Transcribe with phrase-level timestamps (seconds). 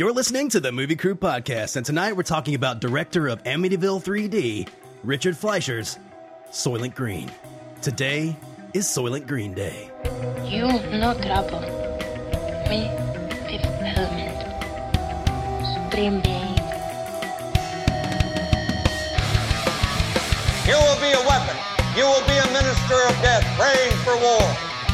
[0.00, 4.02] You're listening to the Movie Crew Podcast, and tonight we're talking about director of Amityville
[4.02, 4.66] 3D,
[5.04, 5.98] Richard Fleischer's
[6.50, 7.30] Soylent Green.
[7.82, 8.34] Today
[8.72, 9.90] is Soylent Green Day.
[10.48, 11.60] You no trouble.
[12.72, 12.88] Me,
[13.44, 14.40] Fifth Element.
[15.68, 16.56] Supreme Being.
[20.64, 21.56] You will be a weapon.
[21.92, 24.40] You will be a minister of death, praying for war.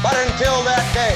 [0.03, 1.15] But until that day,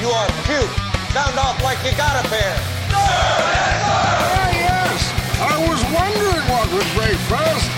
[0.00, 1.12] you are cute.
[1.12, 2.67] Sound off like you got a pair.
[2.98, 5.00] Ah, yes.
[5.40, 7.70] I was wondering what would break first.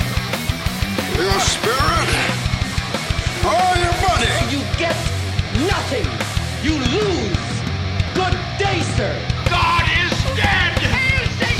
[1.17, 2.09] Your spirit
[3.45, 4.33] or your money?
[4.53, 4.97] You get
[5.69, 6.09] nothing.
[6.63, 7.39] You lose.
[8.15, 9.15] Good day, sir.
[9.49, 10.77] God is dead!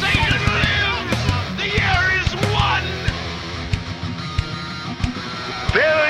[0.01, 1.21] Satan lives!
[1.57, 2.85] The year is won!
[5.73, 6.10] Fill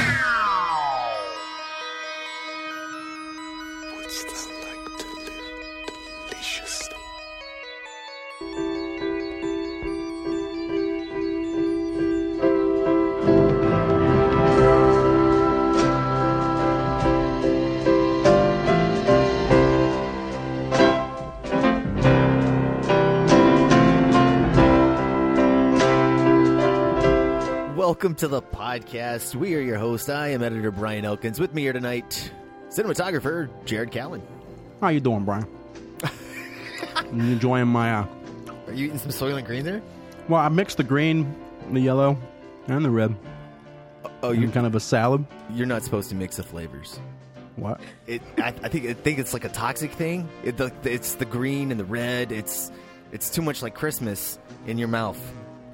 [28.01, 29.35] Welcome to the podcast.
[29.35, 30.09] We are your host.
[30.09, 31.39] I am editor Brian Elkins.
[31.39, 32.31] With me here tonight,
[32.69, 34.23] cinematographer Jared Callen.
[34.81, 35.45] How you doing, Brian?
[37.13, 37.93] you enjoying my?
[37.93, 38.07] Uh,
[38.65, 39.83] Are you eating some Soylent Green there?
[40.27, 41.35] well, I mixed the green,
[41.71, 42.17] the yellow,
[42.67, 43.15] and the red.
[44.23, 45.23] Oh, you're kind of a salad.
[45.51, 46.99] you're not supposed to mix the flavors.
[47.55, 47.81] What?
[48.07, 50.27] It, I, I think, I think it's like a toxic thing.
[50.43, 52.31] It, the, it's the green and the red.
[52.31, 52.71] It's,
[53.11, 55.19] it's too much like Christmas in your mouth,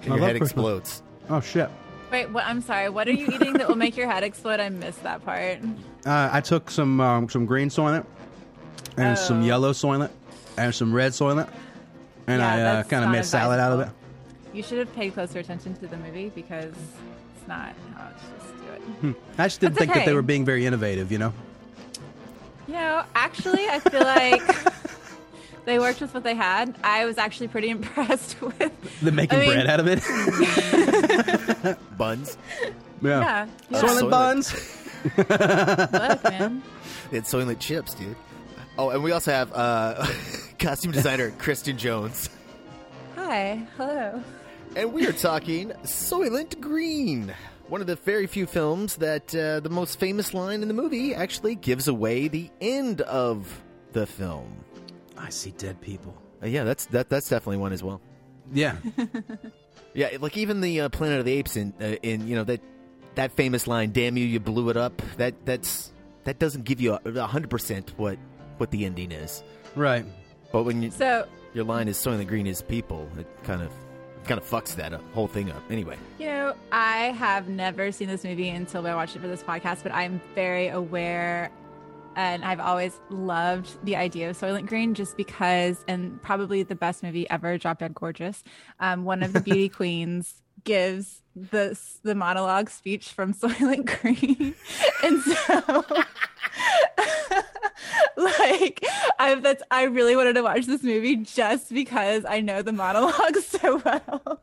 [0.01, 0.51] and I your love head Christmas.
[0.51, 1.03] explodes.
[1.29, 1.69] Oh shit!
[2.12, 2.45] Wait, what?
[2.45, 2.90] I'm sorry.
[2.90, 4.59] What are you eating that will make your head explode?
[4.59, 5.59] I missed that part.
[6.06, 8.06] Uh, I took some um, some green soylent
[8.97, 9.45] and some Oh.
[9.45, 10.12] yellow soylent
[10.57, 11.50] and some red soylent,
[12.28, 13.90] and Yeah, I uh, kind of made a salad out of it.
[14.53, 18.57] You should have paid closer attention to the movie because it's not how it's just
[18.57, 18.81] do it.
[19.01, 19.12] Hmm.
[19.38, 21.12] I just didn't That's think that they were being very innovative.
[21.12, 21.34] You know.
[22.67, 24.41] You know, actually, I feel like
[25.67, 26.73] they worked with what they had.
[26.83, 31.78] I was actually pretty impressed with The making I mean- bread out of it.
[31.97, 32.38] Buns.
[33.01, 33.47] yeah.
[33.69, 34.09] Yeah, Soylent Soylent.
[34.09, 34.53] buns.
[35.17, 36.63] Look, man.
[37.11, 38.16] It's Soylent chips, dude.
[38.78, 40.05] Oh, and we also have uh,
[40.59, 42.29] costume designer Kristen Jones.
[43.16, 44.23] Hi, hello.
[44.75, 47.34] And we are talking Soylent Green,
[47.67, 51.16] one of the very few films that uh, the most famous line in the movie
[51.16, 53.61] actually gives away the end of
[53.94, 54.63] the film.
[55.17, 56.16] I see dead people.
[56.41, 57.09] Uh, yeah, that's that.
[57.09, 58.01] That's definitely one as well.
[58.53, 58.78] Yeah.
[59.94, 62.61] Yeah, like even the uh, Planet of the Apes in uh, in you know that
[63.16, 65.91] that famous line, "Damn you, you blew it up." That that's
[66.23, 68.19] that doesn't give you a hundred percent what
[68.57, 69.44] what the ending is.
[69.75, 70.05] right.
[70.51, 73.72] But when you, So, your line is "Soylent Green is people," it kind of
[74.25, 75.63] kind of fucks that uh, whole thing up.
[75.72, 75.97] Anyway.
[76.19, 79.81] you know, I have never seen this movie until I watched it for this podcast,
[79.81, 81.49] but I'm very aware
[82.17, 87.03] and I've always loved the idea of Soylent Green just because, and probably the best
[87.03, 88.44] movie ever, Drop Dead Gorgeous.
[88.79, 94.55] Um, one of the beauty queens gives the the monologue speech from Soylent Green,
[95.03, 95.85] and so.
[98.17, 98.84] like
[99.19, 103.38] I that's I really wanted to watch this movie just because I know the monologue
[103.38, 104.41] so well.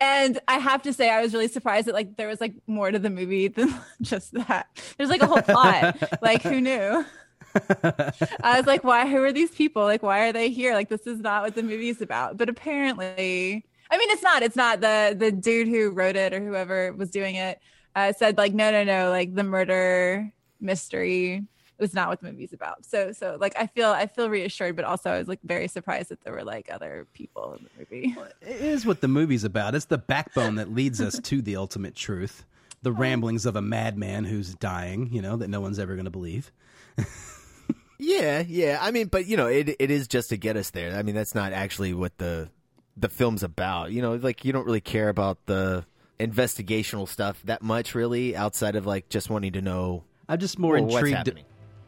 [0.00, 2.90] And I have to say I was really surprised that like there was like more
[2.90, 4.66] to the movie than just that.
[4.96, 5.96] There's like a whole plot.
[6.22, 7.04] like who knew?
[7.54, 9.82] I was like, why who are these people?
[9.84, 10.74] Like why are they here?
[10.74, 12.36] Like this is not what the movie's about.
[12.36, 14.42] But apparently I mean it's not.
[14.42, 17.60] It's not the the dude who wrote it or whoever was doing it
[17.96, 21.46] uh, said like no no no like the murder mystery
[21.78, 22.84] was not what the movie's about.
[22.84, 26.10] So so like I feel I feel reassured, but also I was like very surprised
[26.10, 28.16] that there were like other people in the movie.
[28.40, 29.74] It is what the movie's about.
[29.74, 32.44] It's the backbone that leads us to the ultimate truth.
[32.82, 36.10] The ramblings of a madman who's dying, you know, that no one's ever going to
[36.10, 36.52] believe.
[37.98, 38.78] Yeah, yeah.
[38.80, 40.96] I mean, but you know, it it is just to get us there.
[40.96, 42.50] I mean, that's not actually what the
[42.96, 43.92] the film's about.
[43.92, 45.84] You know, like you don't really care about the
[46.18, 50.04] investigational stuff that much, really, outside of like just wanting to know.
[50.28, 51.44] I'm just more well, what's intrigued.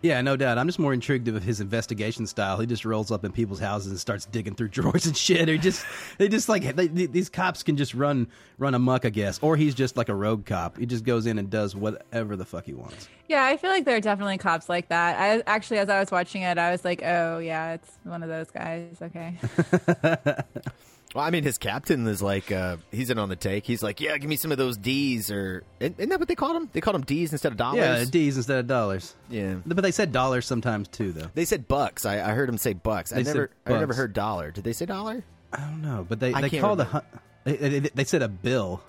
[0.07, 0.57] Yeah, no doubt.
[0.57, 2.61] I'm just more intrigued of his investigation style.
[2.61, 5.49] He just rolls up in people's houses and starts digging through drawers and shit.
[5.49, 5.85] Or just
[6.19, 9.41] they just like they, these cops can just run run amok, I guess.
[9.43, 10.79] Or he's just like a rogue cop.
[10.79, 13.09] He just goes in and does whatever the fuck he wants.
[13.27, 15.19] Yeah, I feel like there are definitely cops like that.
[15.19, 18.29] I actually, as I was watching it, I was like, oh yeah, it's one of
[18.29, 19.03] those guys.
[19.03, 19.37] Okay.
[21.15, 23.65] Well, I mean, his captain is like, uh, he's in on the take.
[23.67, 26.57] He's like, yeah, give me some of those D's, or isn't that what they called
[26.57, 26.69] them?
[26.73, 27.79] They called them D's instead of dollars.
[27.79, 29.15] Yeah, D's instead of dollars.
[29.31, 29.55] Yeah.
[29.65, 31.31] But they said dollars sometimes too, though.
[31.33, 32.05] They said bucks.
[32.05, 33.13] I, I heard him say bucks.
[33.13, 34.51] I They said never, I never heard dollar.
[34.51, 35.25] Did they say dollar?
[35.53, 37.07] I don't know, but they I they called a remember.
[37.11, 38.83] hun- they, they, they said a bill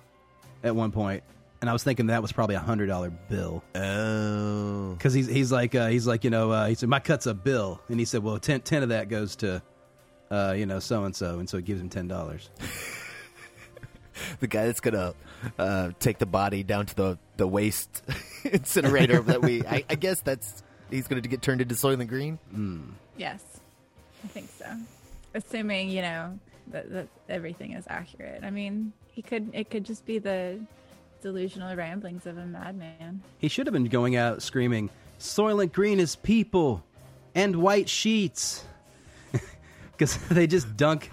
[0.64, 1.24] at one point,
[1.62, 3.64] and I was thinking that was probably a hundred dollar bill.
[3.76, 7.26] Oh, because he's he's like uh, he's like you know uh, he said my cut's
[7.28, 9.62] a bill, and he said well 10, 10 of that goes to
[10.30, 12.50] uh, you know so and so, and so he gives him ten dollars.
[14.40, 15.14] the guy that's gonna
[15.58, 18.04] uh, take the body down to the the waste
[18.44, 19.66] incinerator that we.
[19.66, 22.40] I, I guess that's he's gonna get turned into Soylent Green.
[23.18, 23.44] yes,
[24.24, 24.66] I think so.
[25.34, 28.44] Assuming you know that, that everything is accurate.
[28.44, 29.50] I mean, he could.
[29.54, 30.60] It could just be the
[31.22, 33.22] delusional ramblings of a madman.
[33.40, 34.90] He should have been going out screaming,
[35.20, 36.84] "Soylent Green is people
[37.36, 38.64] and white sheets,"
[39.98, 41.12] because they just dunk.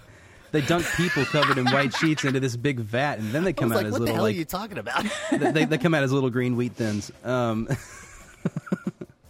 [0.53, 3.53] They dunk people covered in white sheets into this big vat, and then they I
[3.55, 5.05] come was out like, as what the little hell like are you talking about?
[5.33, 7.11] they, they- they come out as little green wheat thins.
[7.25, 7.69] Um,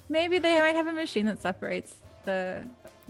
[0.09, 2.63] Maybe they might have a machine that separates the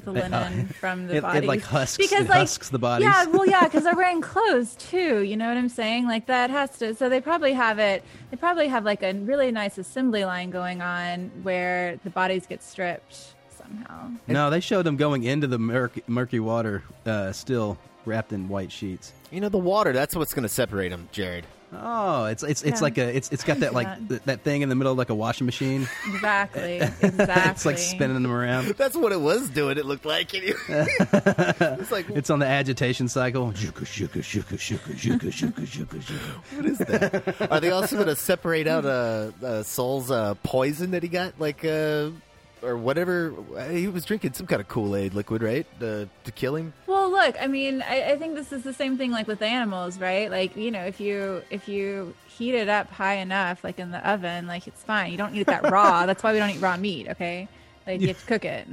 [0.04, 3.06] the It- linen from the it- it, like, husks- because it like husks the bodies.
[3.08, 5.20] Yeah, well, yeah, because they're wearing clothes too.
[5.22, 6.06] You know what I'm saying?
[6.06, 6.94] Like that has to.
[6.94, 8.04] So they probably have it.
[8.30, 12.62] They probably have like a really nice assembly line going on where the bodies get
[12.62, 13.33] stripped
[13.66, 14.10] somehow.
[14.26, 18.70] no, they showed them going into the murky, murky water, uh, still wrapped in white
[18.72, 19.12] sheets.
[19.30, 19.92] you know, the water.
[19.92, 21.46] That's what's gonna separate them, Jared.
[21.76, 22.84] Oh, it's it's it's Yeah.
[22.84, 24.08] like a it's it's got that like Yeah.
[24.08, 25.88] th- that thing in the middle of like a washing machine.
[26.06, 26.76] Exactly.
[27.02, 27.50] Exactly.
[27.50, 28.66] It's like spinning them around.
[28.76, 29.76] That's what it was doing.
[29.76, 30.32] It looked like.
[30.34, 33.50] it's like It's on the agitation cycle.
[33.52, 36.56] Shuka, shuka, shuka, shuka, shuka, shuka, shuka, shuka.
[36.56, 37.50] What is that?
[37.50, 41.34] Are they also going to separate out uh, uh, Sol's uh, poison that he got,
[41.40, 42.10] like, uh,
[42.64, 43.34] or whatever?
[43.70, 46.72] He was drinking some kind of Kool Aid liquid, right, uh, to kill him.
[46.86, 49.98] Well, look, I mean, I, I think this is the same thing like with animals,
[49.98, 50.30] right?
[50.30, 54.08] Like, you know, if you if you heat it up high enough, like in the
[54.08, 55.12] oven, like it's fine.
[55.12, 56.06] You don't eat that raw.
[56.06, 57.48] That's why we don't eat raw meat, okay?
[57.86, 58.66] Like you have to cook it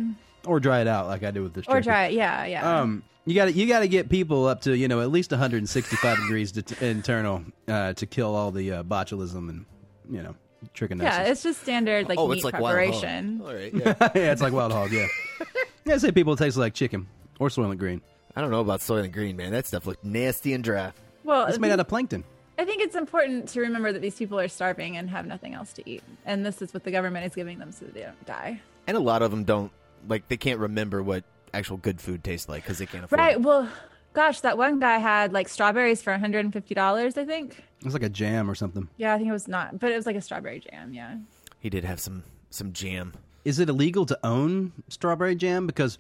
[0.46, 1.66] Or dry it out like I do with this.
[1.68, 1.84] or turkey.
[1.84, 2.14] dry it.
[2.14, 2.80] Yeah, yeah.
[2.80, 5.30] Um, you got to you got to get people up to you know at least
[5.32, 9.66] 165 degrees to, internal uh, to kill all the uh, botulism and
[10.10, 10.34] you know
[10.76, 11.04] trichinosis.
[11.04, 12.74] yeah, it's just standard like oh, meat it's like wild hog.
[12.76, 13.42] preparation.
[13.44, 13.96] All right, yeah.
[14.16, 14.92] yeah, it's like wild hog.
[14.92, 15.08] Yeah,
[15.86, 15.96] yeah.
[15.96, 17.08] I say people taste like chicken
[17.40, 18.02] or Soylent Green.
[18.36, 19.52] I don't know about Soylent Green, man.
[19.52, 20.94] That stuff looked nasty and dry.
[21.24, 22.24] Well, It's made out of plankton.
[22.58, 25.74] I think it's important to remember that these people are starving and have nothing else
[25.74, 28.26] to eat, and this is what the government is giving them so that they don't
[28.26, 28.62] die.
[28.88, 29.72] And a lot of them don't,
[30.08, 31.24] like, they can't remember what
[31.54, 33.34] actual good food tastes like because they can't afford Right.
[33.34, 33.42] it.
[33.42, 33.68] Well,
[34.14, 37.18] gosh, that one guy had like strawberries for 150 dollars.
[37.18, 37.64] I think.
[37.82, 38.88] It was like a jam or something.
[38.98, 40.94] Yeah, I think it was not, but it was like a strawberry jam.
[40.94, 41.18] Yeah.
[41.60, 43.14] He did have some, some jam.
[43.44, 45.66] Is it illegal to own strawberry jam?
[45.66, 45.98] Because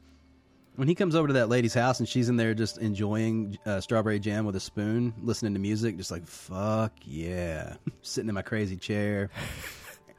[0.76, 3.82] when he comes over to that lady's house and she's in there just enjoying uh,
[3.82, 8.42] strawberry jam with a spoon, listening to music, just like fuck yeah, sitting in my
[8.42, 9.32] crazy chair,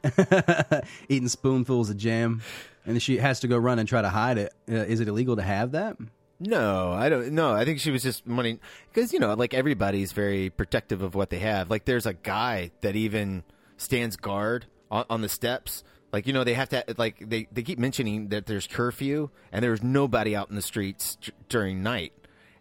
[1.09, 2.41] eating spoonfuls of jam,
[2.85, 4.53] and she has to go run and try to hide it.
[4.69, 5.97] Uh, is it illegal to have that?
[6.39, 7.31] No, I don't.
[7.31, 8.59] No, I think she was just wanting
[8.93, 11.69] because you know, like everybody's very protective of what they have.
[11.69, 13.43] Like, there's a guy that even
[13.77, 15.83] stands guard on, on the steps.
[16.11, 19.63] Like, you know, they have to like they they keep mentioning that there's curfew and
[19.63, 22.13] there's nobody out in the streets d- during night,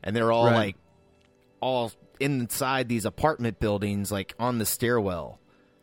[0.02, 0.54] and they're all Right.
[0.54, 0.76] like
[1.60, 5.38] all inside these apartment buildings, like on the stairwell.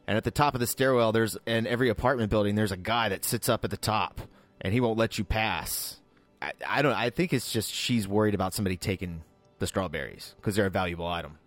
[0.08, 3.10] And at the top of the stairwell, there's in every apartment building, there's a guy
[3.10, 4.22] that sits up at the top,
[4.62, 5.99] and he won't let you pass.
[6.42, 6.94] I, I don't.
[6.94, 9.24] I think it's just she's worried about somebody taking
[9.60, 11.38] the strawberries because they're a valuable item.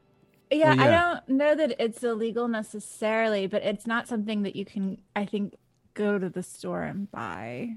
[0.50, 4.66] Yeah, Well, I don't know that it's illegal necessarily, but it's not something that you
[4.66, 5.54] can, I think,
[5.94, 7.70] go to the store and buy.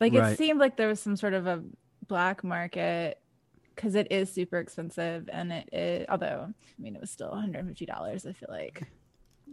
[0.00, 0.32] Like Right.
[0.32, 1.62] it seemed like there was some sort of a
[2.08, 3.20] black market
[3.74, 6.06] because it is super expensive, and it is.
[6.08, 8.24] Although, I mean, it was still one hundred and fifty dollars.
[8.24, 8.82] I feel like,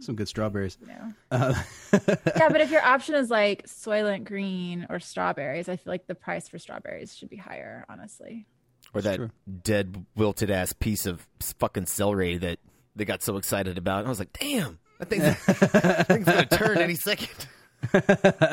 [0.00, 0.76] Some good strawberries.
[0.80, 1.12] you know.
[1.30, 1.54] Uh,
[1.92, 6.14] yeah, but if your option is like Soylent Green or strawberries, I feel like the
[6.14, 7.84] price for strawberries should be higher.
[7.88, 8.46] Honestly.
[8.92, 9.30] Or that true.
[9.62, 11.26] dead, wilted ass piece of
[11.58, 12.58] fucking celery that
[12.94, 14.00] they got so excited about.
[14.00, 15.22] And I was like, damn, that thing's,
[15.72, 17.46] that thing's gonna turn any second.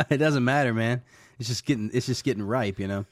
[0.10, 1.02] it doesn't matter, man.
[1.40, 3.06] It's just getting it's just getting ripe, you know.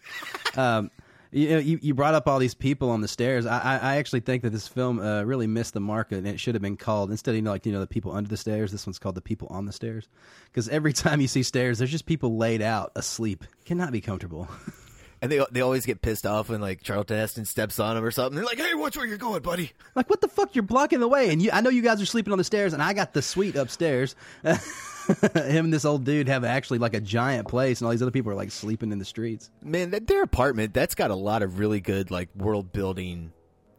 [0.55, 0.91] Um,
[1.31, 3.45] You, know, you you brought up all these people on the stairs.
[3.45, 6.55] I I, actually think that this film uh, really missed the mark, and it should
[6.55, 8.71] have been called instead of you know, like you know the people under the stairs.
[8.71, 10.07] This one's called the people on the stairs,
[10.45, 13.45] because every time you see stairs, there's just people laid out asleep.
[13.65, 14.47] Cannot be comfortable.
[15.21, 18.11] And they they always get pissed off when like Charlton Heston steps on them or
[18.11, 18.35] something.
[18.35, 20.55] They're like, "Hey, watch where you're going, buddy." Like what the fuck?
[20.55, 22.71] You're blocking the way, and you, I know you guys are sleeping on the stairs,
[22.71, 24.15] and I got the suite upstairs.
[24.43, 28.11] Him and this old dude have actually like a giant place, and all these other
[28.11, 29.49] people are like sleeping in the streets.
[29.61, 33.33] Man, that, their apartment that's got a lot of really good like world building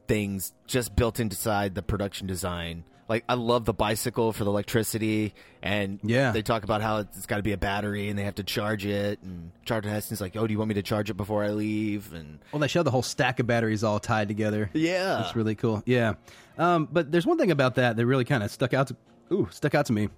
[0.09, 2.85] things just built inside the production design.
[3.11, 6.31] Like I love the bicycle for the electricity, and Yeah.
[6.31, 8.87] they talk about how it's got to be a battery and they have to charge
[8.87, 9.19] it.
[9.23, 12.13] And Charlton Heston's like, "Oh, do you want me to charge it before I leave?"
[12.15, 14.71] And Well, they show the whole stack of batteries all tied together.
[14.73, 15.17] Yeah.
[15.23, 15.83] that's really cool.
[15.87, 16.15] Yeah,
[16.57, 18.97] um, but there's one thing about that that really kind of stuck out to
[19.33, 20.09] ooh stuck out to me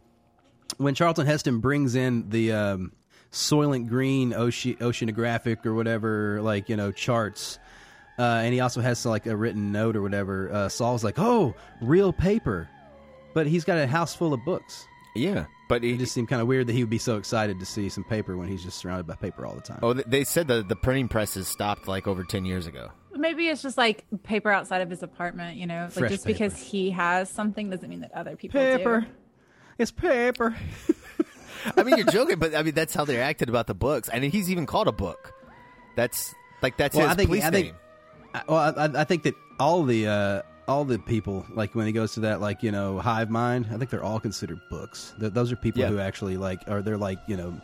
[0.77, 2.93] when Charlton Heston brings in the um,
[3.33, 7.59] Soylent Green oce- oceanographic or whatever, like you know charts.
[8.19, 10.53] Uh, and he also has like a written note or whatever.
[10.53, 12.69] Uh, Sol's like, "Oh, real paper,"
[13.35, 14.87] but he's got a house full of books.
[15.15, 17.67] yeah, but It just seemed kind of weird that he would be so excited to
[17.67, 19.79] see some paper when he's just surrounded by paper all the time.
[19.83, 22.91] oh, they said the the printing presses stopped like over ten years ago.
[23.15, 25.83] Maybe it's just like paper outside of his apartment, you know?
[25.85, 26.33] Like Fresh just paper.
[26.39, 29.03] because he has something doesn't mean that other people Paper.
[29.03, 29.07] do.
[29.79, 30.57] It's paper.
[31.77, 34.09] I mean, you're joking, but I mean that's how they acted about the books.
[34.12, 35.33] I mean, he's even called a book.
[35.97, 37.75] That's like that's Well, his I think- police I think- name.
[38.35, 41.93] I- well, I, I think that all the uh, all the people, like when he
[41.93, 45.14] goes to that, like you know, hive mind, I think they're all considered books.
[45.21, 45.88] Th- those are people Yeah.
[45.88, 47.61] who actually like, or they're like, you know,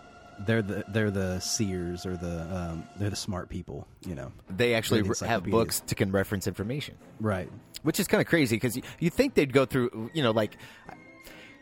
[0.47, 3.87] they're the they're the seers or the um, they're the smart people.
[4.07, 6.95] You know, They actually the have books to can reference information.
[7.21, 7.49] right?
[7.85, 10.57] which is kind of crazy because you, you think they'd go through, you know, like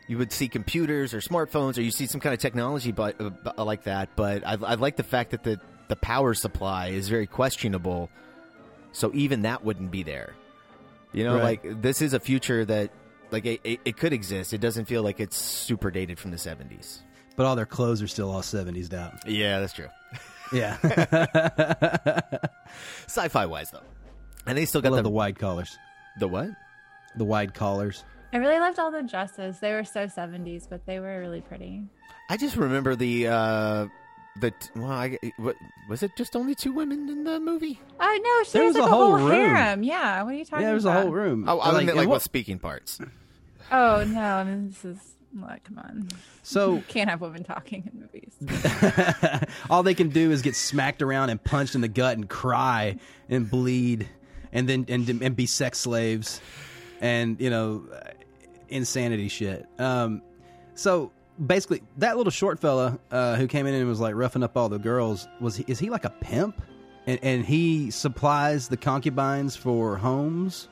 [0.07, 3.63] you would see computers or smartphones or you see some kind of technology but, uh,
[3.63, 4.09] like that.
[4.15, 8.09] But I, I like the fact that the, the power supply is very questionable.
[8.93, 10.33] So even that wouldn't be there.
[11.17, 11.63] You know, Right.
[11.65, 12.91] like this is a future that,
[13.31, 14.53] like, it, it, it could exist.
[14.53, 16.99] It doesn't feel like it's super dated from the 70s.
[17.35, 19.19] But all their clothes are still all seventies down.
[19.27, 19.87] Yeah, that's true.
[20.51, 20.77] Yeah,
[23.07, 23.81] Sci fi wise, though.
[24.45, 25.77] And they still I got love the, the wide collars,
[26.19, 26.49] the what?
[27.15, 28.03] the wide collars.
[28.33, 29.59] I really loved all the dresses.
[29.59, 31.83] They were so 70s, but they were really pretty.
[32.29, 33.87] I just remember the uh
[34.39, 35.55] the well, I, what
[35.89, 36.11] was it?
[36.17, 37.79] Just only two women in the movie?
[37.99, 39.31] Oh, no, she There was was like a a whole, whole room.
[39.55, 39.83] harem.
[39.83, 40.61] Yeah, what are you talking about?
[40.65, 41.45] Yeah, there's a whole room.
[41.47, 42.99] Oh, I Like, meant like what what- speaking parts?
[43.71, 44.97] Oh, no, I mean, this is.
[45.35, 46.07] like, come on.
[46.43, 49.43] So you Can't have women talking in movies.
[49.69, 52.97] all they can do is get smacked around and punched in the gut and cry
[53.29, 54.07] and bleed
[54.53, 56.39] and then and, and be sex slaves
[57.01, 57.83] and you know
[58.69, 60.21] insanity shit um
[60.75, 61.11] so
[61.45, 64.69] basically that little short fella uh, who came in and was like roughing up all
[64.69, 66.61] the girls was he, is he like a pimp
[67.05, 70.67] and, and he supplies the concubines for homes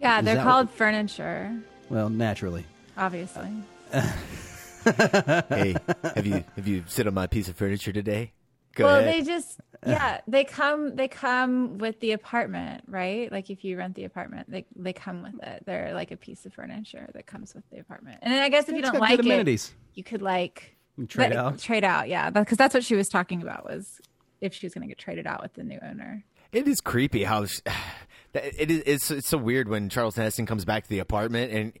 [0.00, 1.56] Yeah, Is they're that called furniture,
[1.90, 2.64] well naturally
[2.96, 3.50] obviously.
[3.92, 5.74] hey,
[6.14, 8.32] have you have you sit on my piece of furniture today?
[8.74, 9.12] Go well, ahead.
[9.12, 13.30] they just yeah, they come they come with the apartment, right?
[13.30, 15.64] Like if you rent the apartment, they they come with it.
[15.66, 18.18] They're like a piece of furniture that comes with the apartment.
[18.22, 20.76] And then I guess if you don't like it, you could like
[21.08, 21.58] trade but- out.
[21.58, 24.00] Trade out, yeah, because that's what she was talking about was
[24.40, 26.24] if she was going to get traded out with the new owner.
[26.52, 27.60] It is creepy how sh-
[28.32, 28.82] that- it is.
[28.86, 31.72] It's, it's so weird when Charles Heston comes back to the apartment and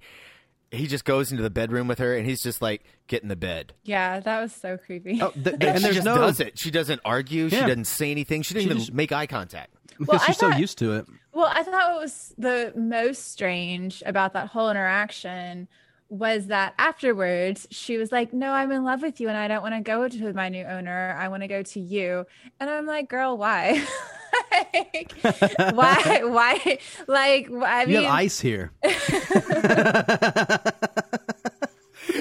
[0.72, 3.36] he just goes into the bedroom with her and he's just like, "Get in the
[3.36, 5.20] bed." Yeah, that was so creepy.
[5.22, 6.58] oh, th- And, and she there's just no does it.
[6.58, 7.48] She doesn't argue.
[7.50, 8.42] She doesn't say anything.
[8.42, 9.70] She didn't She even just- make eye contact.
[9.98, 13.30] because Well, I she's so used to it Well, I thought what was the most
[13.32, 15.68] strange about that whole interaction
[16.08, 19.62] was that afterwards she was like, "No, I'm in love with you, and I don't
[19.62, 21.16] want to go to my new owner.
[21.18, 22.26] I want to go to you."
[22.60, 23.82] And I'm like, "Girl, why?
[24.84, 25.12] like,
[25.74, 26.20] why?
[26.24, 26.78] Why?
[27.06, 28.72] Like, I you mean, have ice here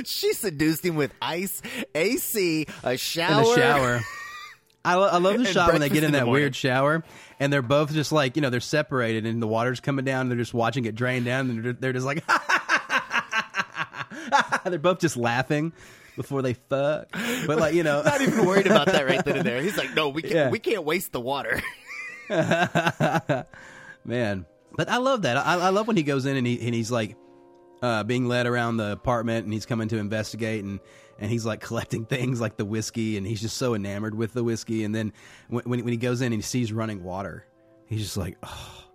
[0.05, 1.61] she seduced him with ice,
[1.95, 3.31] AC, a shower.
[3.31, 3.99] in the shower.
[4.83, 7.03] I, lo- I love the And shot when they get in in that weird shower
[7.39, 10.31] and they're both just like you know they're separated and the water's coming down and
[10.31, 12.23] they're just watching it drain down and they're, they're just like
[14.65, 15.71] they're both just laughing
[16.15, 17.07] before they fuck
[17.45, 19.61] but like you know Not even worried about that right then and there.
[19.61, 20.33] He's like, "No, we can't.
[20.33, 20.49] Yeah.
[20.49, 21.61] We can't waste the water."
[24.05, 25.38] man but I love that.
[25.38, 27.15] I, I love when he goes in and, he, and he's like
[27.81, 30.79] uh, being led around the apartment and he's coming to investigate and
[31.19, 34.43] and he's like collecting things like the whiskey and he's just so enamored with the
[34.43, 34.83] whiskey.
[34.83, 35.13] And then
[35.50, 37.45] when, when, when he goes in and he sees running water
[37.88, 38.85] he's just like oh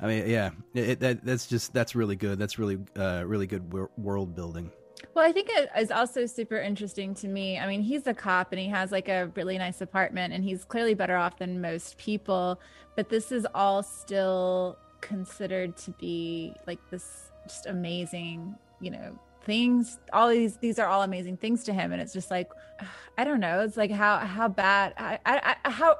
[0.00, 2.38] i mean yeah it, that, that's just that's really good.
[2.38, 4.70] That's really uh, really good wor- world building
[5.14, 7.58] Well, I think it is also super interesting to me.
[7.58, 10.64] I mean, he's a cop and he has like a really nice apartment and he's
[10.64, 12.60] clearly better off than most people,
[12.96, 19.98] but this is all still considered to be like this just amazing, you know, things
[20.12, 22.50] all these these are all amazing things to him and it's just like
[23.18, 25.96] i don't know it's like how how bad I, I, I how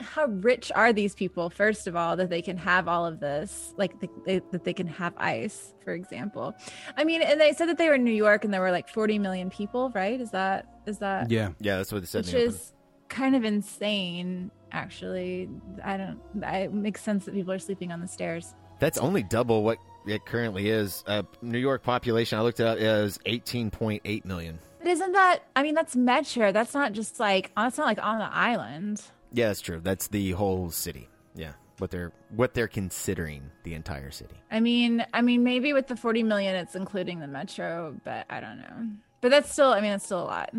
[0.00, 3.74] how rich are these people first of all that they can have all of this
[3.76, 6.54] like the, they, that they can have ice for example
[6.96, 8.88] i mean and they said that they were in new york and there were like
[8.88, 11.50] 40 million people right is that is that Yeah.
[11.60, 12.24] Yeah, that's what they said.
[12.26, 12.54] which in the open.
[12.54, 12.72] is
[13.08, 15.48] kind of insane actually
[15.84, 19.22] i don't I, it makes sense that people are sleeping on the stairs That's only
[19.24, 21.02] double what it currently is.
[21.06, 24.58] Uh, New York population, I looked it up, is 18.8 million.
[24.78, 28.18] but isn't that i mean that's metro that's not just like that's not like on
[28.18, 29.80] the island Yeah, that's true.
[29.82, 31.08] That's the whole city.
[31.34, 34.34] Yeah, what they're what they're considering the entire city.
[34.50, 38.40] I mean, I mean, maybe with the 40 million, it's including the metro, but I
[38.40, 38.88] don't know.
[39.20, 40.50] But that's still, I mean, that's still a lot.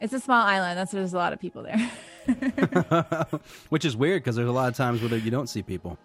[0.00, 0.78] It's a small island.
[0.78, 1.90] That's why there's a lot of people there.
[3.68, 5.98] Which is weird because there's a lot of times where you don't see people.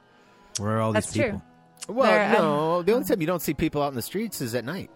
[0.60, 1.24] Where are all these That's true.
[1.26, 1.42] people?
[1.96, 4.40] Well, There, um, no, the only time you don't see people out in the streets
[4.42, 4.92] is at night,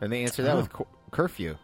[0.00, 0.56] and they answer that Oh.
[0.56, 1.56] with cur- curfew.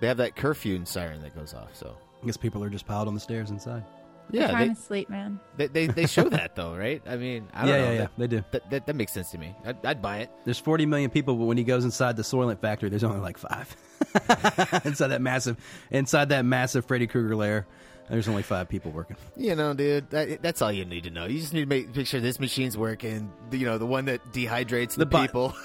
[0.00, 1.76] They have that curfew and siren that goes off.
[1.76, 3.84] So I guess people are just piled on the stairs inside.
[4.30, 5.40] They're yeah, trying they, to sleep, man.
[5.56, 7.02] they, they they show that though, right?
[7.06, 7.84] I mean, I don't yeah, know.
[7.84, 8.44] yeah, yeah, That, they do.
[8.52, 9.54] that, that that makes sense to me.
[9.64, 10.30] I'd, I'd buy it.
[10.44, 13.38] There's 40 million people, but when he goes inside the Soylent factory, there's only like
[13.38, 13.74] five.
[14.84, 15.56] inside that massive,
[15.90, 17.66] inside that massive Freddy Krueger lair,
[18.08, 19.16] there's only five people working.
[19.36, 21.26] You know, dude, that, that's all you need to know.
[21.26, 23.32] You just need to make, make sure this machine's working.
[23.52, 25.54] You know, the one that dehydrates the, The bu- people.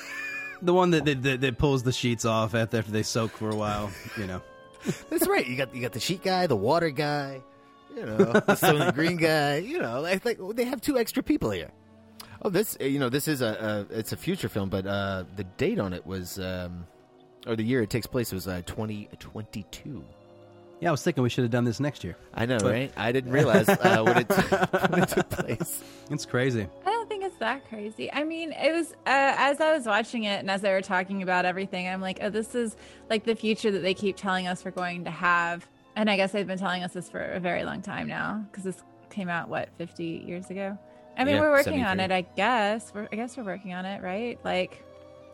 [0.62, 3.50] The one that, that, that, that pulls the sheets off after, after they soak for
[3.50, 4.42] a while, you know.
[5.10, 5.46] That's right.
[5.46, 7.44] You got you got the sheet guy, the water guy,
[7.96, 9.58] you know, the Green guy.
[9.58, 11.72] You know, like, like they have two extra people here.
[12.42, 15.44] Oh, this you know this is a, a it's a future film, but uh, the
[15.44, 16.86] date on it was um,
[17.48, 20.04] or the year it takes place was uh, twenty twenty two.
[20.82, 22.18] Yeah, I was thinking we should have done this next year.
[22.34, 22.92] I know, But- right?
[22.98, 24.30] I didn't realize uh, when, it,
[24.92, 25.82] when it took place.
[26.12, 26.68] It's crazy.
[26.86, 28.12] I don't think it's that crazy.
[28.12, 31.24] I mean, it was uh, as I was watching it and as they were talking
[31.24, 32.76] about everything, I'm like, oh, this is
[33.10, 35.66] like the future that they keep telling us we're going to have.
[35.96, 38.64] And I guess they've been telling us this for a very long time now because
[38.64, 40.78] this came out what 50 years ago.
[41.18, 42.12] I mean, Yeah, we're working on it.
[42.12, 42.92] I guess.
[42.94, 44.38] We're, I guess we're working on it, right?
[44.44, 44.84] Like,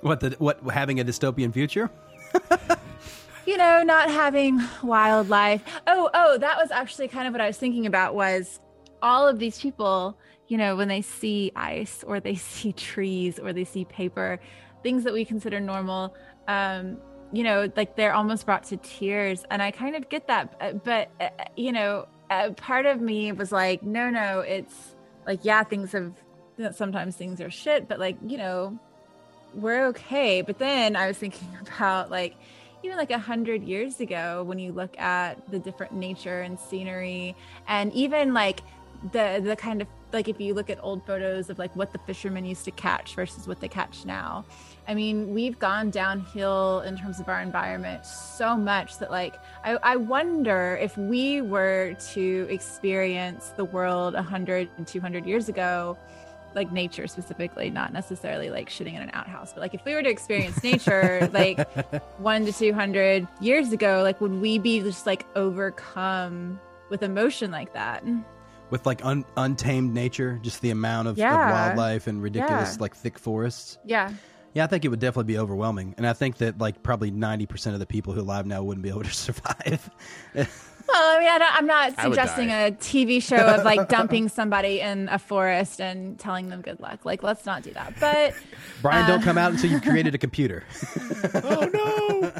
[0.02, 1.90] What the what having a dystopian future?
[3.46, 5.64] you know, not having wildlife.
[5.88, 8.60] Oh, oh, that was actually kind of what I was thinking about was
[9.02, 13.52] all of these people, you know, when they see ice or they see trees or
[13.54, 14.40] they see paper,
[14.84, 16.16] things that we consider normal,
[16.48, 16.98] um,
[17.32, 19.44] you know, like they're almost brought to tears.
[19.50, 20.54] And I kind of get that.
[20.60, 25.40] uh, But, uh, you know, uh, part of me was like, no, no, it's like,
[25.44, 26.14] yeah, things have,
[26.74, 28.78] sometimes things are shit, but like, you know,
[29.54, 30.42] we're okay.
[30.42, 32.36] But then I was thinking about like
[32.84, 37.36] even like a hundred years ago when you look at the different nature and scenery
[37.68, 38.62] and even like
[39.12, 42.00] the the kind of like if you look at old photos of like what the
[42.00, 44.46] fishermen used to catch versus what they catch now.
[44.88, 49.78] I mean, we've gone downhill in terms of our environment so much that like I,
[49.84, 55.98] I wonder if we were to experience the world 100 and 200 years ago
[56.54, 60.04] like nature specifically, not necessarily like shitting in an outhouse, but like if we were
[60.04, 61.66] to experience nature like
[62.20, 67.74] one to 200 years ago, like would we be just like overcome with emotion like
[67.74, 68.04] that?
[68.70, 72.82] With like un, untamed nature, just the amount of, of wildlife and ridiculous Yeah.
[72.82, 73.78] like thick forests.
[73.86, 74.12] Yeah.
[74.54, 77.46] Yeah, I think it would definitely be overwhelming, and I think that like probably ninety
[77.46, 79.90] percent of the people who are alive now wouldn't be able to survive.
[80.88, 84.82] Well, I mean, I don't, I'm not suggesting a TV show of like dumping somebody
[84.82, 87.06] in a forest and telling them good luck.
[87.06, 87.94] Like, let's not do that.
[88.00, 88.34] But
[88.82, 90.64] Brian, uh, don't come out until you've created a computer.
[91.34, 92.32] Oh no!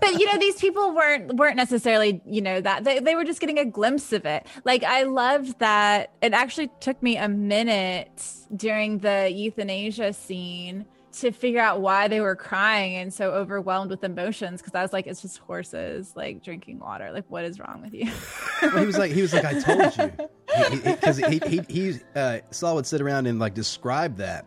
[0.00, 3.40] but you know these people weren't weren't necessarily you know that they, they were just
[3.40, 8.22] getting a glimpse of it like i loved that it actually took me a minute
[8.54, 14.04] during the euthanasia scene to figure out why they were crying and so overwhelmed with
[14.04, 17.10] emotions because i was like it's just horses like drinking water.
[17.12, 18.10] Like what is wrong with you?
[18.62, 21.98] Well, he was like, he was like, I told you, because he, he, he, he,
[22.14, 24.46] uh, Sol would sit around and like describe that,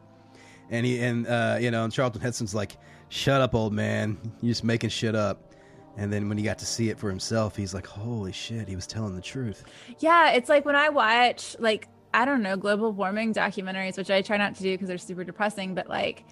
[0.70, 2.78] and he and uh, you know, and Charlton Heston's like,
[3.10, 5.54] shut up, old man, you're just making shit up.
[5.96, 8.76] And then when he got to see it for himself, he's like, holy shit, he
[8.76, 9.64] was telling the truth.
[10.00, 14.22] Yeah, it's like when I watch like I don't know global warming documentaries, which I
[14.22, 15.74] try not to do because they're super depressing.
[15.74, 16.26] But like,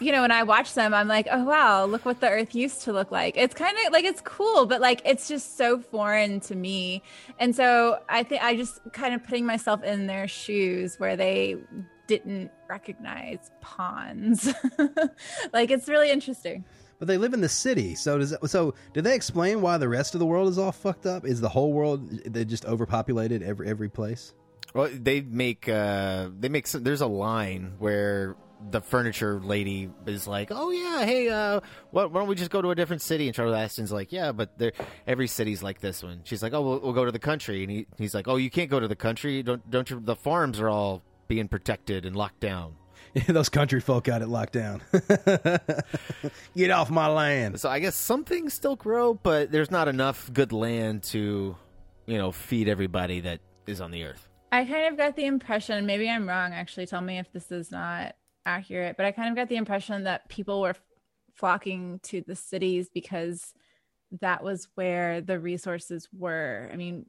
[0.00, 2.82] you know, when I watch them, I'm like, oh wow, look what the Earth used
[2.82, 3.36] to look like.
[3.36, 7.02] It's kind of like it's cool, but like it's just so foreign to me.
[7.38, 11.56] And so I think I just kind of putting myself in their shoes where they
[12.06, 14.52] didn't recognize pawns.
[15.52, 16.64] like it's really interesting.
[16.98, 18.74] But they live in the city, so does it, so?
[18.92, 21.26] Do they explain why the rest of the world is all fucked up?
[21.26, 24.32] Is the whole world they just overpopulated every every place?
[24.74, 28.36] Well, they make uh, they make some, there's a line where
[28.70, 31.60] the furniture lady is like, "Oh yeah, hey, uh,
[31.92, 34.32] why, why don't we just go to a different city?" And Charles Heston's like, "Yeah,
[34.32, 34.50] but
[35.06, 37.70] every city's like this one." She's like, "Oh, we'll, we'll go to the country," and
[37.70, 39.44] he, he's like, "Oh, you can't go to the country.
[39.44, 42.74] Don't don't you, the farms are all being protected and locked down."
[43.28, 44.82] Those country folk got it locked down.
[46.56, 47.60] Get off my land.
[47.60, 51.56] So I guess some things still grow, but there's not enough good land to,
[52.06, 54.28] you know, feed everybody that is on the earth.
[54.54, 57.70] I kind of got the impression, maybe I'm wrong, actually, tell me if this is
[57.70, 58.14] not
[58.46, 60.74] accurate, but I kind of got the impression that people were
[61.32, 63.52] flocking to the cities because
[64.20, 66.70] that was where the resources were.
[66.72, 67.06] I mean,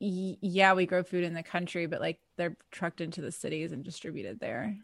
[0.00, 3.72] y- yeah, we grow food in the country, but like they're trucked into the cities
[3.72, 4.76] and distributed there.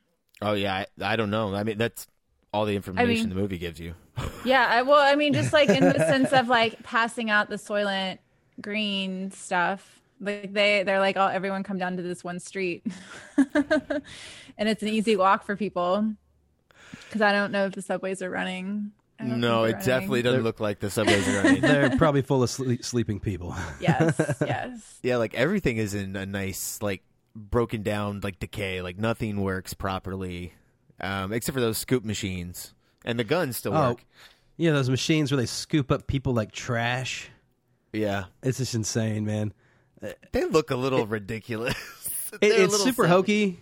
[0.42, 1.54] Oh yeah, I, I don't know.
[1.54, 2.06] I mean, that's
[2.52, 3.94] all the information mean- the movie gives you.
[4.44, 7.56] Yeah, I, well, I mean, just like in the sense of like passing out the
[7.56, 8.18] Soylent
[8.60, 10.00] Green stuff.
[10.20, 12.86] Like they, they're like, oh, everyone come down to this one street,
[13.54, 16.12] and it's an easy walk for people.
[17.06, 18.92] Because I don't know if the subways are running.
[19.20, 21.60] No, it they're definitely doesn't look like the subways are running.
[21.60, 23.54] They're probably full of sleep, sleeping people.
[23.80, 24.98] Yes, yes.
[25.02, 27.02] Yeah, like everything is in a nice, like
[27.34, 28.82] broken down, like decay.
[28.82, 30.52] Like nothing works properly,
[31.00, 32.74] um, except for those scoop machines
[33.04, 34.04] and the guns still Oh, work.
[34.56, 37.28] yeah, those machines where they scoop up people like trash.
[37.92, 39.52] Yeah, It's just insane, man.
[40.32, 41.74] They look a little ridiculous.
[42.40, 43.08] It, it's super silly.
[43.08, 43.60] hokey.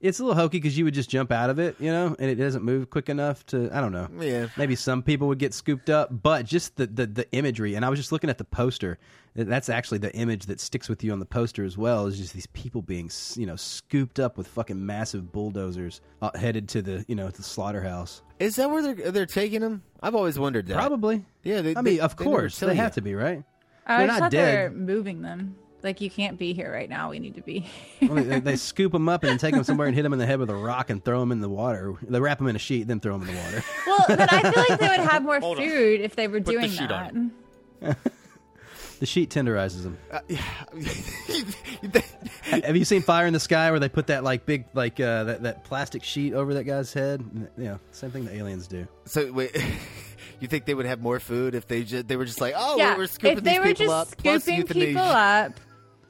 [0.00, 2.30] It's a little hokey because you would just jump out of it, you know, and
[2.30, 3.68] it doesn't move quick enough to.
[3.76, 4.06] I don't know.
[4.20, 4.46] Yeah.
[4.56, 7.74] Maybe some people would get scooped up, but just the, the the imagery.
[7.74, 8.98] And I was just looking at the poster.
[9.34, 12.06] That's actually the image that sticks with you on the poster as well.
[12.06, 16.68] Is just these people being, you know, scooped up with fucking massive bulldozers uh, headed
[16.70, 18.22] to the, you know, the slaughterhouse.
[18.38, 19.82] Is that where they're they're taking them?
[20.00, 20.74] I've always wondered that.
[20.76, 21.24] Probably.
[21.42, 21.60] Yeah.
[21.62, 22.74] They, I they- mean, of they never course they you.
[22.74, 23.42] have to be right.
[23.88, 24.76] I They're not thought they're dead.
[24.76, 25.56] moving them.
[25.82, 27.10] Like you can't be here right now.
[27.10, 27.64] We need to be.
[28.02, 30.18] Well, they, they scoop them up and then take them somewhere and hit them in
[30.18, 31.94] the head with a rock and throw them in the water.
[32.02, 33.64] They wrap them in a sheet, then throw them in the water.
[33.86, 35.64] well, but I feel like they would have more Hold on.
[35.68, 37.12] food if they were Put the doing sheet that.
[37.14, 37.30] on.
[39.00, 39.96] The sheet tenderizes them.
[40.10, 40.18] Uh,
[42.50, 45.22] Have you seen Fire in the Sky where they put that like big like uh,
[45.24, 47.24] that that plastic sheet over that guy's head?
[47.56, 48.88] Yeah, same thing the aliens do.
[49.04, 49.56] So wait,
[50.40, 52.76] you think they would have more food if they just they were just like, oh,
[52.76, 55.60] yeah, we're scooping if they these were people just up, scooping people up,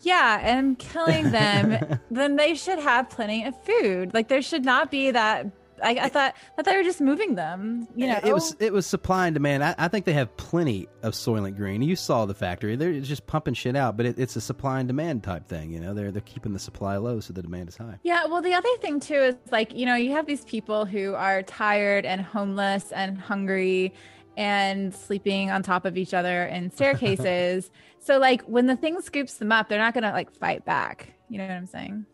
[0.03, 4.15] yeah, and killing them, then they should have plenty of food.
[4.15, 5.47] Like there should not be that.
[5.81, 7.87] I, I thought that they were just moving them.
[7.95, 9.63] You know, it was it was supply and demand.
[9.63, 11.83] I, I think they have plenty of Soylent Green.
[11.83, 13.97] You saw the factory; they're just pumping shit out.
[13.97, 15.71] But it, it's a supply and demand type thing.
[15.71, 18.01] You know, they're they're keeping the supply low so the demand is high.
[18.03, 21.15] Yeah, well, the other thing too is like, you know, you have these people who
[21.15, 23.95] are tired and homeless and hungry
[24.39, 27.71] and sleeping on top of each other in staircases.
[27.99, 31.13] so, like, when the thing scoops them up, they're not to like fight back.
[31.29, 32.07] You know what I'm saying?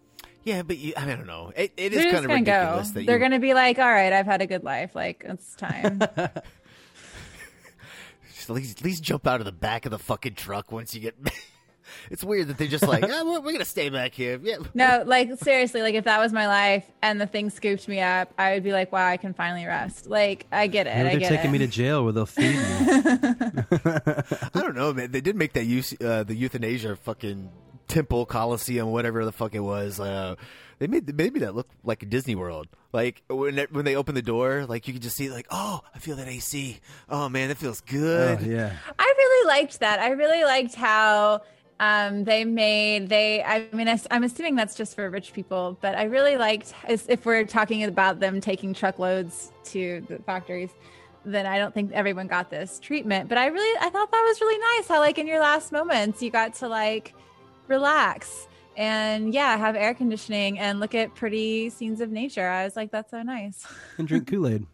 [0.42, 1.52] Yeah, but you, I, mean, I don't know.
[1.54, 2.34] It, it is kind of to go.
[2.34, 4.94] ridiculous that They're you, to be like, all right, I've had a good life.
[4.94, 5.98] Like, it's time.
[8.34, 10.94] Just at least, at least jump out of the back of the fucking truck once
[10.94, 11.14] you get.
[12.10, 14.38] It's weird that they're just like, ah, we're, we're gonna stay back here.
[14.42, 18.00] Yeah, no, like, seriously, like, if that was my life and the thing scooped me
[18.00, 20.06] up, I would be like, wow, I can finally rest.
[20.06, 20.94] Like, I get it.
[20.94, 21.52] Maybe I they're get taking it.
[21.52, 22.62] me to jail where they'll feed me.
[24.54, 25.10] I don't know, man.
[25.10, 27.50] They did make that use uh, the euthanasia fucking
[27.88, 30.00] temple coliseum, whatever the fuck it was.
[30.00, 30.34] Uh,
[30.78, 32.66] they made maybe that look like a Disney World.
[32.92, 35.80] Like when it, when they open the door, like you could just see, like, oh,
[35.94, 36.80] I feel that AC.
[37.08, 38.38] Oh man, that feels good.
[38.40, 38.72] oh, yeah.
[38.98, 40.00] I really liked that.
[40.00, 41.42] I really liked how
[41.80, 43.42] um, they made they.
[43.42, 47.26] I mean, I, am assuming that's just for rich people, but I really liked if
[47.26, 50.70] we're talking about them taking truckloads to the factories.
[51.24, 54.40] Then I don't think everyone got this treatment, but I really I thought that was
[54.40, 54.88] really nice.
[54.88, 57.14] How like in your last moments you got to like
[57.66, 62.46] relax and yeah have air conditioning and look at pretty scenes of nature.
[62.46, 63.66] I was like that's so nice.
[63.98, 64.66] And drink Kool Aid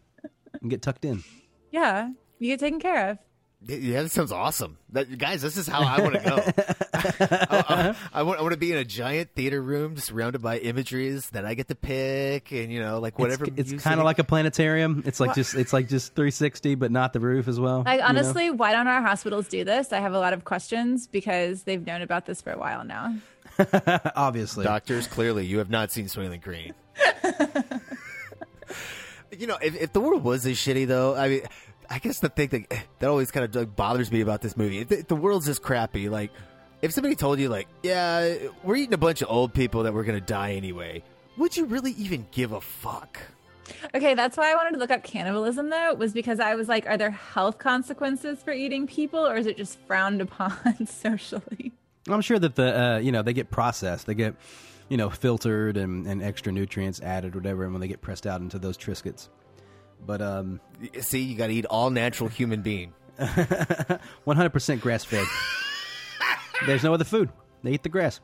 [0.61, 1.23] and get tucked in.
[1.71, 3.17] yeah, you get taken care of.
[3.63, 4.77] Yeah, that sounds awesome.
[4.91, 6.35] That, guys, this is how I want to go.
[6.93, 10.57] I, I- I want, I want to be in a giant theater room surrounded by
[10.57, 13.45] imageries that I get to pick, and you know, like whatever.
[13.45, 13.81] It's, music.
[13.81, 15.03] kind of like a planetarium.
[15.05, 17.83] It's like just it's like just 360, but not the roof as well.
[17.85, 18.05] Like you know?
[18.09, 19.93] honestly, why don't our hospitals do this?
[19.93, 23.15] I have a lot of questions because they've known about this for a while now.
[24.15, 24.63] obviously.
[24.63, 25.07] doctors.
[25.07, 26.73] Clearly, you have not seen Soylent Green.
[29.37, 31.41] you know, if, if the world was this shitty, though, I mean,
[31.91, 34.79] I guess the thing that that always kind of like, bothers me about this movie,
[34.79, 36.31] if the, if the world's just crappy, like
[36.81, 40.05] if somebody told you, like, yeah, we're eating a bunch of old people that we're
[40.05, 41.03] gonna die anyway.
[41.37, 43.19] would you really even give a fuck?
[43.93, 46.87] Okay, that's why I wanted to look up cannibalism though, was because I was like,
[46.87, 51.73] are there health consequences for eating people or is it just frowned upon socially?
[52.07, 54.35] I'm sure that the uh, you know they get processed, they get
[54.87, 58.39] you know filtered and, and extra nutrients added, whatever, and when they get pressed out
[58.39, 59.27] into those Triscuits.
[60.05, 60.59] But um,
[60.99, 62.93] See, you got to eat all natural human being.
[63.19, 65.27] 100% grass fed.
[66.65, 67.29] There's no other food.
[67.63, 68.19] They eat the grass.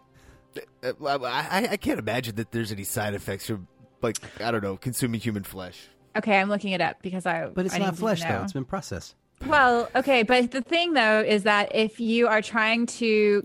[0.84, 3.68] Uh, I, I, I can't imagine that there's any side effects from,
[4.02, 5.88] like, I don't know, consuming human flesh.
[6.16, 7.48] Okay, I'm looking it up because I.
[7.48, 8.42] But it's I not need flesh though.
[8.42, 9.16] It's been processed.
[9.46, 13.44] Well, okay, but the thing though is that if you are trying to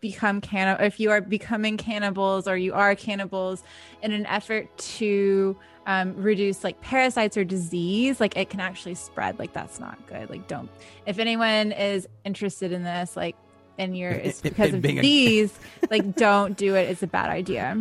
[0.00, 3.62] become cannibal, if you are becoming cannibals or you are cannibals
[4.02, 5.56] in an effort to
[5.86, 9.38] um, reduce like parasites or disease, like it can actually spread.
[9.38, 10.28] Like that's not good.
[10.28, 10.68] Like don't.
[11.06, 13.36] If anyone is interested in this, like,
[13.78, 15.48] and you're it's because of Being a-
[15.90, 16.90] like don't do it.
[16.90, 17.80] It's a bad idea.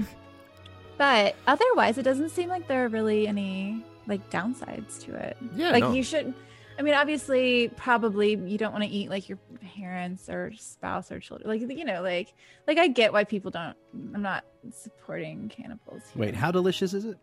[0.98, 5.36] But otherwise, it doesn't seem like there are really any like downsides to it.
[5.56, 5.92] Yeah, like no.
[5.92, 6.34] you should.
[6.78, 9.38] I mean, obviously, probably you don't want to eat like your
[9.76, 11.50] parents or spouse or children.
[11.50, 12.34] Like you know, like
[12.68, 13.76] like I get why people don't.
[14.14, 16.04] I'm not supporting cannibals.
[16.14, 16.22] here.
[16.22, 17.18] Wait, how delicious is it?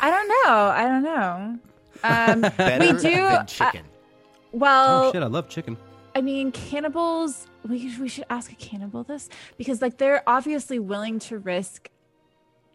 [0.00, 0.52] I don't know.
[0.52, 1.58] I don't know.
[2.04, 2.42] Um,
[2.80, 3.16] we do.
[3.16, 3.72] than uh,
[4.52, 5.76] well, oh shit, I love chicken.
[6.14, 7.48] I mean, cannibals.
[7.68, 9.28] We we should ask a cannibal this
[9.58, 11.88] because like they're obviously willing to risk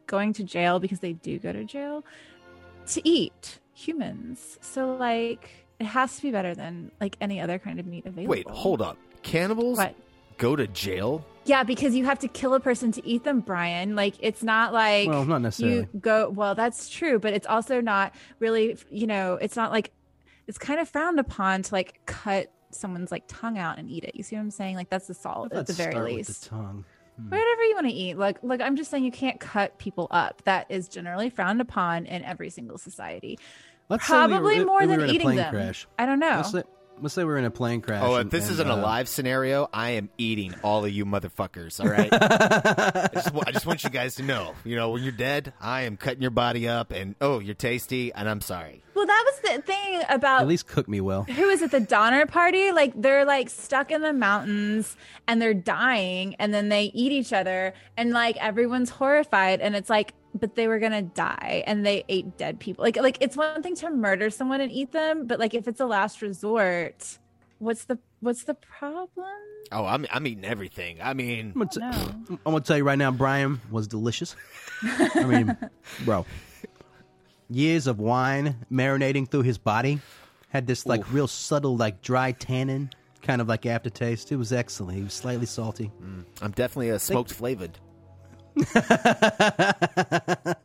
[0.08, 2.03] going to jail because they do go to jail
[2.88, 4.58] to eat humans.
[4.62, 8.29] So like it has to be better than like any other kind of meat available.
[8.31, 8.97] Wait, hold up.
[9.23, 9.95] Cannibals What?
[10.37, 11.25] go to jail?
[11.45, 13.95] Yeah, because you have to kill a person to eat them, Brian.
[13.95, 15.87] Like it's not like Well, not necessarily.
[15.93, 16.29] you go.
[16.29, 18.77] Well, that's true, but it's also not really.
[18.89, 19.91] You know, it's not like
[20.47, 24.15] it's kind of frowned upon to like cut someone's like tongue out and eat it.
[24.15, 24.75] You see what I'm saying?
[24.75, 26.29] Like that's the salt at Let's the very start least.
[26.29, 26.85] with the tongue.
[27.17, 27.29] Hmm.
[27.29, 28.17] Whatever you want to eat.
[28.17, 30.43] Like like I'm just saying you can't cut people up.
[30.43, 33.39] That is generally frowned upon in every single society.
[33.89, 35.54] Let's say we were- Probably more we than were in a eating plane them.
[35.54, 35.88] Crash.
[35.97, 36.28] I don't know.
[36.38, 36.63] Let's say,
[37.02, 38.04] let's say we're in a plane crash.
[38.06, 40.91] Oh, if and- this and, is an uh, alive scenario, I am eating all of
[40.91, 41.80] you motherfuckers.
[41.84, 42.10] All right.
[42.13, 45.82] I, just, I just want you guys to know, you know, when you're dead, I
[45.84, 48.84] am cutting your body up, and oh, you're tasty, and I'm sorry.
[48.95, 51.23] Well, that was the thing about At least cook me well.
[51.23, 55.54] who is it the donner party like they're like stuck in the mountains and they're
[55.54, 60.55] dying and then they eat each other and like everyone's horrified and it's like but
[60.55, 63.89] they were gonna die and they ate dead people like like it's one thing to
[63.89, 67.17] murder someone and eat them but like if it's a last resort
[67.57, 69.25] what's the what's the problem
[69.71, 70.97] Oh, I'm I'm eating everything.
[70.99, 72.39] I mean, I'm gonna, t- oh, No.
[72.45, 74.35] I'm gonna tell you right now, Brian was delicious.
[74.83, 75.57] I mean,
[76.05, 76.25] bro,
[77.49, 79.99] years of wine marinating through his body
[80.49, 82.89] had this like real subtle, like dry tannin,
[83.21, 84.31] kind of like aftertaste.
[84.31, 84.97] It was excellent.
[84.97, 85.91] He was slightly salty.
[86.01, 87.77] Mm, I'm definitely a smoked flavored.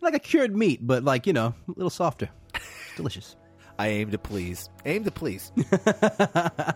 [0.00, 2.28] like a cured meat, but like you know, a little softer.
[2.54, 3.36] It's delicious.
[3.78, 4.68] I aim to please.
[4.86, 5.52] Aim to please.
[5.56, 5.62] I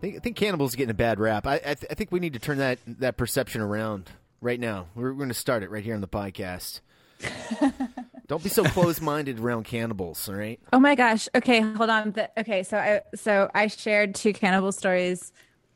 [0.00, 1.46] think, I think cannibals getting a bad rap.
[1.46, 4.86] I I, th- I think we need to turn that that perception around right now.
[4.94, 6.80] We're, going to start it right here on the podcast.
[8.28, 10.28] Don't be so close minded around cannibals.
[10.28, 10.60] All right.
[10.72, 14.70] oh my gosh okay hold on The- okay so i so i shared two cannibal
[14.70, 15.32] stories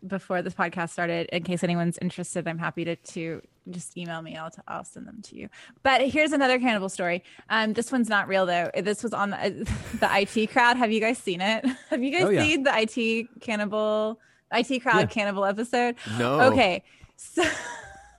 [0.07, 4.37] before this podcast started in case anyone's interested i'm happy to to just email me
[4.37, 5.49] i'll, t- I'll send them to you
[5.83, 9.71] but here's another cannibal story um this one's not real though this was on the,
[10.01, 12.43] the it crowd have you guys seen it have you guys Oh, yeah.
[12.43, 14.19] seen the it cannibal
[14.53, 15.07] it crowd Yeah.
[15.07, 16.41] cannibal episode No.
[16.53, 16.83] okay
[17.17, 17.45] so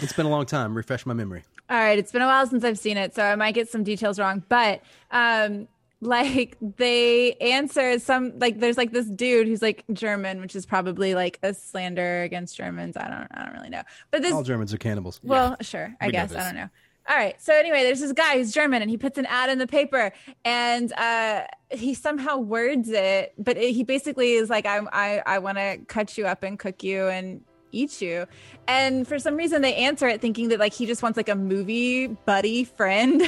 [0.01, 0.77] It's been a long time.
[0.77, 1.43] Refresh my memory.
[1.69, 3.83] All right, it's been a while since I've seen it, so I might get some
[3.83, 4.45] details wrong.
[4.49, 5.67] But um,
[6.03, 11.15] like they answer some like there's like this dude who's like German, which is probably
[11.15, 12.97] like a slander against Germans.
[12.97, 13.83] I don't I don't really know.
[14.11, 15.21] But this All Germans are cannibals.
[15.23, 16.69] well, sure, I We guess I don't know.
[17.09, 17.41] All right.
[17.41, 20.13] So anyway, there's this guy who's German, and he puts an ad in the paper,
[20.45, 25.39] and uh, he somehow words it, but it, he basically is like, "I I I
[25.39, 28.27] want to cut you up and cook you and eat you,"
[28.69, 31.35] and for some reason they answer it thinking that like he just wants like a
[31.35, 33.23] movie buddy friend,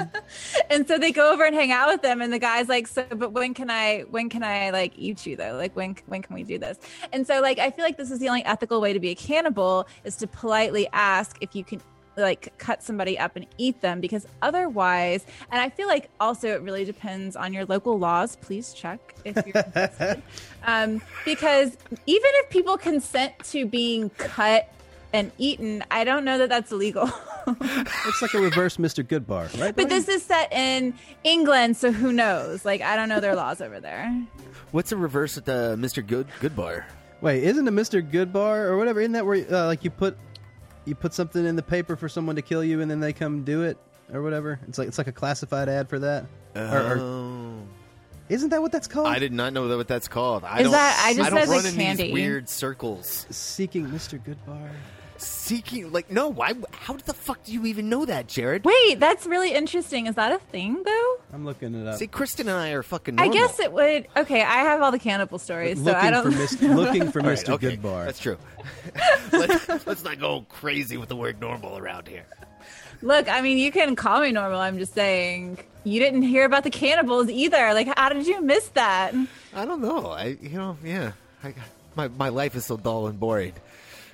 [0.70, 3.04] and so they go over and hang out with them, and the guy's like, "So,
[3.10, 5.56] but when can I when can I like eat you though?
[5.56, 6.78] Like when when can we do this?"
[7.12, 9.14] And so like I feel like this is the only ethical way to be a
[9.14, 11.80] cannibal is to politely ask if you can
[12.16, 16.62] like cut somebody up and eat them because otherwise and i feel like also it
[16.62, 20.16] really depends on your local laws please check if you're
[20.64, 24.72] um, because even if people consent to being cut
[25.12, 27.10] and eaten i don't know that that's illegal
[27.46, 29.02] It's like a reverse Mr.
[29.04, 29.74] Goodbar, right?
[29.74, 29.88] but Brian?
[29.88, 30.94] this is set in
[31.24, 34.14] england so who knows like i don't know their laws over there
[34.70, 36.06] What's a reverse of the Mr.
[36.06, 36.86] Good Good Bar?
[37.20, 38.00] Wait, isn't a Mr.
[38.02, 39.00] Goodbar or whatever?
[39.00, 40.16] Isn't that where uh, like you put
[40.84, 43.44] you put something in the paper for someone to kill you, and then they come
[43.44, 43.76] do it
[44.12, 44.58] or whatever.
[44.68, 46.26] It's like it's like a classified ad for that.
[46.56, 47.62] Or- or- Oh.
[48.28, 49.06] isn't that what that's called?
[49.08, 50.44] I did not know that what that's called.
[50.44, 52.02] I Is don't, that- I just don't said, like, run in candy.
[52.04, 53.26] these weird circles.
[53.30, 54.20] Seeking Mr.
[54.22, 54.70] Goodbar.
[55.22, 56.28] Seeking, like, no.
[56.28, 56.52] Why?
[56.72, 58.64] How the fuck do you even know that, Jared?
[58.64, 60.06] Wait, that's really interesting.
[60.06, 61.16] Is that a thing though?
[61.32, 61.96] I'm looking it up.
[61.96, 63.18] See, Kristen and I are fucking.
[63.18, 64.08] I guess it would.
[64.16, 66.32] Okay, I have all the cannibal stories, so I don't.
[66.32, 66.74] for Mr.
[66.76, 67.50] looking for All right, Mr.
[67.54, 68.06] okay, Goodbar.
[68.06, 68.38] That's true.
[69.32, 72.24] let's, let's not go crazy with the word normal around here.
[73.00, 74.60] Look, I mean, you can call me normal.
[74.60, 77.74] I'm just saying you didn't hear about the cannibals either.
[77.74, 79.14] Like, how did you miss that?
[79.54, 80.06] I don't know.
[80.06, 81.12] I, you know, yeah.
[81.42, 81.54] I,
[81.94, 83.52] my my life is so dull and boring.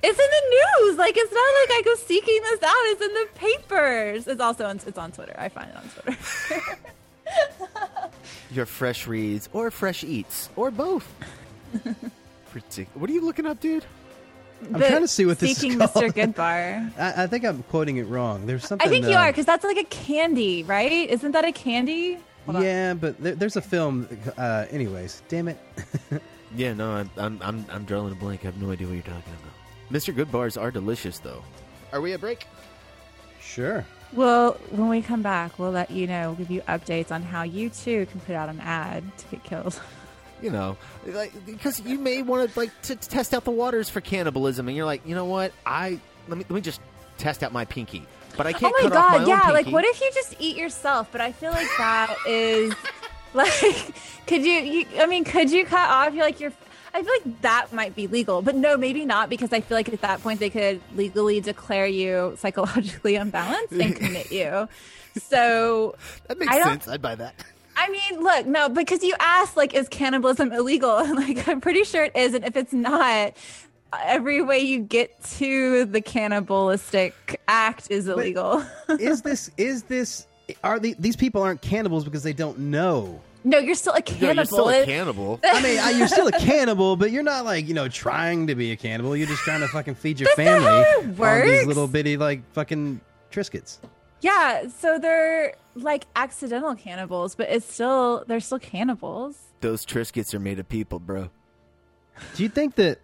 [0.01, 0.97] It's in the news.
[0.97, 2.73] Like, it's not like I go seeking this out.
[2.77, 4.27] It's in the papers.
[4.27, 5.35] It's also on, it's on Twitter.
[5.37, 6.77] I find it on Twitter.
[8.51, 11.07] Your fresh reads or fresh eats or both.
[12.53, 13.85] Ridic- What are you looking up, dude?
[14.73, 15.91] I'm trying to see what this is seeking called.
[15.93, 16.11] Mr.
[16.11, 16.91] Goodbar.
[16.99, 18.45] I, I think I'm quoting it wrong.
[18.45, 18.85] There's something.
[18.85, 20.91] I think you uh, are because that's like a candy, right?
[20.91, 22.17] Isn't that a candy?
[22.45, 22.63] Hold on.
[22.63, 24.09] Yeah, but there, there's a film.
[24.37, 25.57] Uh, anyways, damn it.
[26.55, 28.41] Yeah, no, I'm I'm I'm, I'm drawing a blank.
[28.41, 29.53] I have no idea what you're talking about.
[29.91, 30.15] Mr.
[30.15, 31.43] Good bars are delicious, though.
[31.91, 32.45] Are we at break?
[33.41, 33.85] Sure.
[34.13, 36.29] Well, when we come back, we'll let you know.
[36.29, 39.43] We'll give you updates on how you too can put out an ad to get
[39.43, 39.79] killed.
[40.41, 43.99] You know, like because you may want to like to test out the waters for
[43.99, 45.51] cannibalism, and you're like, you know what?
[45.65, 45.99] I
[46.29, 46.79] let me let me just
[47.17, 48.05] test out my pinky,
[48.37, 48.73] but I can't.
[48.73, 49.47] oh my cut off god, my yeah.
[49.47, 51.09] own Like, what if you just eat yourself?
[51.11, 52.73] But I feel like that is
[53.33, 53.93] like,
[54.27, 54.85] could you, you?
[54.97, 56.13] I mean, could you cut off?
[56.13, 56.53] You're like you're.
[56.93, 59.89] I feel like that might be legal, but no, maybe not because I feel like
[59.91, 64.67] at that point they could legally declare you psychologically unbalanced and commit you.
[65.21, 65.95] So
[66.27, 66.87] that makes I don't- sense?
[66.87, 67.35] I'd buy that.
[67.81, 70.97] I mean, look, no, because you asked, like, is cannibalism illegal?
[70.97, 72.33] And, like, I'm pretty sure it is.
[72.33, 73.33] And if it's not,
[74.03, 78.65] every way you get to the cannibalistic act is illegal.
[78.89, 80.27] is this is this
[80.63, 83.21] are the, these people aren't cannibals because they don't know?
[83.43, 84.35] No, you're still a No, cannibal.
[84.35, 85.39] you're still a cannibal.
[85.45, 88.55] I mean, I- you're still a cannibal, but you're not like you know trying to
[88.55, 89.15] be a cannibal.
[89.15, 91.87] You're just trying to fucking feed your That's not family how it on these little
[91.87, 93.77] bitty like fucking triscuits.
[94.21, 99.37] Yeah, so they're like accidental cannibals, but it's still, they're still cannibals.
[99.61, 101.29] Those Triscuits are made of people, bro.
[102.35, 102.99] Do you think that?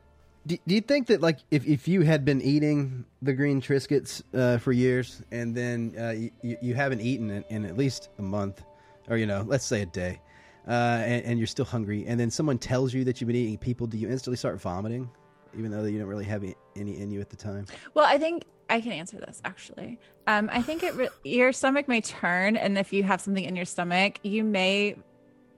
[0.45, 4.21] Do, do you think that like if, if you had been eating the green Triscuits
[4.33, 8.09] uh, for years and then uh, you, you you haven't eaten it in at least
[8.19, 8.61] a month,
[9.09, 10.19] or you know, let's say a day,
[10.67, 13.57] uh, and, and you're still hungry, and then someone tells you that you've been eating
[13.57, 15.09] people, do you instantly start vomiting,
[15.57, 17.65] even though you don't really have any- in you at the time?
[17.93, 19.99] Well, I think I can answer this actually.
[20.27, 23.55] Um, I think it re- your stomach may turn, and if you have something in
[23.55, 24.95] your stomach, you may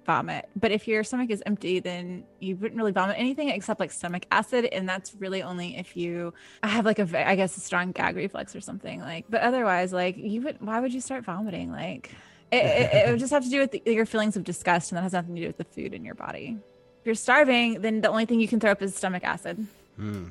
[0.05, 0.47] vomit.
[0.55, 4.25] But if your stomach is empty, then you wouldn't really vomit anything except like stomach
[4.31, 8.15] acid, and that's really only if you have like a I guess, a strong gag
[8.15, 8.99] reflex or something.
[8.99, 11.71] Like, but otherwise, like you would, why would you start vomiting?
[11.71, 12.11] Like,
[12.51, 14.97] it, it, it would just have to do with the, your feelings of disgust, and
[14.97, 16.57] that has nothing to do with the food in your body.
[17.01, 19.65] If you're starving, then the only thing you can throw up is stomach acid.
[19.97, 20.27] Hmm.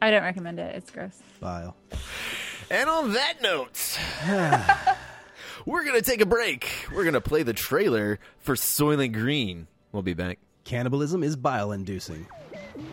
[0.00, 0.74] I don't recommend it.
[0.76, 1.20] It's gross.
[1.40, 1.76] Bile.
[2.70, 3.98] And on that note,
[5.66, 6.70] we're gonna take a break.
[6.92, 9.66] We're gonna play the trailer for Soylent Green.
[9.90, 10.38] We'll be back.
[10.64, 12.26] Cannibalism is bile inducing.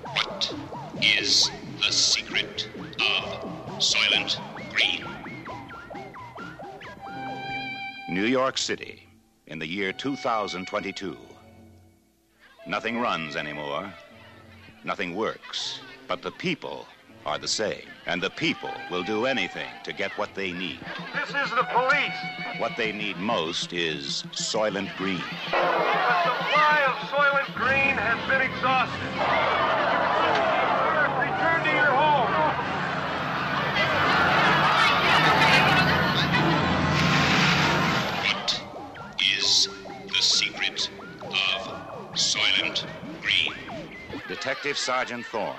[0.04, 0.54] What
[1.02, 4.40] is the secret of Soylent
[4.74, 5.06] Green?
[8.08, 9.02] New York City
[9.48, 11.18] in the year 2022.
[12.68, 13.92] Nothing runs anymore.
[14.84, 15.80] Nothing works.
[16.08, 16.86] But the people
[17.26, 17.82] are the same.
[18.06, 20.80] And the people will do anything to get what they need.
[21.16, 22.60] This is the police.
[22.60, 25.18] What they need most is Soylent Green.
[25.18, 29.85] The supply of Soylent Green has been exhausted.
[44.28, 45.56] Detective Sergeant Thorne.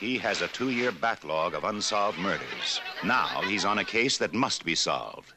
[0.00, 2.80] He has a two year backlog of unsolved murders.
[3.04, 5.34] Now he's on a case that must be solved.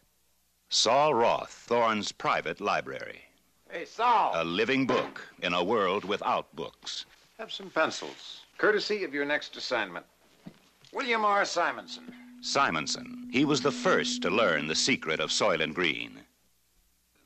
[0.70, 3.22] Sol Roth, Thorne's private library.
[3.70, 4.32] Hey, Sol.
[4.36, 7.06] A living book in a world without books.
[7.38, 8.41] Have some pencils.
[8.58, 10.06] Courtesy of your next assignment.
[10.94, 11.44] William R.
[11.44, 12.13] Simonson.
[12.39, 13.28] Simonson.
[13.32, 16.20] He was the first to learn the secret of Soylent Green.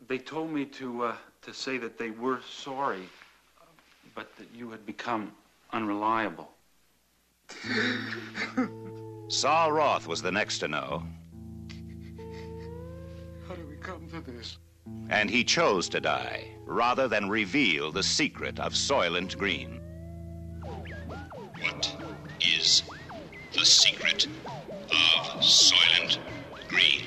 [0.08, 3.08] They told me to uh, to say that they were sorry,
[4.20, 5.32] but that you had become
[5.72, 6.52] unreliable.
[9.30, 11.04] Sol Roth was the next to know,
[13.48, 14.58] How do we come to this?
[15.10, 19.80] and he chose to die rather than reveal the secret of Soylent Green.
[21.62, 21.96] What
[22.42, 22.84] is
[23.54, 24.28] the secret
[24.92, 26.18] of Soylent
[26.68, 27.04] Green.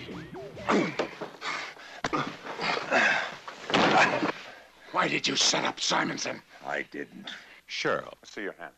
[4.93, 6.41] Why did you set up Simonson?
[6.67, 7.31] I didn't.
[7.69, 8.15] Cheryl.
[8.25, 8.75] See your hands.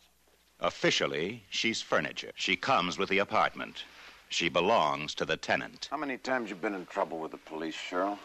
[0.61, 2.31] Officially, she's furniture.
[2.37, 3.85] She comes with the apartment.
[4.29, 5.89] She belongs to the tenant.
[5.91, 8.19] How many times you been in trouble with the police, Cheryl?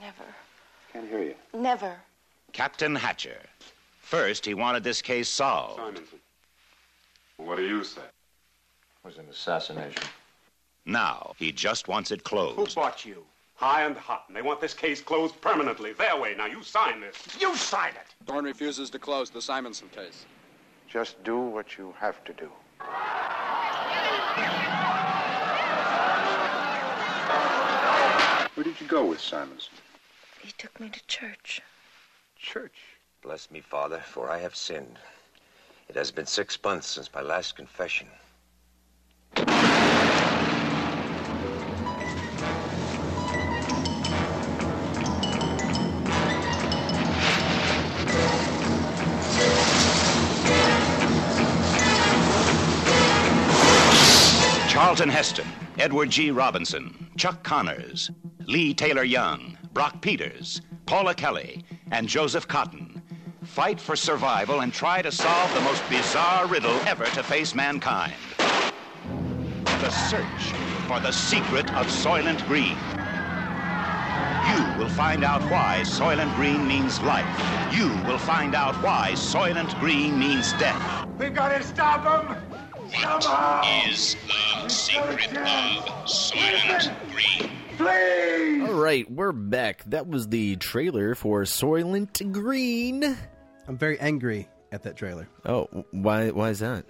[0.00, 0.24] Never.
[0.92, 1.34] Can't hear you.
[1.54, 1.96] Never.
[2.52, 3.38] Captain Hatcher.
[4.00, 5.76] First, he wanted this case solved.
[5.76, 6.18] Simonson.
[7.38, 8.02] What do you say?
[8.02, 10.02] It was an assassination.
[10.84, 12.56] Now, he just wants it closed.
[12.56, 13.24] Who bought you?
[13.56, 14.24] High and hot.
[14.28, 15.94] And they want this case closed permanently.
[15.94, 16.34] Their way.
[16.36, 17.16] Now you sign this.
[17.40, 18.14] You sign it!
[18.26, 20.26] Thorne refuses to close the Simonson case.
[20.88, 22.50] Just do what you have to do.
[28.54, 29.72] Where did you go with Simonson?
[30.40, 31.60] He took me to church.
[32.38, 32.78] Church.
[33.22, 34.98] Bless me, Father, for I have sinned.
[35.88, 38.08] It has been six months since my last confession.
[54.86, 55.48] Charlton Heston,
[55.80, 56.30] Edward G.
[56.30, 58.08] Robinson, Chuck Connors,
[58.46, 63.02] Leigh Taylor-Young, Brock Peters, Paula Kelly, and Joseph Cotten
[63.42, 68.14] fight for survival and try to solve the most bizarre riddle ever to face mankind.
[69.64, 70.52] The search
[70.86, 72.78] for the secret of Soylent Green.
[74.46, 77.74] You will find out why Soylent Green means life.
[77.74, 81.08] You will find out why Soylent Green means death.
[81.18, 82.45] We've got to stop him!
[82.92, 84.16] What is
[84.62, 87.50] the secret of Soylent Green?
[87.76, 88.68] Please!
[88.68, 89.82] All right, we're back.
[89.86, 93.18] That was the trailer for Soylent Green.
[93.66, 95.28] I'm very angry at that trailer.
[95.44, 96.30] Oh, why?
[96.30, 96.84] Why is that?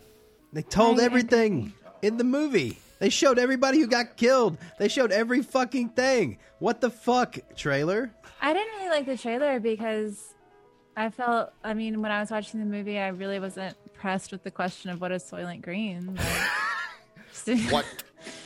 [0.53, 1.73] They told everything
[2.03, 2.79] in the movie.
[2.99, 4.59] They showed everybody who got killed.
[4.79, 6.37] They showed every fucking thing.
[6.59, 8.11] What the fuck, trailer?
[8.43, 10.35] I didn't really like the trailer because
[10.95, 13.77] I felt, I mean, when I was watching the movie, I really wasn't
[14.07, 16.17] pressed with the question of what is Soylent Green.
[17.47, 17.85] Like, What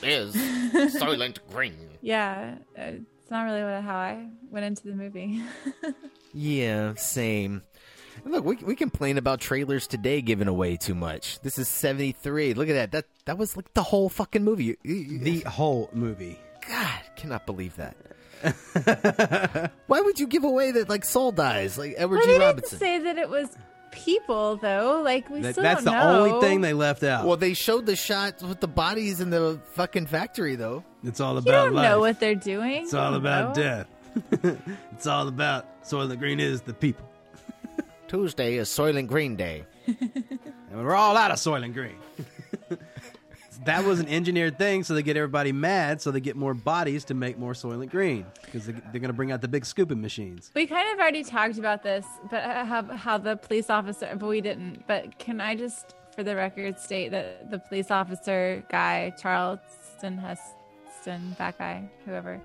[0.03, 1.77] is Soylent Green?
[2.01, 5.43] yeah, it's not really what, how I went into the movie.
[6.33, 7.63] Yeah, same.
[8.25, 11.41] And Look, we, we complain about trailers today giving away too much.
[11.41, 12.55] This is 73.
[12.55, 12.93] Look at that.
[12.93, 14.77] That that was like the whole fucking movie.
[14.85, 16.39] The whole movie.
[16.69, 17.97] God, cannot believe that.
[19.89, 22.27] Why would you give away that like Sol dies, like Edward But G.
[22.27, 22.79] they didn't Robinson?
[22.79, 23.49] say that it was
[23.91, 25.01] people, though.
[25.05, 26.25] Like, we That- still that's don't the know.
[26.35, 27.25] only thing they left out.
[27.27, 30.85] Well, they showed the shots with the bodies in the fucking factory, though.
[31.05, 31.47] It's all about.
[31.47, 31.89] You about don't life.
[31.91, 32.83] know what they're doing.
[32.85, 33.63] It's all about know?
[33.63, 33.87] death.
[34.93, 37.07] it's all about Soylent Green is the people.
[38.09, 39.65] Tuesday is Soylent Green Day.
[40.73, 41.97] And we're all out of Soylent Green.
[43.65, 47.05] that was an engineered thing, so they get everybody mad, so they get more bodies
[47.05, 50.01] to make more Soylent Green because they, they're going to bring out the big scooping
[50.01, 50.51] machines.
[50.55, 54.41] We kind of already talked about this, but how, how the police officer, but we
[54.41, 54.87] didn't.
[54.87, 61.37] But can I just, for the record, state that the police officer guy, Charleston Heston,
[61.39, 62.41] that guy, whoever,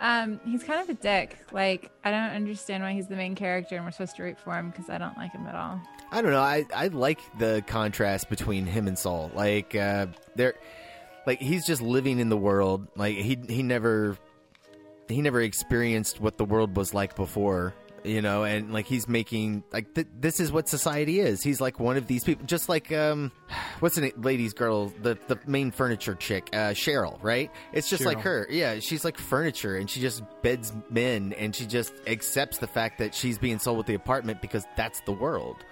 [0.00, 1.38] um, he's kind of a dick.
[1.52, 4.54] Like, I don't understand why he's the main character and we're supposed to root for
[4.54, 5.80] him because I don't like him at all.
[6.12, 6.42] I don't know.
[6.42, 9.30] I, I like the contrast between him and Sol.
[9.34, 10.54] Like uh, they're
[11.26, 12.86] like he's just living in the world.
[12.96, 14.18] Like he he never
[15.08, 17.74] he never experienced what the world was like before.
[18.04, 21.40] You know, and like he's making like th- this is what society is.
[21.40, 23.30] He's like one of these people, just like um,
[23.80, 27.50] what's the ladies girl, the the main furniture chick, uh, Cheryl, right?
[27.72, 28.46] It's just like her.
[28.50, 32.98] Yeah, she's like furniture, and she just beds men, and she just accepts the fact
[32.98, 35.64] that she's being sold with the apartment because that's the world.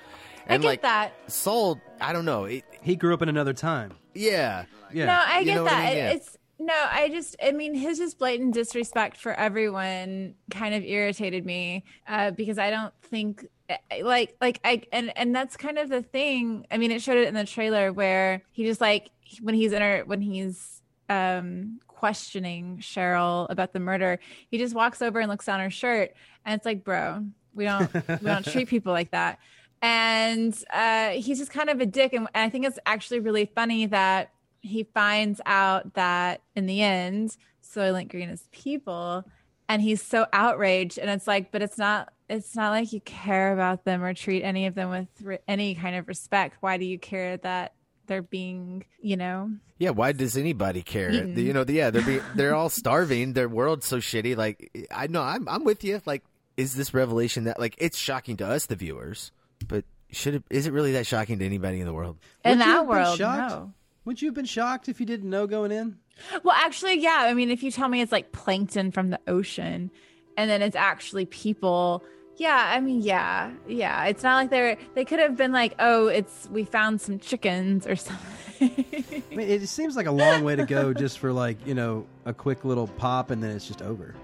[0.51, 1.12] I And get like that.
[1.28, 2.44] Sol, I don't know.
[2.44, 3.92] It, He grew up in another time.
[4.14, 5.07] yeah, Yeah.
[5.07, 5.88] No, I You get know what I that.
[5.88, 5.96] mean?
[5.96, 6.11] Yeah.
[6.11, 11.46] It's no, I just, I mean, his just blatant disrespect for everyone kind of irritated
[11.46, 15.88] me uh, because I don't think, eh, like, like I, and and that's kind of
[15.88, 16.66] the thing.
[16.70, 19.80] I mean, it showed it in the trailer where he just like when he's in
[19.80, 24.18] her when he's um questioning Cheryl about the murder,
[24.51, 26.12] he just walks over and looks down her shirt,
[26.44, 27.24] and it's like, bro,
[27.55, 29.38] we don't we don't treat people like that
[29.83, 32.12] and uh, he's just kind of a dick.
[32.12, 37.37] And I think it's actually really funny that he finds out that in the end,
[37.62, 39.24] Soylent Green is people,
[39.68, 40.99] and he's so outraged.
[40.99, 42.12] And it's like, but it's not.
[42.28, 45.74] It's not like you care about them or treat any of them with re- any
[45.74, 46.59] kind of respect.
[46.61, 47.74] Why do you care that
[48.07, 49.51] they're being, you know?
[49.78, 49.91] yeah.
[49.91, 51.11] Why does anybody care?
[51.11, 53.33] You know, yeah, they're be, they're all starving.
[53.33, 54.37] Their world's so shitty.
[54.37, 56.01] Like, I know, I'm I'm with you.
[56.07, 56.22] Like,
[56.57, 59.33] is this revelation that like it's shocking to us, the viewers,
[59.66, 62.18] but should it is it really that shocking to anybody in the world?
[62.44, 63.72] In Would that world, no.
[64.04, 65.98] Would you have been shocked if you didn't know going in?
[66.42, 67.18] Well, actually, yeah.
[67.20, 69.90] I mean, if you tell me it's like plankton from the ocean,
[70.36, 72.02] and then it's actually people.
[72.36, 74.06] Yeah, I mean, yeah, yeah.
[74.06, 77.86] It's not like they're they could have been like, oh, it's we found some chickens
[77.86, 78.84] or something.
[79.30, 82.06] I mean, it seems like a long way to go just for like you know
[82.24, 84.14] a quick little pop and then it's just over.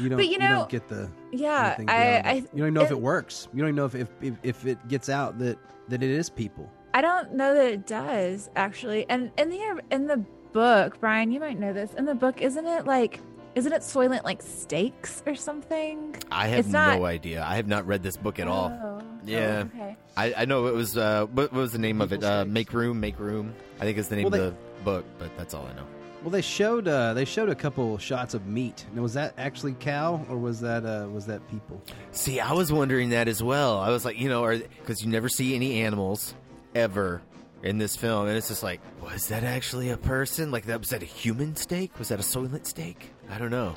[0.00, 0.18] You don't.
[0.18, 1.10] But, you know, don't get the.
[1.32, 2.34] yeah, I- beyond I- that.
[2.36, 3.48] You don't even know if it- it works.
[3.52, 5.58] You don't even know if if, if if it gets out that
[5.88, 6.70] that it is people.
[6.94, 9.06] I don't know that it does actually.
[9.08, 11.92] And in the in the book, Brian, you might know this.
[11.94, 13.20] In the book, isn't it like
[13.56, 16.16] isn't it Soylent like steaks or something?
[16.32, 17.44] I have It's not- no idea.
[17.44, 18.76] I have not read this book at all.
[18.82, 19.00] Oh.
[19.24, 19.96] Yeah, Oh, okay.
[20.16, 20.96] I, I know it was.
[20.98, 22.22] Uh, what, what was the name of it?
[22.24, 23.54] Uh, make room, make room.
[23.80, 25.86] I think it's the name Well, of they- the book, but that's all I know.
[26.24, 28.84] Well, they showed uh, they showed a couple shots of meat.
[28.94, 31.80] Now, was that actually cow or was that uh, was that people?
[32.12, 33.78] See, I was wondering that as well.
[33.78, 36.34] I was like, you know, because you never see any animals
[36.74, 37.20] ever
[37.62, 40.50] in this film, and it's just like, was that actually a person?
[40.50, 41.98] Like, that was that a human steak?
[41.98, 43.10] Was that a soylent steak?
[43.30, 43.76] I don't know.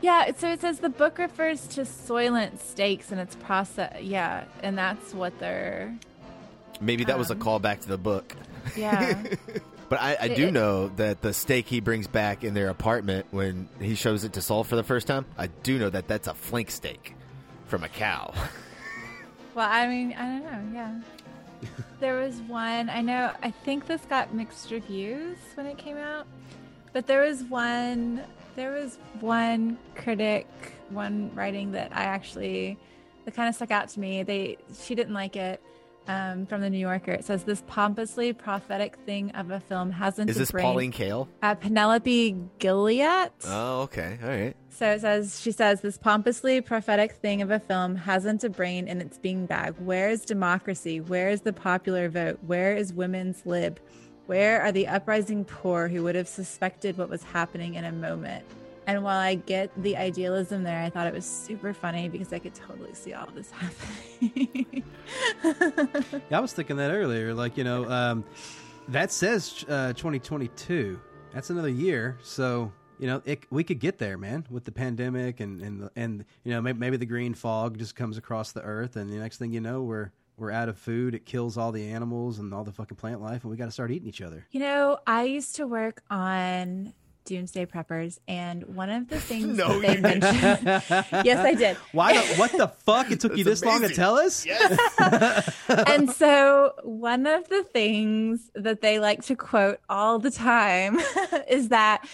[0.00, 4.02] Yeah, so it says the book refers to Soylent steaks and its process.
[4.02, 5.94] Yeah, and that's what they're.
[6.80, 8.34] Maybe that was a Um, callback to the book.
[8.76, 9.22] Yeah.
[9.92, 13.26] But I, I do it- know that the steak he brings back in their apartment
[13.30, 16.28] when he shows it to Sol for the first time, I do know that that's
[16.28, 17.14] a flank steak
[17.66, 18.32] from a cow.
[19.54, 21.02] Well, I mean, I don't know.
[21.60, 21.68] Yeah.
[22.00, 26.26] there was one, I know, I think this got mixed reviews when it came out,
[26.94, 28.22] but there was one,
[28.56, 30.46] there was one critic,
[30.88, 32.78] one writing that I actually,
[33.26, 34.22] that kind of stuck out to me.
[34.22, 35.62] They, she didn't like it.
[36.08, 40.30] Um, from the New Yorker, it says this pompously prophetic thing of a film hasn't.
[40.30, 41.28] Is this brain- Pauline Kael?
[41.42, 43.30] Uh, Penelope Gilliatt.
[43.46, 44.18] Oh, okay.
[44.22, 44.56] All right.
[44.70, 48.88] So it says, she says, this pompously prophetic thing of a film hasn't a brain
[48.88, 49.78] in its beanbag.
[49.78, 51.00] Where is democracy?
[51.00, 52.38] Where is the popular vote?
[52.46, 53.78] Where is women's lib?
[54.26, 58.44] Where are the uprising poor who would have suspected what was happening in a moment?
[58.86, 62.38] And while I get the idealism there, I thought it was super funny because I
[62.38, 63.50] could totally see all this
[64.20, 64.84] happening.
[66.30, 67.34] Yeah, I was thinking that earlier.
[67.34, 68.24] Like you know, um,
[68.88, 70.98] that says uh, 2022.
[71.32, 72.18] That's another year.
[72.22, 76.24] So you know, it, we could get there, man, with the pandemic and and and
[76.44, 79.38] you know maybe, maybe the green fog just comes across the earth, and the next
[79.38, 81.14] thing you know, we're we're out of food.
[81.14, 83.70] It kills all the animals and all the fucking plant life, and we got to
[83.70, 84.46] start eating each other.
[84.50, 86.94] You know, I used to work on
[87.24, 90.66] Doomsday Preppers, and one of the things No, that they mentioned.
[91.26, 91.76] yes, I did.
[91.92, 92.14] Why?
[92.14, 93.10] The, what the fuck?
[93.10, 94.44] It took you this long to tell us?
[94.44, 95.54] yes.
[95.68, 100.98] and so one of the things that they like to quote all the time
[101.48, 102.06] is that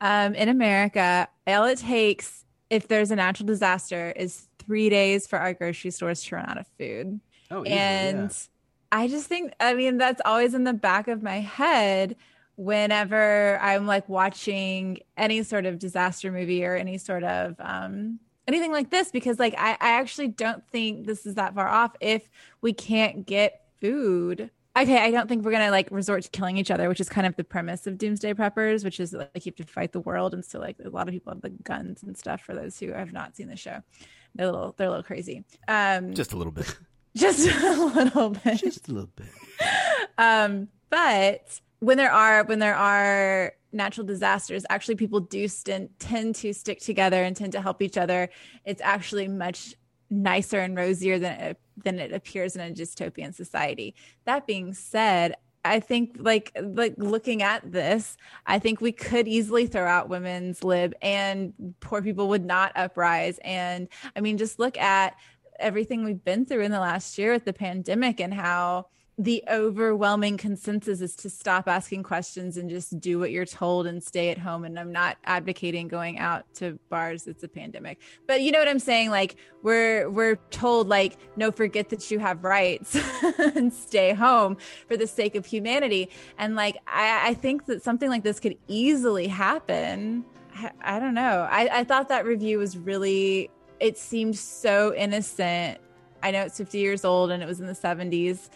[0.00, 5.38] um, in America, all it takes if there's a natural disaster is three days for
[5.38, 7.20] our grocery stores to run out of food.
[7.50, 8.98] Oh, easily, and yeah.
[8.98, 12.16] I just think, I mean, that's always in the back of my head
[12.56, 18.72] whenever I'm like watching any sort of disaster movie or any sort of um, anything
[18.72, 22.28] like this, because like I, I actually don't think this is that far off if
[22.60, 24.50] we can't get food.
[24.76, 27.26] Okay, I don't think we're gonna like resort to killing each other, which is kind
[27.26, 30.34] of the premise of Doomsday Preppers, which is like you have to fight the world,
[30.34, 32.42] and so like a lot of people have the guns and stuff.
[32.42, 33.82] For those who have not seen the show,
[34.34, 35.44] they're a little they're a little crazy.
[35.68, 36.76] Um, Just a little bit.
[37.16, 38.58] just a little bit.
[38.58, 39.28] Just a little bit.
[40.18, 46.34] Um, but when there are when there are natural disasters, actually people do st- tend
[46.36, 48.28] to stick together and tend to help each other.
[48.64, 49.74] It's actually much
[50.08, 53.94] nicer and rosier than it, than it appears in a dystopian society.
[54.24, 58.16] That being said, I think like like looking at this,
[58.46, 63.38] I think we could easily throw out women's lib and poor people would not uprise.
[63.42, 65.16] And I mean, just look at
[65.58, 68.86] everything we've been through in the last year with the pandemic and how
[69.18, 74.02] the overwhelming consensus is to stop asking questions and just do what you're told and
[74.02, 74.64] stay at home.
[74.64, 77.26] And i'm not advocating going out to bars.
[77.26, 77.98] It's a pandemic.
[78.26, 79.10] But you know what i'm saying?
[79.10, 82.98] Like we're we're told like no forget that you have rights
[83.38, 86.10] and stay home for the sake of humanity.
[86.36, 90.26] And like i i think that something like this could easily happen.
[90.54, 91.48] I, I don't know.
[91.50, 93.50] I, I thought that review was really
[93.80, 95.78] it seemed so innocent.
[96.22, 98.48] I know it's 50 years old and it was in the 70s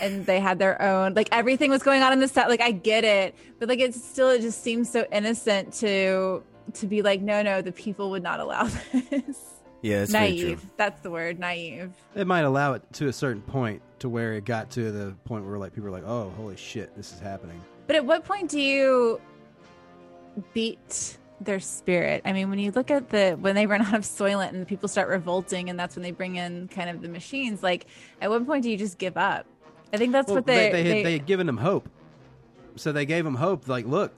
[0.00, 2.70] and they had their own like everything was going on in the set like I
[2.70, 6.42] get it but like it's still it just seems so innocent to
[6.74, 8.64] to be like no no the people would not allow
[9.10, 9.38] this.
[9.82, 10.46] Yeah, it's very true.
[10.48, 10.66] naive.
[10.76, 11.92] That's the word naive.
[12.14, 15.44] It might allow it to a certain point to where it got to the point
[15.46, 18.50] where like people are like, "Oh, holy shit, this is happening." but at what point
[18.50, 19.20] do you
[20.54, 22.22] beat their spirit?
[22.24, 24.88] I mean when you look at the when they run out of soylent and people
[24.88, 27.86] start revolting and that's when they bring in kind of the machines like
[28.20, 29.46] at what point do you just give up
[29.92, 31.88] I think that's Well, what they they, they, had, they had given them hope,
[32.76, 33.68] so they gave them hope.
[33.68, 34.12] Like, look,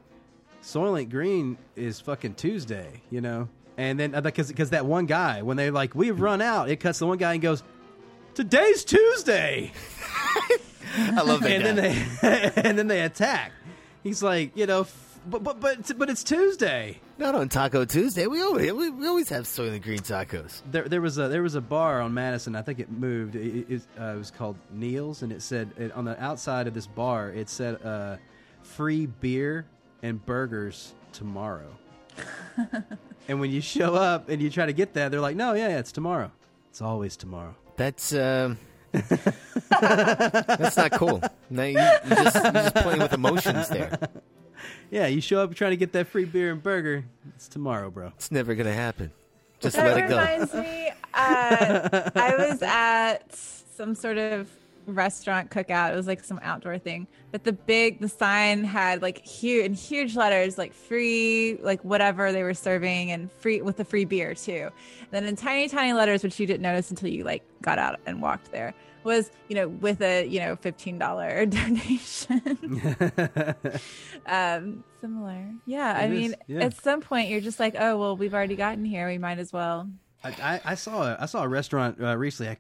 [0.62, 3.48] Soylent Green is fucking Tuesday, you know.
[3.76, 6.76] And then uh, because because that one guy when they're like we've run out, it
[6.80, 7.62] cuts the one guy and goes,
[8.34, 9.72] "Today's Tuesday."
[10.96, 11.72] I love that and guy.
[11.72, 11.76] then
[12.22, 13.52] they and then they attack.
[14.02, 17.00] He's like, you know, f- but but but but it's Tuesday.
[17.18, 18.26] Not on Taco Tuesday.
[18.26, 20.62] We always we, we always have Soylent Green tacos.
[20.70, 22.56] There, there was a there was a bar on Madison.
[22.56, 23.34] I think it moved.
[23.36, 26.74] It, it, uh, it was called Neil's, and it said it, on the outside of
[26.74, 28.16] this bar, it said uh,
[28.62, 29.66] "free beer
[30.02, 31.70] and burgers tomorrow."
[33.28, 35.68] and when you show up and you try to get that, they're like, "No, yeah,
[35.68, 36.30] yeah, it's tomorrow.
[36.70, 38.58] It's always tomorrow." That's um,
[38.92, 41.22] that's not cool.
[41.50, 43.98] No, you, you just you're just playing with emotions there.
[44.90, 47.04] Yeah, you show up trying to get that free beer and burger.
[47.34, 48.06] It's tomorrow, bro.
[48.16, 49.12] It's never gonna happen.
[49.60, 50.18] Just that let it go.
[50.18, 54.48] reminds me, uh, I was at some sort of
[54.86, 55.92] restaurant cookout.
[55.92, 57.06] It was like some outdoor thing.
[57.30, 62.32] But the big, the sign had like huge, in huge letters, like free, like whatever
[62.32, 64.70] they were serving, and free with the free beer too.
[65.10, 68.22] then in tiny, tiny letters, which you didn't notice until you like got out and
[68.22, 68.74] walked there,
[69.04, 72.42] was you know with a you know fifteen dollar donation.
[74.26, 75.94] um, similar, yeah.
[75.96, 76.64] I It is, mean, yeah.
[76.64, 79.06] at some point you're just like, oh well, we've already gotten here.
[79.08, 79.88] We might as well.
[80.24, 82.50] I, I, I saw a, I saw a restaurant uh, recently.
[82.52, 82.56] I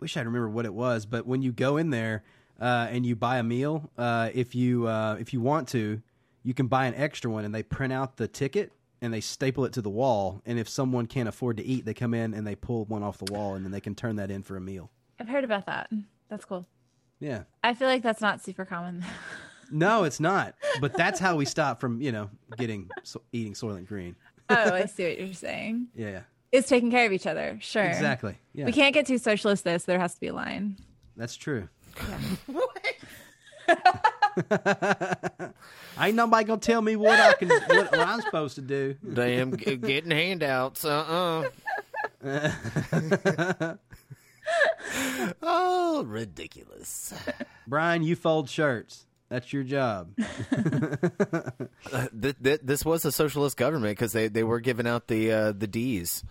[0.00, 2.22] wish I remember what it was, but when you go in there
[2.60, 6.00] uh, and you buy a meal, uh, if you uh, if you want to,
[6.42, 9.64] you can buy an extra one, and they print out the ticket and they staple
[9.64, 10.42] it to the wall.
[10.44, 13.18] And if someone can't afford to eat, they come in and they pull one off
[13.18, 14.90] the wall, and then they can turn that in for a meal.
[15.20, 15.90] I've heard about that.
[16.28, 16.66] That's cool.
[17.20, 17.42] Yeah.
[17.64, 19.04] I feel like that's not super common.
[19.70, 20.54] No, it's not.
[20.80, 24.14] But that's how we stop from you know getting so, eating Soylent Green.
[24.48, 25.88] oh, I see what you're saying.
[25.94, 26.08] Yeah.
[26.08, 26.20] yeah.
[26.52, 27.58] It's taking care of each other.
[27.60, 27.82] Sure.
[27.82, 28.36] Exactly.
[28.54, 28.66] Yeah.
[28.66, 29.84] We can't get too socialist this.
[29.84, 30.76] There has to be a line.
[31.16, 31.68] That's true.
[36.00, 38.94] Ain't nobody gonna tell me what I can, what, what I'm supposed to do.
[39.12, 40.84] Damn, g- getting handouts.
[40.84, 41.48] Uh
[42.22, 43.74] uh
[45.42, 47.12] oh, ridiculous.
[47.66, 49.06] Brian, you fold shirts.
[49.28, 50.12] That's your job.
[51.92, 55.30] Uh, th- th- this was a socialist government because they, they were giving out the
[55.32, 56.22] uh, the D's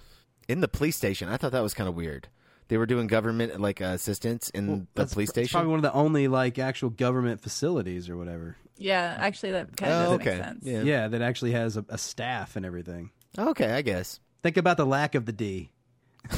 [0.47, 1.30] in the police station.
[1.30, 2.28] I thought that was kind of weird.
[2.68, 5.55] They were doing government like uh, assistance in the police pr- station.
[5.55, 8.55] Probably one of the only like actual government facilities or whatever.
[8.78, 10.36] Yeah, actually, that kind of Oh, okay.
[10.36, 10.65] make sense.
[10.65, 10.82] Yeah.
[10.84, 13.09] Yeah, that actually has a, a staff and everything.
[13.39, 14.20] Okay, I guess.
[14.43, 15.72] Think about the lack of the D.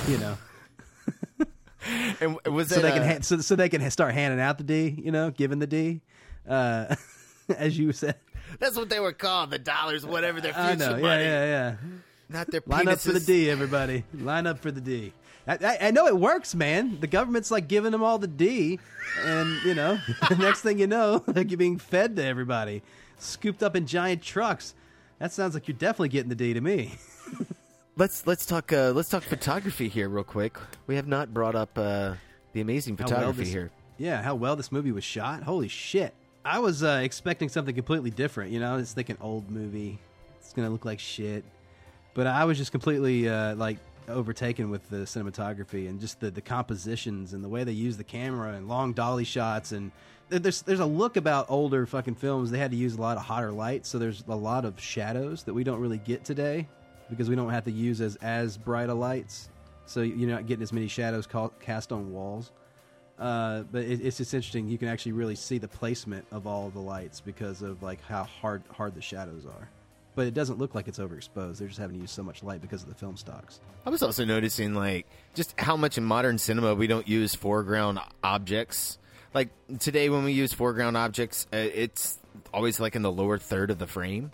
[0.07, 0.38] You know,
[2.21, 4.99] And was so they can ha- so, so they can start handing out the D.
[5.01, 6.01] You know, giving the D,
[6.47, 6.95] uh,
[7.57, 8.15] as you said.
[8.59, 9.51] That's what they were called.
[9.51, 10.95] The dollars, whatever their I future know.
[10.97, 11.23] Yeah, money.
[11.23, 11.75] yeah, yeah.
[12.30, 12.69] Not their penises.
[12.71, 13.19] Line up for the.
[13.19, 14.03] D, everybody.
[14.13, 15.13] Line up for the D.
[15.47, 16.99] I, I, I know it works, man.
[16.99, 18.80] The government's like giving them all the D,
[19.23, 19.99] and you know,
[20.30, 22.84] the next thing you know, like you're being fed to everybody,
[23.17, 24.75] scooped up in giant trucks.
[25.19, 26.93] That sounds like you're definitely getting the D to me.
[28.00, 30.58] Let's let's talk uh, let's talk photography here real quick.
[30.88, 32.14] We have not brought up uh,
[32.54, 33.72] the amazing How well photography this- here.
[33.97, 35.43] Yeah, how well this movie was shot.
[35.43, 36.16] Holy shit.
[36.45, 38.54] I was uh, expecting something completely different.
[38.54, 40.00] You know, it's like an old movie.
[40.39, 41.43] It's going to look like shit.
[42.14, 46.39] But I was just completely uh, like overtaken with the cinematography and just the, the
[46.39, 49.91] compositions and the way they use the camera and long dolly shots and
[50.30, 52.50] there's there's a look about older fucking films.
[52.50, 55.43] They had to use a lot of hotter lights, so there's a lot of shadows
[55.43, 56.70] that we don't really get today
[57.10, 59.49] because we don't have to use as as bright a lights.
[59.86, 62.51] So you're not getting as many shadows ca- cast on walls.
[63.18, 64.70] Uh, but it, it's just interesting.
[64.70, 68.24] You can actually really see the placement of all the lights because of like how
[68.24, 69.70] hard hard the shadows are.
[70.16, 71.57] But it doesn't look like it's overexposed.
[71.57, 73.60] They're just having to use so much light because of the film stocks.
[73.86, 77.99] I was also noticing like just how much in modern cinema we don't use foreground
[78.24, 78.97] objects.
[79.34, 79.49] Like
[79.80, 82.20] today, when we use foreground objects, uh, it's
[82.53, 84.32] always like in the lower third of the frame,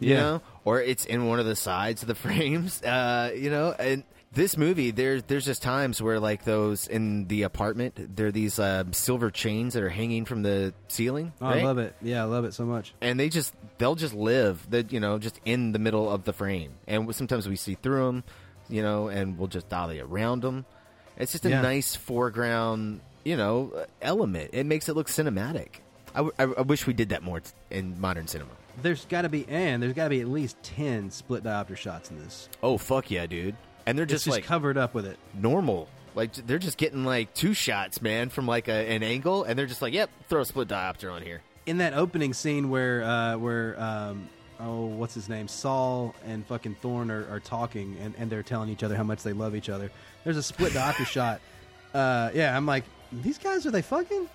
[0.00, 0.20] you Yeah.
[0.20, 3.74] know, or it's in one of the sides of the frames, uh, you know.
[3.78, 8.32] And this movie, there's there's just times where like those in the apartment, there are
[8.32, 11.32] these uh, silver chains that are hanging from the ceiling.
[11.40, 11.62] Oh, right?
[11.62, 11.94] I love it.
[12.02, 12.92] Yeah, I love it so much.
[13.00, 16.32] and they just they'll just live that you know just in the middle of the
[16.34, 18.24] frame and sometimes we see through them
[18.68, 20.64] you know and we'll just dolly around them
[21.18, 21.60] it's just a Yeah.
[21.60, 25.80] nice foreground you know element it makes it look cinematic
[26.14, 28.50] I, w- I- I wish we did that more in modern cinema
[28.82, 32.10] There's got to be and there's got to be at least ten split diopter shots
[32.10, 32.48] in this.
[32.62, 33.56] oh fuck yeah dude
[33.86, 35.18] and they're It's just, just like covered up with it.
[35.34, 39.58] normal like they're just getting like two shots man from like a, an angle and
[39.58, 43.02] they're just like yep throw a split diopter on here in that opening scene where
[43.04, 44.28] uh, where um,
[44.60, 48.68] oh what's his name Sol and fucking Thorne are, are talking and, and they're telling
[48.70, 49.90] each other how much they love each other.
[50.24, 51.40] There's a split diopter shot.
[51.92, 54.28] Uh, yeah, I'm like these guys are they fucking?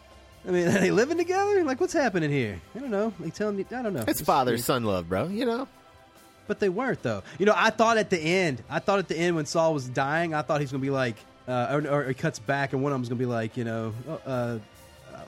[0.47, 1.63] I mean, are they living together?
[1.63, 2.59] Like, what's happening here?
[2.75, 3.13] I don't know.
[3.19, 4.01] They telling me, I don't know.
[4.01, 4.61] It's Just father weird.
[4.61, 5.27] son love, bro.
[5.27, 5.67] You know.
[6.47, 7.23] But they weren't though.
[7.39, 9.87] You know, I thought at the end, I thought at the end when Sol was
[9.87, 11.15] dying, I thought he's gonna be like,
[11.47, 13.93] uh, or, or it cuts back and one of them's gonna be like, you know,
[14.09, 14.59] oh, uh,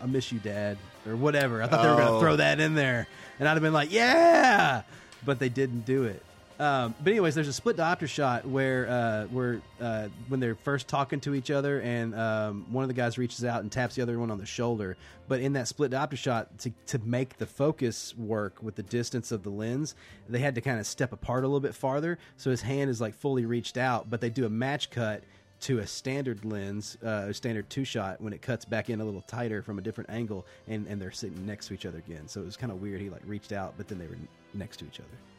[0.02, 1.64] I miss you, Dad, or whatever.
[1.64, 2.20] I thought they were gonna Oh.
[2.20, 3.08] throw that in there,
[3.40, 4.82] and I'd have been like, yeah,
[5.26, 6.22] but they didn't do it.
[6.60, 10.88] Um, but anyways, there's a split diopter shot where uh, where uh, when they're first
[10.88, 14.02] talking to each other, and um, one of the guys reaches out and taps the
[14.02, 14.96] other one on the shoulder.
[15.28, 19.32] But in that split diopter shot, to to make the focus work with the distance
[19.32, 19.96] of the lens,
[20.30, 23.02] they had to kind of step apart a little bit farther, so his hand is
[23.02, 24.10] like fully reached out.
[24.10, 25.24] But they do a match cut
[25.62, 29.06] to a standard lens, uh, a standard two shot, when it cuts back in a
[29.06, 32.28] little tighter from a different angle, and, and they're sitting next to each other again.
[32.28, 33.00] So it was kind of weird.
[33.00, 34.18] He like reached out, but then they were
[34.54, 35.33] next to each other.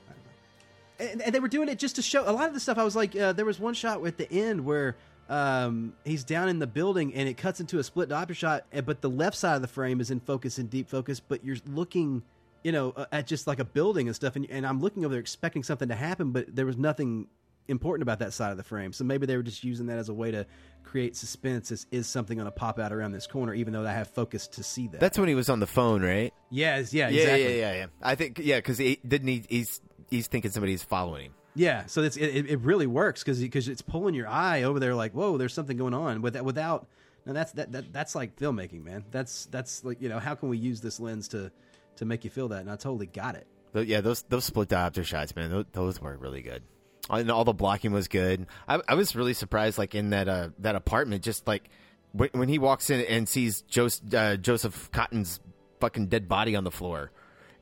[0.99, 1.13] I don't know.
[1.13, 2.79] And, and they were doing it just to show a lot of the stuff.
[2.79, 4.97] I was like, uh, there was one shot at the end where
[5.29, 8.81] um, he's down in the building and it cuts into a split diopter shot, eh,
[8.81, 11.57] but the left side of the frame is in focus and deep focus, but you're
[11.67, 12.23] looking.
[12.63, 15.13] You know, uh, at just like a building and stuff, and, and I'm looking over
[15.13, 17.27] there expecting something to happen, but there was nothing
[17.69, 18.93] important about that side of the frame.
[18.93, 20.47] So maybe they were just using that as a way to
[20.83, 21.71] create suspense.
[21.71, 24.49] Is, is something going to pop out around this corner, even though I have focus
[24.49, 25.01] to see that?
[25.01, 26.33] That's when he was on the phone, right?
[26.51, 27.59] Yes, yeah, yeah, exactly.
[27.59, 27.87] yeah, yeah, yeah.
[28.03, 29.81] I think yeah, because he didn't he, he's
[30.11, 31.35] he's thinking somebody's following him.
[31.57, 34.95] Yeah, so it's, it, it really works because because it's pulling your eye over there,
[34.95, 36.21] like whoa, there's something going on.
[36.21, 36.89] With that, without
[37.27, 39.05] now that's that, that that's like filmmaking, man.
[39.11, 41.53] That's that's like you know how can we use this lens to
[41.97, 42.61] to make you feel that?
[42.61, 43.47] And I totally got it.
[43.75, 46.63] Yeah, those those split diopter shots, man, those, those were really good.
[47.11, 48.47] And all the blocking was good.
[48.67, 51.69] I, I was really surprised, like in that uh, that apartment, just like
[52.13, 55.41] when, when he walks in and sees Joseph, uh, Joseph Cotten's
[55.81, 57.11] fucking dead body on the floor,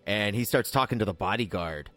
[0.07, 1.91] and he starts talking to the bodyguard.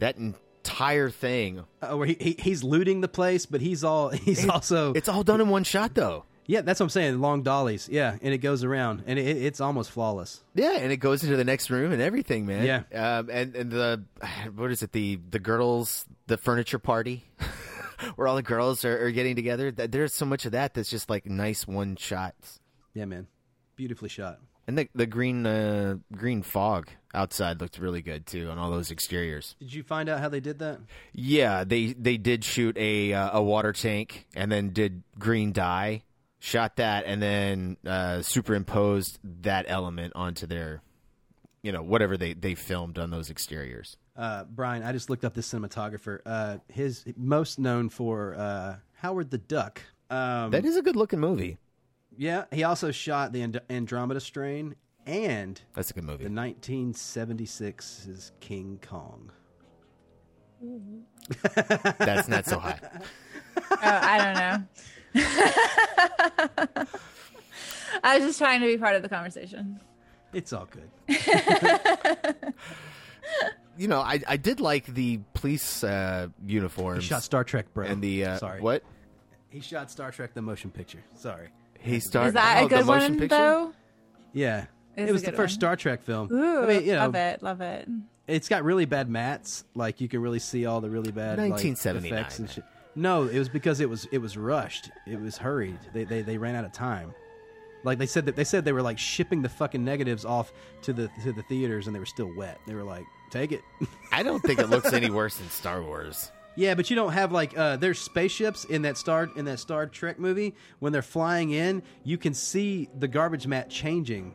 [0.00, 4.44] That entire thing, Uh, where he, he he's looting the place, but he's all he's
[4.44, 6.24] It- also it's all done in one shot, though.
[6.50, 7.20] Yeah, that's what I'm saying.
[7.20, 10.42] Long dollies, yeah, and it goes around, and it, it's almost flawless.
[10.54, 12.64] Yeah, and it goes into the next room and everything, man.
[12.64, 13.18] Yeah.
[13.18, 14.02] um, and and the
[14.54, 14.92] what is it?
[14.92, 17.24] The the girls, the furniture party,
[18.16, 19.70] where all the girls are, are getting together.
[19.70, 22.60] There's so much of that that's just like nice one shots.
[22.94, 23.26] Yeah, man,
[23.76, 24.38] beautifully shot.
[24.68, 28.90] And the the green uh, green fog outside looked really good too on all those
[28.90, 29.56] exteriors.
[29.58, 30.78] Did you find out how they did that?
[31.14, 36.02] Yeah, they they did shoot a uh, a water tank and then did green dye,
[36.38, 40.82] shot that, and then uh, superimposed that element onto their,
[41.62, 43.96] you know, whatever they they filmed on those exteriors.
[44.14, 46.18] Uh, Brian, I just looked up this cinematographer.
[46.26, 49.80] Uh, his most known for uh, Howard the Duck.
[50.10, 51.56] Um, That is a good looking movie.
[52.18, 54.74] Yeah, he also shot the And- Andromeda Strain
[55.06, 56.24] and That's a good movie.
[56.24, 59.30] The 1976's King Kong.
[61.98, 62.78] That's not so high.
[63.70, 64.64] Oh, I don't know.
[68.02, 69.80] I was just trying to be part of the conversation.
[70.32, 70.90] It's all good.
[73.76, 77.04] You know, I I did like the police uh, uniforms.
[77.04, 77.86] He shot Star Trek, bro.
[77.86, 78.60] And the uh, Sorry.
[78.60, 78.82] what?
[79.50, 80.98] He shot Star Trek: The Motion Picture.
[81.14, 81.48] Sorry.
[81.78, 82.28] He started.
[82.28, 83.28] Is that oh, a good one picture?
[83.28, 83.72] though?
[84.32, 84.66] Yeah,
[84.96, 85.60] It's it was the first one.
[85.60, 86.32] Star Trek film.
[86.32, 87.88] Ooh, I mean, you know, love it, love it.
[88.26, 89.64] it's got really bad mattes.
[89.74, 92.64] Like you can really see all the really bad 1979, effects and shit.
[92.94, 94.90] No, it was because it was it was rushed.
[95.06, 95.78] It was hurried.
[95.92, 97.14] They they, they ran out of time.
[97.84, 100.52] Like they said that they said they were like shipping the fucking negatives off
[100.82, 102.58] to the to the theaters and they were still wet.
[102.66, 103.62] They were like, take it.
[104.12, 106.32] I don't think it looks any worse than Star Wars.
[106.58, 109.86] Yeah, but you don't have like uh, there's spaceships in that Star in that Star
[109.86, 111.84] Trek movie when they're flying in.
[112.02, 114.34] You can see the garbage matte changing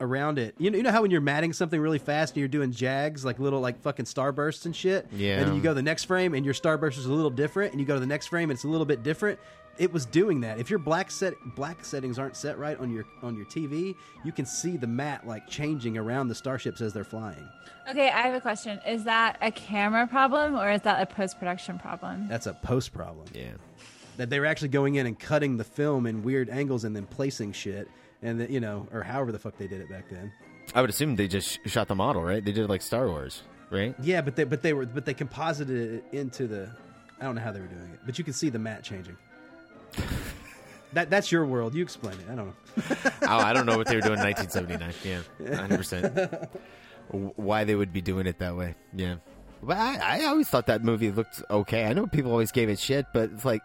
[0.00, 0.54] around it.
[0.58, 3.24] You know, you know how when you're matting something really fast and you're doing jags
[3.24, 5.08] like little like fucking starbursts and shit.
[5.12, 5.38] Yeah.
[5.38, 7.72] And then you go to the next frame and your starburst is a little different,
[7.72, 9.40] and you go to the next frame and it's a little bit different.
[9.78, 10.58] It was doing that.
[10.58, 14.32] If your black set black settings aren't set right on your on your TV, you
[14.32, 17.48] can see the matte like changing around the starships as they're flying.
[17.88, 18.80] Okay, I have a question.
[18.86, 22.26] Is that a camera problem or is that a post production problem?
[22.28, 23.26] That's a post problem.
[23.32, 23.52] Yeah.
[24.16, 27.04] That they were actually going in and cutting the film in weird angles and then
[27.06, 27.88] placing shit,
[28.22, 30.32] and that you know, or however the fuck they did it back then.
[30.74, 32.44] I would assume they just sh- shot the model, right?
[32.44, 33.94] They did like Star Wars, right?
[34.02, 36.70] Yeah, but they but they were but they composited it into the.
[37.20, 39.16] I don't know how they were doing it, but you can see the matte changing.
[40.92, 41.74] that that's your world.
[41.74, 42.26] You explain it.
[42.30, 42.54] I don't know.
[43.22, 44.92] oh, I don't know what they were doing in 1979.
[45.04, 45.76] Yeah, 100.
[45.76, 46.50] percent
[47.36, 48.74] Why they would be doing it that way?
[48.94, 49.16] Yeah,
[49.62, 51.84] but I, I always thought that movie looked okay.
[51.86, 53.62] I know people always gave it shit, but it's like,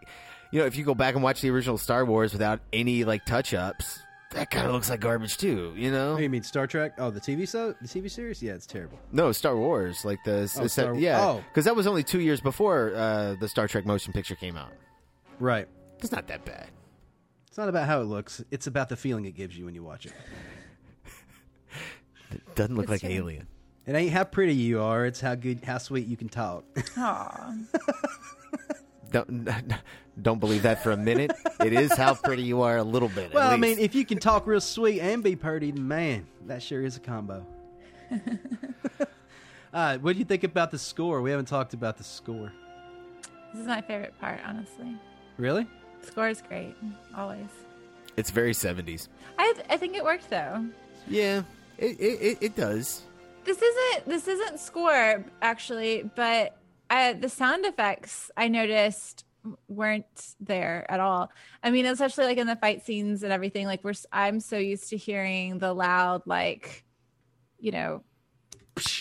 [0.52, 3.24] you know, if you go back and watch the original Star Wars without any like
[3.24, 3.98] touch ups,
[4.30, 5.74] that kind of looks like garbage too.
[5.76, 6.14] You know?
[6.14, 6.92] Oh, you mean Star Trek?
[6.98, 8.40] Oh, the TV so the TV series?
[8.42, 8.98] Yeah, it's terrible.
[9.10, 11.44] No, Star Wars, like the Oh, the- Star- yeah, oh.
[11.48, 14.72] because that was only two years before uh, the Star Trek motion picture came out.
[15.40, 15.66] Right.
[16.02, 16.68] It's not that bad.
[17.48, 18.42] It's not about how it looks.
[18.50, 20.12] It's about the feeling it gives you when you watch it.
[22.30, 23.10] It doesn't look It's like true.
[23.10, 23.46] Alien.
[23.86, 26.64] It ain't how pretty you are; it's how good, how sweet you can talk.
[26.96, 27.54] Aw.
[29.10, 29.48] Don't
[30.22, 31.32] don't believe that for a minute.
[31.60, 33.26] it is how pretty you are a little bit.
[33.26, 33.60] at well, I least.
[33.60, 36.96] mean, if you can talk real sweet and be pretty, then man, that sure is
[36.96, 37.44] a combo.
[39.74, 41.20] uh, what do you think about the score?
[41.20, 42.52] We haven't talked about the score.
[43.52, 44.96] This is my favorite part, honestly.
[45.36, 45.66] Really?
[46.02, 46.74] Score is great,
[47.16, 47.46] always.
[48.16, 49.08] it's very seventies.
[49.38, 50.64] I I think it worked though.
[51.08, 51.42] Yeah,
[51.78, 53.02] it, it it it does.
[53.44, 56.56] This isn't this isn't score actually, but
[56.90, 59.24] uh, the sound effects I noticed
[59.66, 61.32] weren't there at all.
[61.62, 63.66] I mean, especially like in the fight scenes and everything.
[63.66, 66.84] Like we're I'm so used to hearing the loud like,
[67.58, 68.04] you know,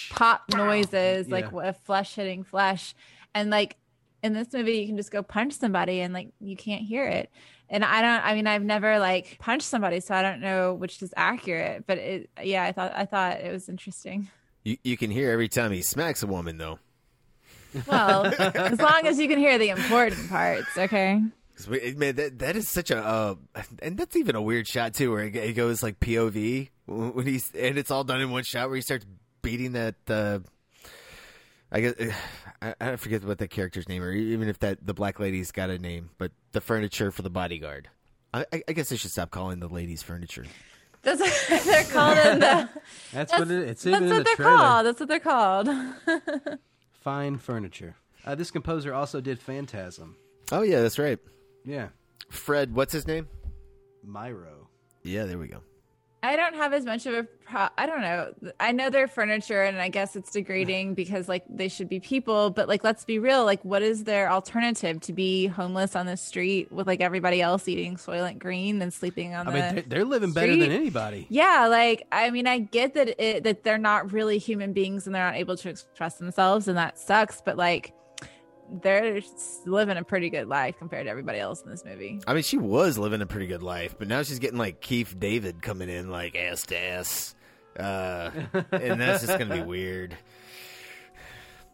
[0.10, 1.70] pop noises like Yeah.
[1.70, 2.95] of flesh hitting flesh,
[3.36, 3.76] and like
[4.24, 7.30] in this movie you can just go punch somebody and like you can't hear it.
[7.69, 8.26] And I don't.
[8.26, 11.86] I mean, I've never like punched somebody, so I don't know which is accurate.
[11.88, 14.30] But it, yeah, I thought I thought it was interesting.
[14.63, 16.80] You you can hear every time he smacks a woman though.
[17.88, 21.22] Well, as long as you can hear the important parts, okay
[21.67, 23.36] we- Man, that that is such a uh,
[23.82, 27.51] and that's even a weird shot too, where it it goes like POV when he's
[27.53, 29.05] and it's all done in one shot where he starts
[29.41, 29.95] beating that.
[30.07, 30.39] Uh,
[31.72, 31.93] I guess
[32.61, 35.69] I, I forget what that character's name, or even if that the black lady's got
[35.69, 37.89] a name, but the furniture for the bodyguard.
[38.34, 40.45] I, I- I guess I should stop calling the ladies furniture.
[41.03, 42.69] That's what they're called in the.
[43.11, 44.57] That's, what it, it's That's even in what the they're trailer.
[44.57, 44.86] called.
[44.86, 45.69] That's what they're called.
[47.01, 47.95] Fine furniture.
[48.26, 50.15] Uh, this composer also did Phantasm.
[50.51, 51.17] Oh yeah, that's right.
[51.65, 51.88] Yeah,
[52.30, 53.28] Fred, what's his name?
[54.07, 54.67] Myrow.
[55.03, 55.61] Yeah, there we go.
[56.24, 57.67] I don't have as much of a pro.
[57.78, 58.32] I don't know.
[58.59, 62.51] I know they're furniture, and I guess it's degrading because like they should be people.
[62.51, 63.43] But like, let's be real.
[63.43, 67.67] Like, what is their alternative to be homeless on the street with like everybody else
[67.67, 69.57] eating Soylent Green and sleeping on I the?
[69.57, 71.26] mean, they're, they're living better than anybody.
[71.30, 75.15] Yeah, like I mean, I get that it that they're not really human beings and
[75.15, 77.41] they're not able to express themselves, and that sucks.
[77.41, 77.93] But like,
[78.72, 79.22] they're
[79.65, 82.22] living a pretty good life compared to everybody else in this movie.
[82.26, 85.19] I mean, she was living a pretty good life, but now she's getting like Keith
[85.19, 87.36] David coming in like ass to ass,
[87.78, 88.32] uh,
[88.72, 90.17] and that's just gonna be weird.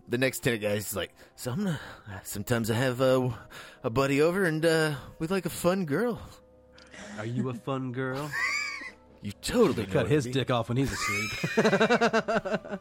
[0.10, 1.80] The next tenant guy's like, so I'm gonna,
[2.24, 3.38] sometimes I have a,
[3.84, 6.20] a buddy over and uh, we like a fun girl.
[7.20, 8.30] Are you a fun girl?
[9.24, 11.32] You totally know cut his I dick off when he's asleep.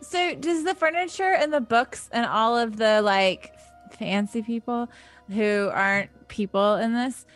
[0.00, 3.54] So, does the furniture and the books and all of the like
[3.98, 4.88] fancy people
[5.30, 7.26] who aren't people in this,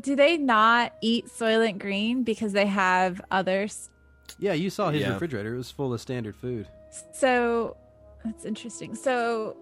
[0.00, 3.90] do they not eat Soylent Green because they have others?
[4.38, 5.12] yeah, you saw his Yeah.
[5.12, 5.54] refrigerator.
[5.54, 6.66] It was full of standard food.
[7.12, 7.76] So
[8.24, 8.94] that's interesting.
[8.94, 9.56] So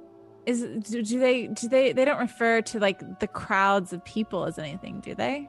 [0.46, 4.44] is do, do they do they they don't refer to like the crowds of people
[4.44, 5.48] as anything, do they?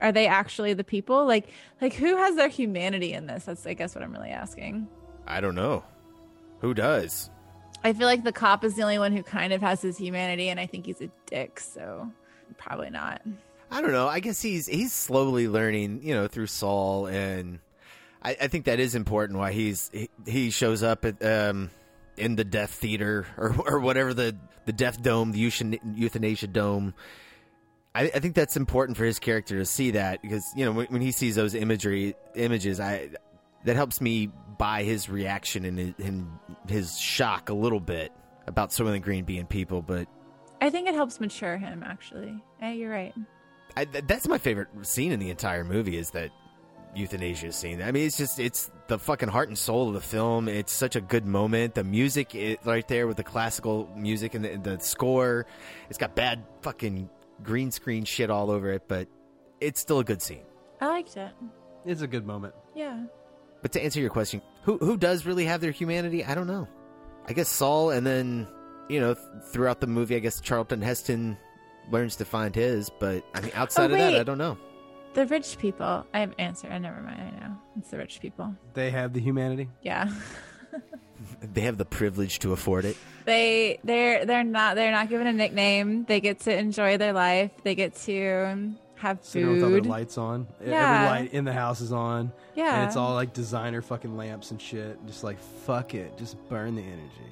[0.00, 1.24] Are they actually the people?
[1.26, 1.48] Like
[1.80, 3.44] like who has their humanity in this?
[3.44, 4.88] That's I guess what I'm really asking.
[5.26, 5.84] I don't know.
[6.64, 7.28] Who does?
[7.84, 10.48] I feel like the cop is the only one who kind of has his humanity
[10.48, 12.10] and I think he's a dick, so
[12.56, 13.20] probably not.
[13.70, 14.08] I don't know.
[14.08, 17.58] I guess he's he's slowly learning, you know, through Sol, and
[18.22, 19.38] I, I think that is important.
[19.38, 21.68] Why he's he, he shows up at um,
[22.16, 24.34] in the Death Theater or or whatever the
[24.64, 26.94] the Death Dome, the Euthanasia Dome.
[27.94, 30.86] I, I think that's important for his character to see that because you know when,
[30.86, 33.10] when he sees those imagery images, I
[33.64, 36.28] that helps me buy his reaction and his, and
[36.68, 38.12] his shock a little bit
[38.46, 40.06] about Soylent Green bean people, but
[40.60, 42.42] I think it helps mature him actually.
[42.60, 43.14] Yeah, you're right.
[43.76, 46.30] I, th- that's my favorite scene in the entire movie is that
[46.94, 47.82] euthanasia scene.
[47.82, 50.48] I mean, it's just it's the fucking heart and soul of the film.
[50.48, 51.74] It's such a good moment.
[51.74, 55.46] The music is right there with the classical music and the, the score.
[55.88, 57.10] It's got bad fucking
[57.42, 59.08] green screen shit all over it, but
[59.60, 60.44] it's still a good scene.
[60.80, 61.32] I liked it.
[61.84, 62.54] It's a good moment.
[62.74, 63.04] Yeah.
[63.64, 66.22] But to answer your question, who who does really have their humanity?
[66.22, 66.68] I don't know.
[67.26, 68.46] I guess Sol, and then
[68.90, 71.38] you know th- throughout the movie, I guess Charlton Heston
[71.90, 72.90] learns to find his.
[73.00, 74.14] But I mean, outside Oh, of that.
[74.16, 74.58] I don't know.
[75.14, 76.04] The rich people.
[76.12, 76.68] I have an answer.
[76.68, 77.20] I never mind.
[77.22, 77.56] I know.
[77.78, 78.54] It's the rich people.
[78.74, 79.70] They have the humanity.
[79.82, 80.12] Yeah.
[81.40, 82.96] They have the privilege to afford it.
[83.24, 86.04] they they're they're not they're not given a nickname.
[86.04, 87.50] They get to enjoy their life.
[87.62, 88.74] They get to
[89.04, 90.46] have Sitting with all their lights on.
[90.64, 90.94] Yeah.
[90.94, 92.32] Every light in the house is on.
[92.54, 92.76] Yeah.
[92.80, 94.98] And it's all like designer fucking lamps and shit.
[95.06, 96.16] Just like, fuck it.
[96.16, 97.30] Just burn the energy.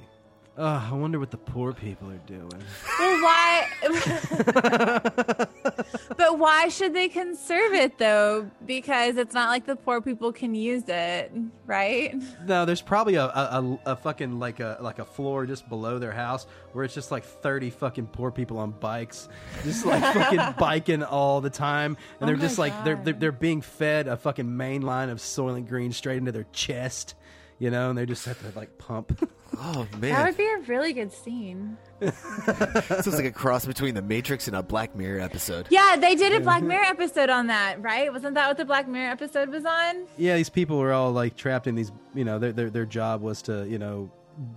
[0.55, 2.51] Ugh, I wonder what the poor people are doing.
[2.99, 3.67] Well, why?
[6.33, 8.49] but why should they conserve it though?
[8.65, 11.31] Because it's not like the poor people can use it,
[11.67, 12.15] right?
[12.47, 16.11] No, there's probably a, a, a, fucking like a like a floor just below their
[16.11, 19.29] house where it's just like thirty fucking poor people on bikes,
[19.63, 23.31] just like fucking biking all the time, and Oh they're just like they're, they're they're
[23.31, 27.13] being fed a fucking main line of Soylent Green straight into their chest,
[27.63, 29.29] you know, and they just have to like pump.
[29.55, 31.77] Oh man, That would be a really good scene.
[31.99, 35.67] this is like a cross between the Matrix and a Black Mirror episode.
[35.69, 38.11] Yeah, they did a Black Mirror episode on that, right?
[38.11, 40.07] Wasn't that what the Black Mirror episode was on?
[40.17, 43.21] yeah, these people were all like trapped in these, you know, their their their job
[43.21, 44.11] was to, you know,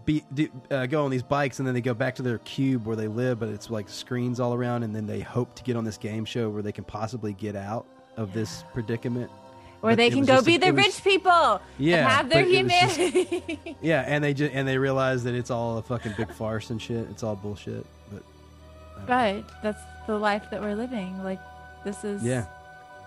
[0.07, 2.86] be do, uh, go on these bikes and then they go back to their cube
[2.86, 5.76] where they live, but it's like screens all around, and then they hope to get
[5.76, 7.86] on this game show where they can possibly get out
[8.16, 9.30] of this predicament.
[9.82, 12.44] Or they can go just a- be the was- rich people Yeah, and have their
[12.44, 13.76] was just- humanity.
[13.82, 16.80] Yeah, and they just and they realize that it's all a fucking big farce and
[16.80, 17.06] shit.
[17.10, 17.84] It's all bullshit.
[18.12, 18.22] But
[19.08, 19.44] Right.
[19.62, 21.22] That's the life that we're living.
[21.22, 21.40] Like,
[21.84, 22.46] this is Yeah.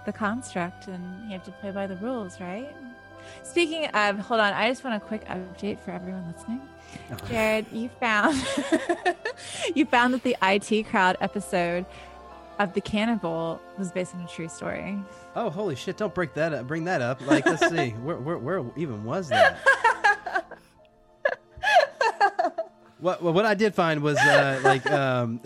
[0.06, 2.70] the construct, and you have to play by the rules, right?
[3.44, 6.62] Speaking of, hold on, I just want a quick update for everyone listening.
[7.28, 8.36] Jared, you found
[9.76, 11.86] you found that the IT crowd episode
[12.60, 14.98] of the cannibal was based on a true story.
[15.36, 15.98] oh, holy shit!
[15.98, 16.68] Don't break that up.
[16.68, 17.26] Bring that up.
[17.26, 19.58] Like, let's see, where, where where even was that?
[23.00, 25.40] what what I did find was uh, like um,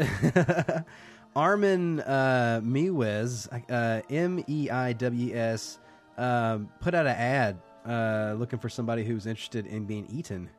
[1.36, 5.80] Armin uh, Meiwes, uh, M E I W S,
[6.18, 10.49] um, put out an ad uh, looking for somebody who's interested in being eaten,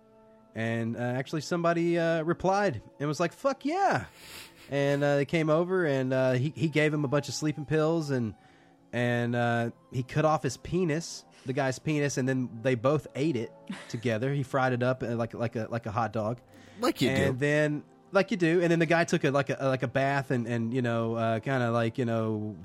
[0.55, 4.05] and uh, actually somebody uh, replied and was like, "Fuck yeah!"
[4.75, 7.65] And uh, they came over and uh, he he gave him a bunch of sleeping
[7.65, 8.35] pills and
[8.93, 13.37] and uh, he cut off his penis, the guy's penis, and then they both ate
[13.37, 13.53] it
[13.89, 14.33] together.
[14.35, 16.41] He fried it up uh, like like a like a hot dog,
[16.81, 17.23] Like you do.
[17.23, 19.89] and then like you do, and then the guy took a like a like a
[19.89, 22.57] bath and and you know uh, kind of like you know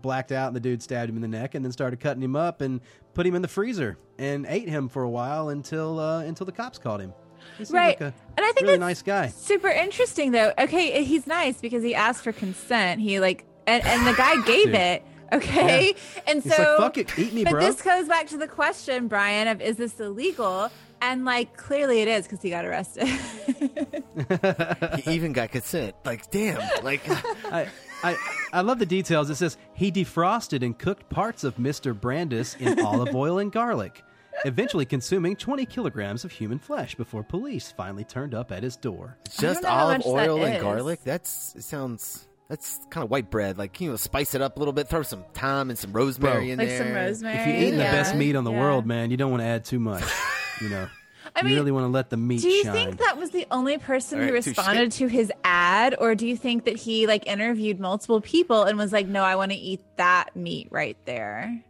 [0.00, 2.34] blacked out, and the dude stabbed him in the neck, and then started cutting him
[2.36, 2.80] up and
[3.12, 6.52] put him in the freezer and ate him for a while until uh, until the
[6.52, 7.12] cops caught him.
[7.58, 8.00] He seems Right.
[8.00, 9.28] like a And I think really that's nice guy.
[9.28, 10.52] Super interesting though.
[10.58, 13.00] Okay, he's nice because he asked for consent.
[13.00, 14.74] He like and, and the guy gave Dude.
[14.76, 15.02] it.
[15.30, 15.94] Okay.
[16.26, 18.48] And He's so like, "Fuck it, eat me, But bro." this goes back to the
[18.48, 20.70] question, Brian, of is this illegal?
[21.02, 23.06] And like clearly it is because he got arrested.
[25.04, 25.94] he even got consent.
[26.04, 26.60] Like, damn.
[26.82, 27.02] Like,
[27.52, 27.68] I,
[28.02, 28.16] I,
[28.52, 29.30] I love the details.
[29.30, 31.98] It says he defrosted and cooked parts of Mr.
[31.98, 34.02] Brandes in olive oil and garlic,
[34.44, 39.16] eventually consuming 20 kilograms of human flesh before police finally turned up at his door.
[39.38, 41.00] just olive oil and garlic.
[41.04, 42.26] That's it sounds.
[42.48, 43.58] That's kind of white bread.
[43.58, 44.88] Like you know, spice it up a little bit.
[44.88, 46.78] Throw some thyme and some rosemary Bro, in Like there.
[46.84, 47.36] some rosemary.
[47.38, 48.60] If you're eating the best meat on the Yeah.
[48.60, 50.04] world, man, you don't want to add too much.
[50.60, 50.88] You know,
[51.36, 52.72] I you mean, really want to let the meat Do you shine.
[52.72, 56.36] think that was the only person All who responded to his ad, or do you
[56.36, 59.80] think that he like interviewed multiple people and was like, "No, I want to eat
[59.98, 61.62] that meat right there"?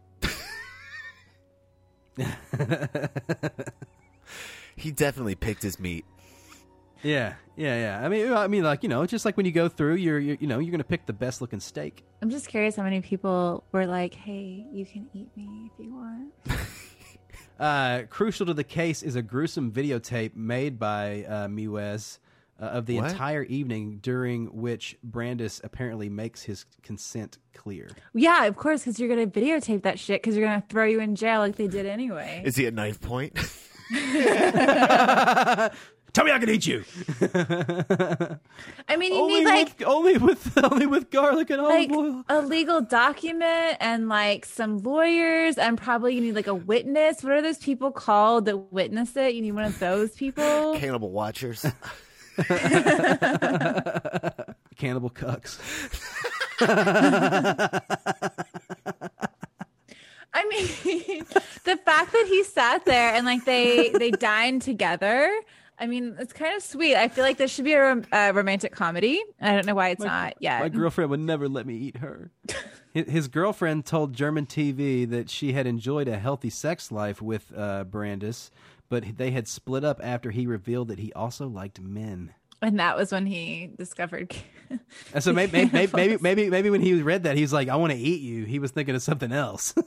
[4.76, 6.04] he definitely picked his meat.
[7.02, 8.04] Yeah, yeah, yeah.
[8.04, 10.36] I mean, I mean, like you know, just like when you go through, you're, you're
[10.40, 12.04] you know, you're gonna pick the best looking steak.
[12.20, 15.94] I'm just curious how many people were like, "Hey, you can eat me if you
[15.94, 16.32] want."
[17.58, 22.18] Uh, crucial to the case is a gruesome videotape made by uh, Meiwes
[22.60, 23.10] uh, of the What?
[23.12, 27.88] entire evening, during which Brandes apparently makes his consent clear.
[28.14, 31.14] Yeah, of course, because you're gonna videotape that shit because you're gonna throw you in
[31.14, 32.42] jail like they did anyway.
[32.44, 33.38] Is he at knife point?
[36.14, 36.84] Tell me I can eat you.
[38.88, 41.90] I mean, you only need like with, only with only with garlic and olive like
[41.92, 42.24] oil.
[42.28, 47.22] a legal document and like some lawyers and probably you need like a witness.
[47.22, 49.34] What are those people called that witness it?
[49.34, 50.76] You need one of those people.
[50.78, 51.64] Cannibal watchers.
[54.76, 55.58] Cannibal cucks.
[60.34, 61.24] I mean,
[61.64, 65.30] the fact that he sat there and like they they dined together.
[65.80, 66.96] I mean, it's kind of sweet.
[66.96, 69.22] I feel like this should be a, rom- a romantic comedy.
[69.40, 70.60] I don't know why it's not yet.
[70.60, 72.32] My girlfriend would never let me eat her.
[72.92, 77.52] His- His girlfriend told German TV that she had enjoyed a healthy sex life with
[77.56, 78.50] uh, Brandes,
[78.88, 82.34] but they had split up after he revealed that he also liked men.
[82.62, 84.34] and that was when he discovered.
[85.14, 87.76] And so maybe maybe, maybe maybe maybe when he read that, he was like, "I
[87.76, 89.72] want to eat you." He was thinking of something else.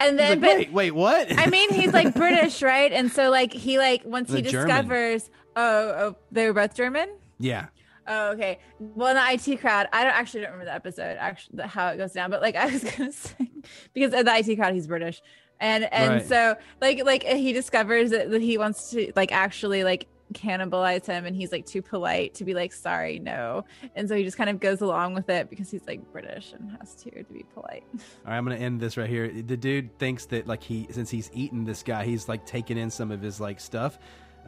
[0.00, 1.38] And then, like, but wait, wait, what?
[1.38, 2.92] I mean, he's like British, right?
[2.92, 4.68] And so, like, he like once he The German.
[4.68, 7.08] discovers, oh, oh, they were both German.
[7.38, 7.66] yeah.
[8.06, 8.58] Oh, okay.
[8.80, 11.96] Well, in the IT crowd, I don't actually don't remember the episode, actually how it
[11.96, 13.50] goes down, but like I was gonna say,
[13.94, 15.22] because in the IT crowd, he's British,
[15.60, 16.26] and and Right.
[16.26, 21.36] so like like he discovers that, he wants to like actually like cannibalize him and
[21.36, 23.64] he's like too polite to be like sorry no.
[23.94, 26.76] And so he just kind of goes along with it because he's like british and
[26.80, 27.84] has to to be polite.
[27.92, 29.28] All right, I'm gonna end this right here.
[29.30, 32.90] The dude thinks that like he, since he's eaten this guy, he's like taken in
[32.90, 33.98] some of his like stuff,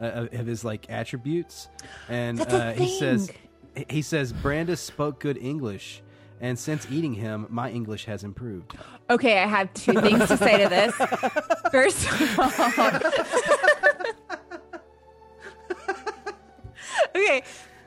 [0.01, 1.69] uh, of his like attributes,
[2.09, 3.31] and uh, he says,
[3.89, 6.01] he says Brandes spoke good English,
[6.39, 8.73] and since eating him, my English has improved.
[9.09, 10.93] okay i have two things to say to this
[11.71, 12.91] first of all
[17.15, 17.41] okay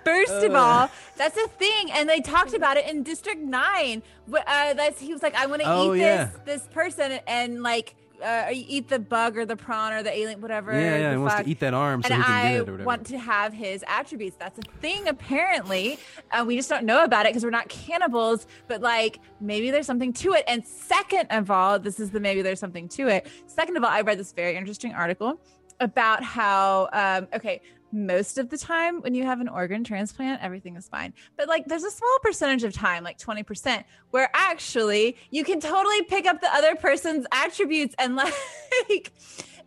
[0.04, 4.34] first of all that's a thing and they talked about it in district 9 Wh-
[4.46, 6.24] uh, that's he was like i want to Oh, eat yeah.
[6.46, 10.40] this this person and like uh, eat the bug or the prawn or the alien
[10.40, 12.72] whatever Yeah, yeah, he wants to eat that arm so and I get it or
[12.72, 12.84] whatever.
[12.84, 14.36] want to have his attributes.
[14.36, 15.98] That's a thing, apparently.
[16.30, 18.46] Uh, we just don't know about it because we're not cannibals.
[18.68, 20.44] But like, maybe there's something to it.
[20.46, 23.26] And second of all, this is the maybe there's something to it.
[23.46, 25.40] Second of all, I read this very interesting article
[25.80, 27.60] about how um, okay.
[27.92, 31.12] Most of the time, when you have an organ transplant, everything is fine.
[31.36, 36.02] But like, there's a small percentage of time, like 20%, where actually you can totally
[36.02, 38.16] pick up the other person's attributes and
[38.88, 39.12] like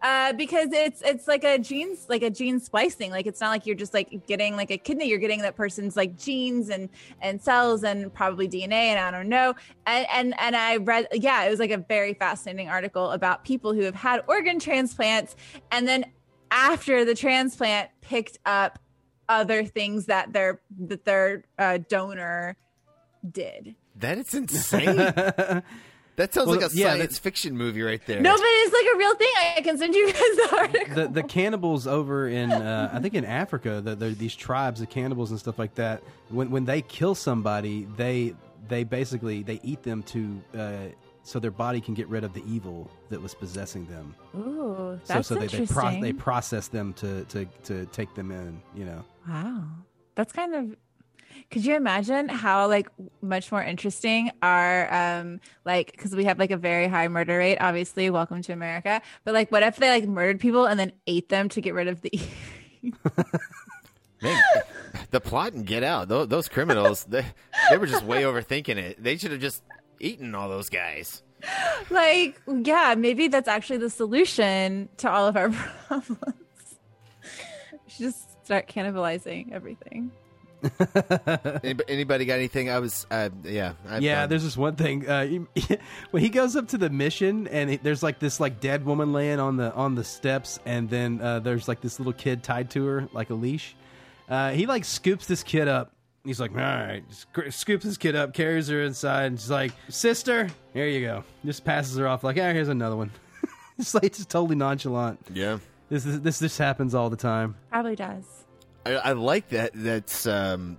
[0.03, 3.09] uh, because it's it's like a genes like a gene splicing.
[3.09, 5.07] Like it's not like you're just like getting like a kidney.
[5.07, 6.89] You're getting that person's like genes and
[7.21, 9.55] and cells and probably dna and i don't know.
[9.87, 13.73] And and and i read yeah it was like a very fascinating article about people
[13.73, 15.37] who have had organ transplants
[15.71, 16.05] and then
[16.53, 18.79] after the transplant picked up
[19.27, 22.55] other things that their that their uh, donor
[23.29, 24.95] did That is insane.
[24.95, 25.63] that
[26.33, 28.21] sounds Well, like a yeah, science fiction movie right there.
[28.21, 31.07] no but it's like a real thing i can send you guys the article the
[31.07, 35.31] the cannibals over in uh, I think in Africa, the, the, these tribes of cannibals
[35.31, 36.03] and stuff like that.
[36.29, 38.35] When when they kill somebody, they
[38.67, 40.77] they basically they eat them to uh,
[41.23, 44.13] so their body can get rid of the evil that was possessing them.
[44.35, 45.75] Ooh, So that's so they they, interesting.
[45.75, 48.61] pro- they process them to, to to take them in.
[48.75, 49.05] You know.
[49.27, 49.63] Wow.
[50.15, 50.75] That's kind of
[51.49, 52.87] could you imagine how like
[53.21, 57.57] much more interesting our um like because we have like a very high murder rate
[57.59, 61.29] obviously welcome to america but like what if they like murdered people and then ate
[61.29, 62.11] them to get rid of the
[64.21, 64.41] Man,
[65.11, 66.07] the plot and Get Out.
[66.07, 67.25] Those, those criminals, they,
[67.69, 69.03] they were just way overthinking it.
[69.03, 69.61] They should have just
[70.03, 71.23] eaten all those guys.
[71.89, 75.49] like yeah maybe that's actually the solution to all of our
[75.87, 76.19] problems
[77.71, 80.09] we should just start cannibalizing everything
[81.61, 82.69] Anybody, anybody got anything?
[82.69, 83.73] I was, uh, yeah.
[83.85, 85.77] I've yeah, done- there's this one thing uh, he-
[86.11, 89.11] when he goes up to the mission and he, there's like this like dead woman
[89.11, 92.69] laying on the on the steps, and then uh, there's like this little kid tied
[92.71, 93.75] to her like a leash.
[94.29, 95.91] Uh, he like scoops this kid up.
[96.25, 99.73] He's like, all right, sc- scoops this kid up, carries her inside, and she's like,
[99.89, 101.25] sister, here you go.
[101.45, 103.11] Just passes her off like, ah, here's another one.
[103.77, 105.19] it's like just totally nonchalant.
[105.33, 105.59] Yeah.
[105.89, 107.55] This is, this this happens all the time.
[107.69, 108.23] probably does
[108.85, 109.71] I, I like that.
[109.73, 110.77] That's um,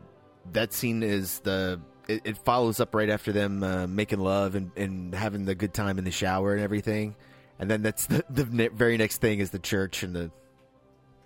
[0.53, 1.81] that scene is the.
[2.09, 5.73] It, it follows up right after them uh, making love and, and having the good
[5.73, 7.17] time in the shower and everything,
[7.59, 10.31] and then that's the the very next thing is the church and the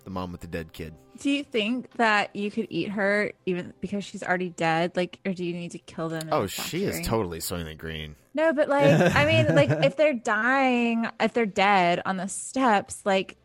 [0.03, 0.93] the mom with the dead kid.
[1.19, 5.33] do you think that you could eat her even because she's already dead like or
[5.33, 7.03] do you need to kill them Oh, she is factory?
[7.05, 8.15] totally Soylent Green.
[8.33, 13.01] No, but like, I mean, like, if they're dying, if they're dead on the steps,
[13.03, 13.35] like,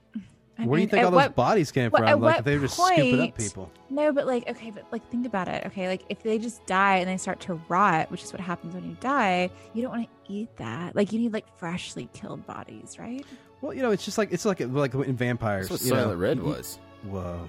[0.57, 2.21] I Where do you think at all those what- bodies came what- from?
[2.21, 3.73] Like, they were just scooping up people.
[3.91, 5.67] No, but like, okay, but like, think about it.
[5.67, 8.75] Okay, like, if they just die and they start to rot, which is what happens
[8.75, 10.95] when you die, you don't want to eat that.
[10.95, 13.25] Like, you need like freshly killed bodies, right?
[13.61, 15.69] Well, you know, it's just like it's like like in vampires.
[15.69, 16.15] That's what you know.
[16.15, 16.79] Red was.
[17.05, 17.49] Whoa.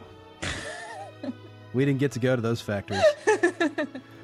[1.73, 3.03] we didn't get to go to those factories.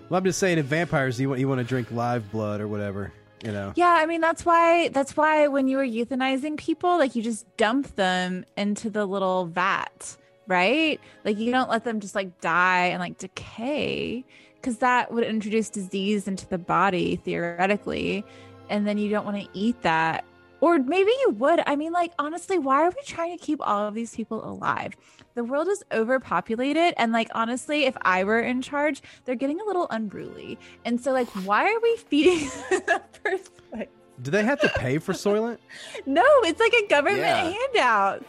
[0.10, 2.68] well, I'm just saying, in vampires, you want you want to drink live blood or
[2.68, 3.12] whatever.
[3.44, 3.74] You know.
[3.76, 7.46] Yeah, I mean that's why that's why when you were euthanizing people, like you just
[7.58, 10.16] dump them into the little vat,
[10.48, 11.00] right?
[11.26, 14.24] Like you don't let them just like die and like decay
[14.56, 18.24] because that would introduce disease into the body theoretically,
[18.70, 20.24] and then you don't want to eat that.
[20.62, 21.60] Or maybe you would.
[21.68, 24.94] I mean, like honestly, why are we trying to keep all of these people alive?
[25.34, 29.64] The world is overpopulated, and like honestly, if I were in charge, they're getting a
[29.66, 30.60] little unruly.
[30.86, 33.88] And so, like, why are we feeding them the first place?
[34.22, 35.58] Do they have to pay for Soylent?
[36.06, 37.52] No, it's like a government Yeah.
[37.74, 38.26] handout.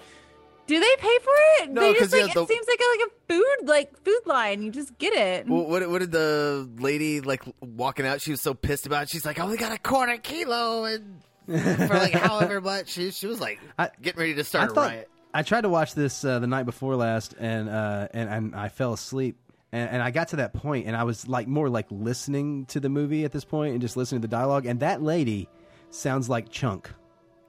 [0.66, 1.32] Do they pay for
[1.64, 1.70] it?
[1.70, 4.04] No, they just 'cause, yeah, like the- it seems like a, like a food like
[4.04, 4.62] food line.
[4.62, 5.46] You just get it.
[5.48, 8.22] Well, what, what did the lady like walking out?
[8.22, 9.02] She was so pissed about.
[9.02, 9.09] It.
[9.10, 13.10] She's like, oh, "I only got a quarter kilo and for like however much." She
[13.10, 13.59] she was like
[14.01, 15.10] getting ready to start I a thought riot.
[15.35, 18.69] I tried to watch this uh, the night before last, and uh, and, and I
[18.69, 19.39] fell asleep.
[19.74, 22.81] And, and I got to that point, and I was like more like listening to
[22.81, 24.66] the movie at this point, and just listening to the dialogue.
[24.66, 25.48] And that lady
[25.90, 26.90] sounds like Chunk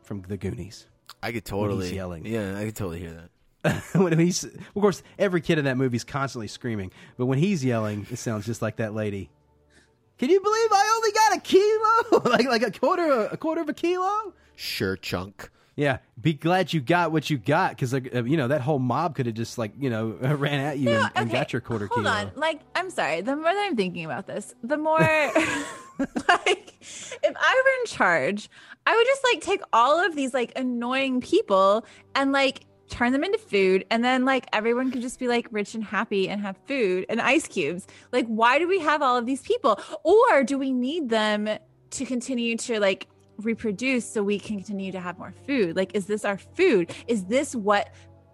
[0.04, 0.88] from the Goonies.
[1.22, 2.26] I could totally yelling.
[2.26, 3.30] Yeah, I could totally hear that.
[3.94, 7.64] when he's, of course, every kid in that movie is constantly screaming, but when he's
[7.64, 9.30] yelling, it sounds just like that lady.
[10.18, 12.32] Can you believe I only got a kilo?
[12.32, 14.34] like like a quarter a quarter of a kilo?
[14.56, 15.50] Sure, chunk.
[15.76, 18.78] Yeah, be glad you got what you got because like, uh, you know that whole
[18.78, 21.88] mob could have just like you know ran at you and, and got your quarter
[21.88, 22.08] kilo.
[22.08, 22.32] Hold kilo.
[22.32, 22.40] on.
[22.40, 23.22] Like, I'm sorry.
[23.22, 28.50] The more that I'm thinking about this, the more like if I were in charge,
[28.86, 33.24] I would just like take all of these like annoying people and like turn them
[33.24, 36.56] into food and then like everyone could just be like rich and happy and have
[36.68, 37.88] food and ice cubes.
[38.12, 39.80] Like why do we have all of these people?
[40.04, 41.50] Or do we need them
[41.90, 43.08] to continue to like
[43.38, 45.76] reproduce so we can continue to have more food?
[45.76, 46.94] Like is this our food?
[47.08, 47.90] Is this what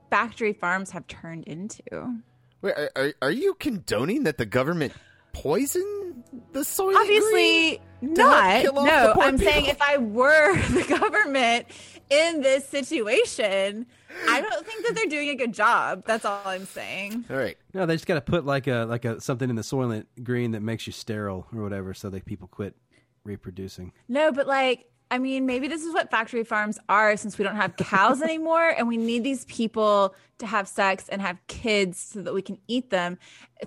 [0.10, 2.20] factory farms have turned into?
[2.62, 4.92] Wait, are, are, are you condoning that the government
[5.32, 6.98] poison the soil?
[6.98, 8.66] Obviously not.
[8.66, 11.68] No, I'm saying if I were the government
[12.10, 13.86] in this situation,
[14.28, 16.04] I don't think that they're doing a good job.
[16.06, 17.26] That's all I'm saying.
[17.30, 17.58] All right.
[17.74, 20.52] No, they just got to put like a like a something in the soylent green
[20.52, 22.76] that makes you sterile or whatever, so that people quit
[23.24, 23.92] reproducing.
[24.08, 27.56] No, but like, I mean, maybe this is what factory farms are since we don't
[27.56, 32.22] have cows anymore and we need these people to have sex and have kids so
[32.22, 33.18] that we can eat them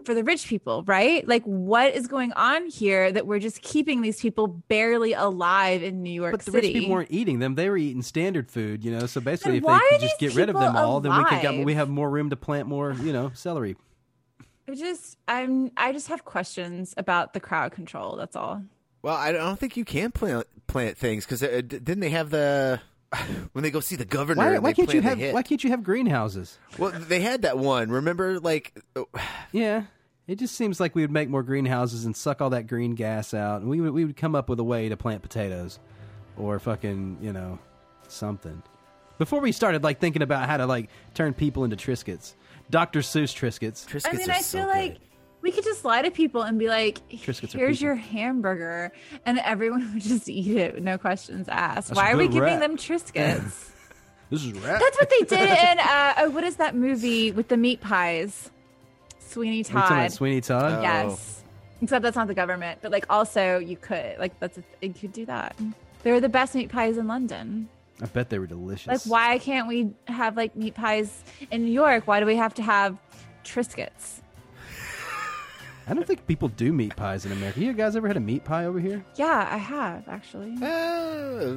[0.05, 1.27] for the rich people, right?
[1.27, 6.03] Like, what is going on here that we're just keeping these people barely alive in
[6.03, 6.69] New York But the City?
[6.69, 8.85] rich people weren't eating them; they were eating standard food.
[8.85, 11.17] You know, so basically, Then if they could just get rid of them all, then
[11.17, 11.65] we could alive?
[11.65, 12.95] we have more room to plant more.
[12.95, 13.77] You know, celery.
[14.69, 18.17] I just, I'm, I just have questions about the crowd control.
[18.17, 18.63] That's all.
[19.03, 22.81] Well, I don't think you can plant plant things because uh, didn't they have the
[23.53, 24.39] when they go see the governor?
[24.39, 25.21] Why, and why can't you have?
[25.33, 26.59] Why can't you have greenhouses?
[26.79, 27.91] Well, they had that one.
[27.91, 29.09] Remember, like, oh,
[29.53, 29.85] Yeah,
[30.27, 33.35] it just seems like we would make more greenhouses and suck all that green gas
[33.35, 35.79] out, and we would we would come up with a way to plant potatoes,
[36.37, 37.59] or fucking you know
[38.09, 38.63] something.
[39.19, 42.35] Before we started like thinking about how to like turn people into Triscuits,
[42.71, 43.01] Dr.
[43.01, 44.07] Seuss Triscuits.
[44.07, 44.99] I mean, I feel like
[45.43, 48.93] we could just lie to people and be like, Triscuits here's your hamburger.
[49.27, 51.89] And everyone would just eat it, no questions asked.
[51.89, 52.61] That's Why are we good giving rap.
[52.61, 53.69] them Triscuits?
[54.31, 54.81] This is rap.
[54.81, 58.51] That's what they did in, uh, oh, what is that movie with the meat pies?
[59.19, 59.99] Sweeney Are you talking Todd.
[59.99, 60.83] about Sweeney Todd?
[60.83, 61.43] Yes.
[61.83, 65.13] Except that's not the government, but like also you could like that's a, you could
[65.13, 65.55] do that.
[66.03, 67.69] They were the best meat pies in London.
[68.01, 68.87] I bet they were delicious.
[68.87, 72.07] Like why can't we have like meat pies in New York?
[72.07, 72.97] Why do we have to have
[73.45, 74.22] Triscuits?
[75.93, 77.61] I don't think people do meat pies in America.
[77.61, 79.05] You guys ever had a meat pie over here?
[79.17, 80.57] Yeah, I have actually.
[80.63, 81.57] Uh,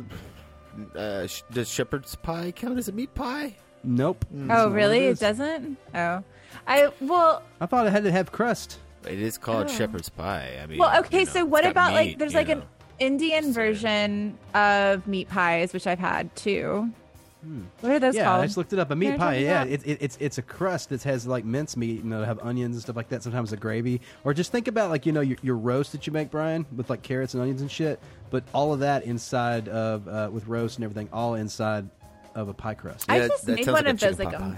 [0.93, 3.55] uh, sh- does shepherd's pie count as a meat pie?
[3.85, 4.25] Nope.
[4.49, 5.05] oh, really?
[5.07, 5.77] It doesn't?
[5.93, 6.21] Oh.
[6.67, 8.79] I well, I thought it had to have crust.
[9.07, 9.73] It is called Oh.
[9.73, 10.59] shepherd's pie.
[10.61, 11.19] I mean, well, okay.
[11.19, 12.55] you know, so what it's got about like there's like know.
[12.55, 12.63] an
[12.99, 16.91] Indian version of meat pies, which I've had too.
[17.81, 18.41] What are those yeah, called?
[18.41, 18.87] I just looked it up.
[18.87, 19.35] A Can meat I pie.
[19.37, 22.25] Yeah, about- it, it, it's it's a crust that has like mince meat and it'll
[22.25, 23.23] have onions and stuff like that.
[23.23, 26.13] Sometimes a gravy, or just think about like you know your, your roast that you
[26.13, 27.99] make, Brian, with like carrots and onions and shit.
[28.29, 31.89] But all of that inside of uh, with roast and everything, all inside
[32.35, 33.05] of a pie crust.
[33.09, 34.57] I just made one of those like a,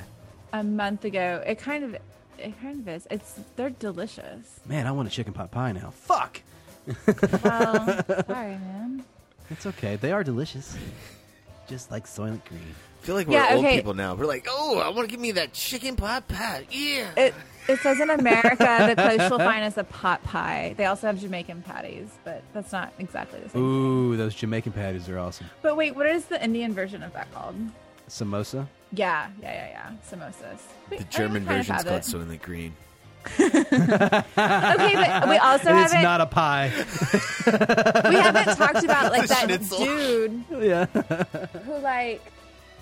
[0.54, 1.44] a month ago.
[1.46, 1.96] It kind of,
[2.40, 3.08] it kind of is.
[3.12, 4.60] It's they're delicious.
[4.66, 5.92] Man, I want a chicken pot pie now.
[5.92, 6.42] Fuck.
[6.88, 9.04] Well, sorry, man.
[9.50, 9.96] It's okay.
[9.96, 10.76] They are delicious,
[11.68, 12.62] just like Soylent Green.
[13.02, 13.76] I feel like we're Yeah, old okay.
[13.78, 14.16] people now.
[14.16, 16.66] We're like, oh, I want to give me that chicken pot pie.
[16.72, 17.10] Yeah.
[17.16, 17.34] It
[17.68, 20.74] it says in America the close you'll find is a pot pie.
[20.78, 23.62] They also have Jamaican patties, but that's not exactly the same.
[23.62, 25.48] Ooh, those Jamaican patties are awesome.
[25.62, 27.56] But wait, what is the Indian version of that called?
[28.10, 28.68] Samosa.
[28.94, 29.92] Yeah, yeah, yeah, yeah.
[30.10, 30.60] Samosas.
[30.90, 32.30] We- The I German kind of version's have called it.
[32.30, 32.74] Soylent Green.
[33.40, 36.72] Okay, but we also it's haven't not a pie.
[38.10, 39.78] we haven't talked about like that Schnitzel.
[39.80, 40.86] dude yeah.
[40.86, 42.22] who like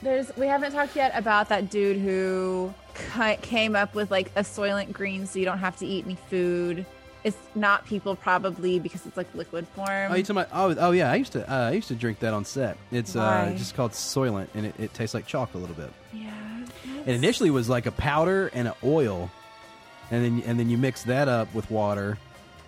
[0.02, 2.74] there's we haven't talked yet about that dude who
[3.12, 6.16] ca- came up with like a soylent green so you don't have to eat any
[6.30, 6.86] food
[7.24, 10.50] it's not people probably because it's like liquid form Oh, you talking about?
[10.54, 11.12] Oh, oh yeah.
[11.12, 11.52] I used to.
[11.52, 12.78] Uh, I used to drink that on set.
[12.92, 13.58] It's uh, Why?
[13.58, 15.92] just called Soylent, and it, it tastes like chalk a little bit.
[16.14, 16.32] yeah
[17.08, 19.32] It initially was like a powder and an oil,
[20.11, 22.18] and then and then you mix that up with water,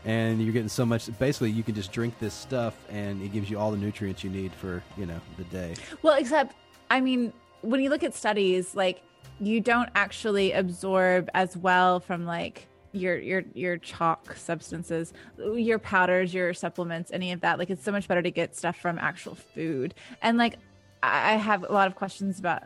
[0.05, 1.09] and you're getting so much.
[1.19, 4.29] Basically, you can just drink this stuff, and it gives you all the nutrients you
[4.29, 5.73] need for you know the day.
[6.01, 6.55] well except
[6.89, 9.01] i mean when you look at studies like
[9.39, 15.13] you don't actually absorb as well from like your your your chalk substances
[15.53, 18.77] your powders your supplements any of that like it's so much better to get stuff
[18.77, 20.55] from actual food and like
[21.03, 22.63] i have a lot of questions about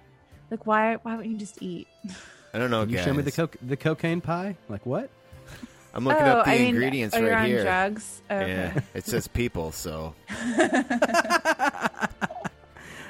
[0.52, 1.88] like why why wouldn't you just eat
[2.54, 3.06] I don't know, Can you guys.
[3.06, 4.56] show me the coke the cocaine pie?
[4.70, 5.10] Like what?
[5.94, 7.64] I'm looking Oh, up the I ingredients oh, you're right on here.
[7.64, 8.22] drugs?
[8.30, 8.86] Oh, Yeah, okay.
[8.94, 10.16] it says people, so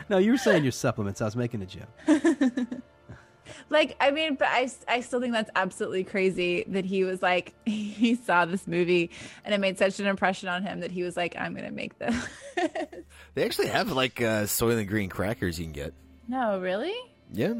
[0.10, 1.22] No, you were saying your supplements.
[1.22, 1.88] I was making a joke.
[3.70, 7.54] Like, I mean, but I, I still think that's absolutely crazy that he was like,
[7.66, 9.12] he saw this movie
[9.46, 11.72] and it made such an impression on him that he was like, I'm going to
[11.72, 12.16] make this.
[13.34, 15.94] They actually have like uh, and Green crackers you can get.
[16.28, 16.94] no, really?
[17.32, 17.54] Yeah.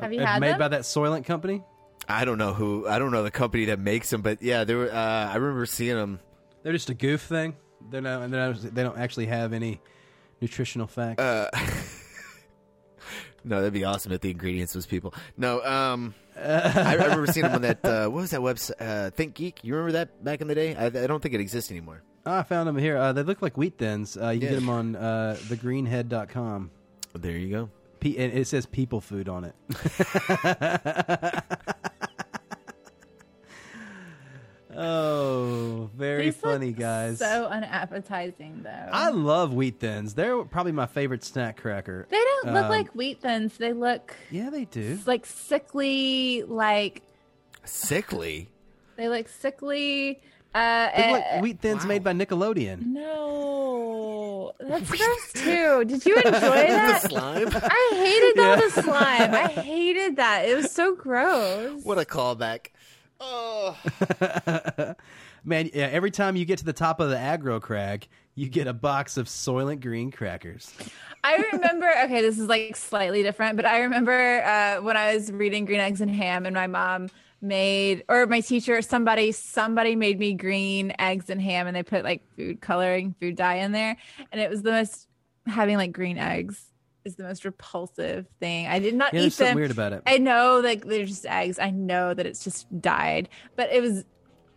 [0.00, 0.58] Have you had made them?
[0.58, 1.62] by that Soylent company?
[2.08, 2.86] I don't know who.
[2.86, 4.90] I don't know the company that makes them, but yeah, there were.
[4.92, 4.94] Uh,
[5.32, 6.20] I remember seeing them.
[6.62, 7.56] They're just a goof thing.
[7.90, 8.30] They're not.
[8.30, 9.80] They're not they don't actually have any
[10.40, 11.20] nutritional facts.
[11.20, 11.48] Uh,
[13.44, 15.14] no, that'd be awesome if the ingredients was people.
[15.36, 17.84] No, um, I, I remember seeing them on that.
[17.84, 18.72] Uh, what was that website?
[18.80, 19.60] Uh, Think Geek.
[19.62, 20.74] You remember that back in the day?
[20.74, 22.02] I, I don't think it exists anymore.
[22.24, 22.96] Oh, I found them here.
[22.96, 24.16] Uh, they look like wheat thins.
[24.16, 24.48] Uh, you Yeah.
[24.48, 26.70] can get them on uh, thegreenhead.com.
[27.14, 27.70] There you go.
[28.00, 29.54] Pe- and it says people food on it.
[34.76, 37.18] oh, very These look funny, guys.
[37.18, 38.88] So unappetizing, though.
[38.92, 40.14] I love wheat thins.
[40.14, 42.06] They're probably my favorite snack cracker.
[42.10, 43.56] they don't look Um, like wheat thins.
[43.58, 44.98] They look Yeah, they do.
[45.06, 47.02] like sickly, like
[47.64, 48.48] Sickly.
[48.96, 50.20] they look sickly.
[50.56, 52.86] Uh, They look uh, like wheat thins made by Nickelodeon.
[52.86, 55.84] No, that's gross too.
[55.84, 57.02] Did you enjoy that?
[57.02, 57.48] slime.
[57.52, 58.60] I hated all Yeah.
[58.60, 59.34] the slime.
[59.34, 60.48] I hated that.
[60.48, 61.82] It was so gross.
[61.84, 62.68] What a callback.
[63.20, 63.76] Oh.
[65.44, 68.66] Man, yeah, every time you get to the top of the aggro crag, you get
[68.66, 70.72] a box of Soylent Green crackers.
[71.22, 71.88] I remember.
[72.04, 75.80] Okay, this is like slightly different, but I remember uh, when I was reading Green
[75.80, 77.08] Eggs and Ham, and my mom
[77.40, 82.04] made, or my teacher, somebody, somebody made me green eggs and ham, and they put
[82.04, 83.96] like food coloring, food dye in there,
[84.32, 85.06] and it was the most
[85.46, 86.72] having like green eggs
[87.04, 88.66] is the most repulsive thing.
[88.66, 89.54] I did not Yeah, eat them.
[89.54, 90.02] weird about it.
[90.06, 91.58] I know like they're just eggs.
[91.60, 94.04] I know that it's just dyed, but it was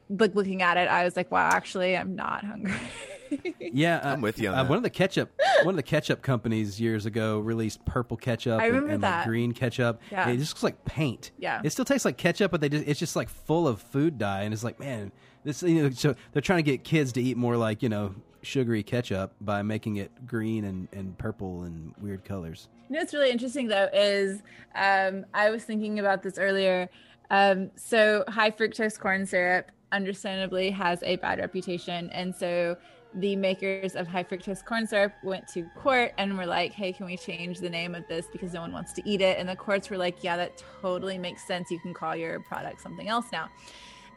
[0.10, 2.73] like looking at it, I was like, wow, actually, I'm not hungry.
[3.60, 4.69] Yeah, uh, I'm with you on uh, that.
[4.69, 5.31] One of the ketchup,
[5.64, 9.11] one of the ketchup companies years ago released purple ketchup I and, remember and, like,
[9.11, 9.27] that.
[9.27, 10.01] green ketchup.
[10.11, 10.30] Yeah.
[10.30, 11.31] it just looks like paint.
[11.38, 11.61] Yeah.
[11.64, 14.43] it still tastes like ketchup, but they just it's just like full of food dye,
[14.43, 15.11] and it's like man,
[15.43, 15.89] this you know.
[15.89, 19.61] So they're trying to get kids to eat more like you know sugary ketchup by
[19.61, 22.68] making it green and, and purple and weird colors.
[22.88, 24.41] You know what's really interesting though is
[24.76, 26.89] um, I was thinking about this earlier.
[27.30, 32.77] Um, so high fructose corn syrup, understandably, has a bad reputation, and so
[33.15, 37.06] the makers of high fructose corn syrup went to court and were like, "Hey, can
[37.06, 39.56] we change the name of this because no one wants to eat it?" And the
[39.56, 41.72] courts were like, "Yeah, that totally makes sense.
[41.72, 43.49] You can call your product something else now."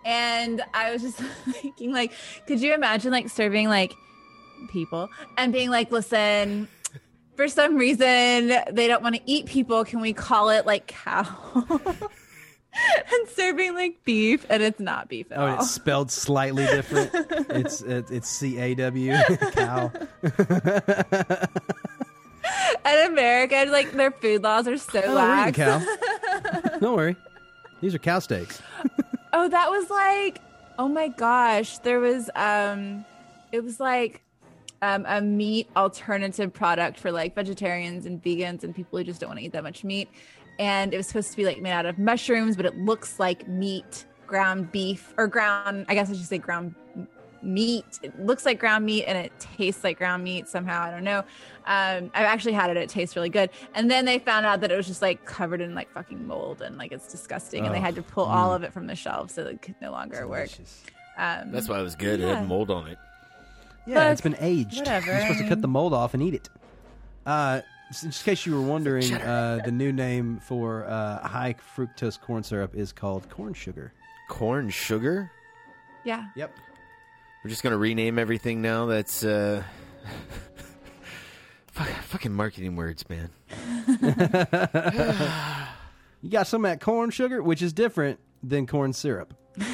[0.04, 1.16] And I was just
[1.62, 2.12] thinking, like,
[2.46, 3.94] could you imagine like serving like
[4.70, 5.08] people
[5.38, 6.68] and being like, "Listen."
[7.34, 11.24] for some reason they don't want to eat people can we call it like cow
[13.12, 17.10] and serving like beef and it's not beef at Oh, all it's spelled slightly different.
[17.50, 19.12] it's it, it's C A W
[19.52, 19.90] cow.
[22.84, 25.78] and america like their food laws are so Oh, lax cow.
[26.80, 27.16] Don't worry,
[27.80, 28.60] these are cow steaks.
[29.32, 30.40] oh that was like
[30.78, 33.04] oh my gosh there was um
[33.52, 34.22] it was like
[34.80, 39.28] um, a meat alternative product for like vegetarians and vegans and people who just don't
[39.28, 40.08] want to eat that much meat
[40.58, 43.46] and it was supposed to be like made out of mushrooms but it looks like
[43.48, 46.74] meat ground beef or ground i guess i should say ground
[47.42, 51.02] meat it looks like ground meat and it tastes like ground meat somehow i don't
[51.02, 51.18] know
[51.66, 54.70] um, i've actually had it it tastes really good and then they found out that
[54.70, 57.78] it was just like covered in like fucking mold and like it's disgusting and they
[57.78, 58.56] Oh, had to pull all mm.
[58.56, 60.50] of it from the shelf so it could no longer work
[61.18, 62.20] um, That's why it was good.
[62.20, 62.96] It had mold on it.
[63.86, 64.78] Yeah, But it's been aged.
[64.78, 66.48] whatever, You're supposed to cut the mold off and eat it.
[67.26, 67.66] Uh, just
[68.02, 72.74] in case you were wondering, uh, the new name for uh, high fructose corn syrup
[72.74, 73.92] is called corn sugar.
[74.28, 75.30] Corn sugar?
[76.04, 76.52] yeah Yep.
[77.44, 78.86] We're just gonna rename everything now.
[78.86, 79.62] That's uh,
[81.66, 83.30] fucking marketing words, man.
[86.22, 89.34] You got some of that corn sugar, which is different than corn syrup.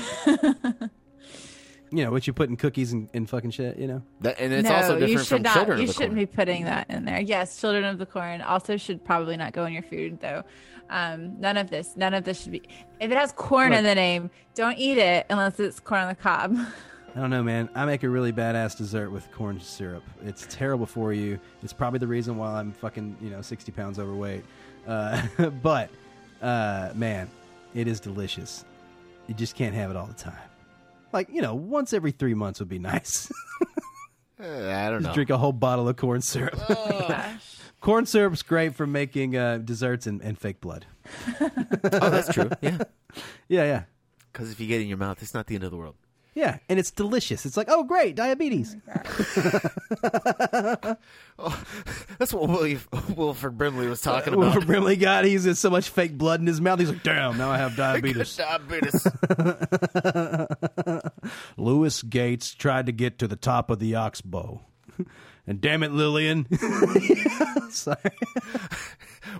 [1.90, 4.02] you know, what you put in cookies and, and fucking shit, you know?
[4.20, 5.54] That, and it's no, also you different should from not.
[5.54, 6.20] children you of the shouldn't corn.
[6.20, 7.20] be putting that in there.
[7.20, 10.42] Yes, children of the corn also should probably not go in your food, though.
[10.90, 12.62] Um, none of this, none of this should be.
[13.00, 16.14] If it has corn in the name, don't eat it unless it's corn on the
[16.14, 16.56] cob.
[17.14, 17.68] I don't know, man.
[17.74, 20.04] I make a really badass dessert with corn syrup.
[20.24, 21.40] It's terrible for you.
[21.62, 24.44] It's probably the reason why I'm fucking, you know, 60 pounds overweight.
[24.86, 25.26] Uh,
[25.62, 25.90] but,
[26.42, 27.28] uh, man,
[27.74, 28.64] it is delicious.
[29.26, 30.47] You just can't have it all the time.
[31.12, 33.30] Like, you know, once every three months would be nice.
[34.40, 35.14] Uh, I don't Just know.
[35.14, 36.58] drink a whole bottle of corn syrup.
[37.80, 40.86] corn syrup's great for making uh, desserts and, and fake blood.
[41.40, 42.50] oh, that's true.
[42.60, 42.78] Yeah,
[43.48, 43.82] Yeah, yeah.
[44.32, 45.96] because if you get it in your mouth, it's not the end of the world.
[46.38, 47.44] Yeah, and it's delicious.
[47.44, 48.76] It's like, oh, great, diabetes.
[48.86, 50.00] Oh
[51.40, 51.64] oh,
[52.16, 52.78] that's what Willie,
[53.16, 54.64] Wilford Brimley was talking What about.
[54.64, 56.78] Brimley got, he's got so much fake blood in his mouth.
[56.78, 58.36] He's like, damn, now I have diabetes.
[58.36, 59.04] Diabetes.
[61.56, 64.60] Lewis Gates tried to get to the top of the oxbow.
[65.44, 66.46] And damn it, Lillian.
[67.70, 67.96] Sorry.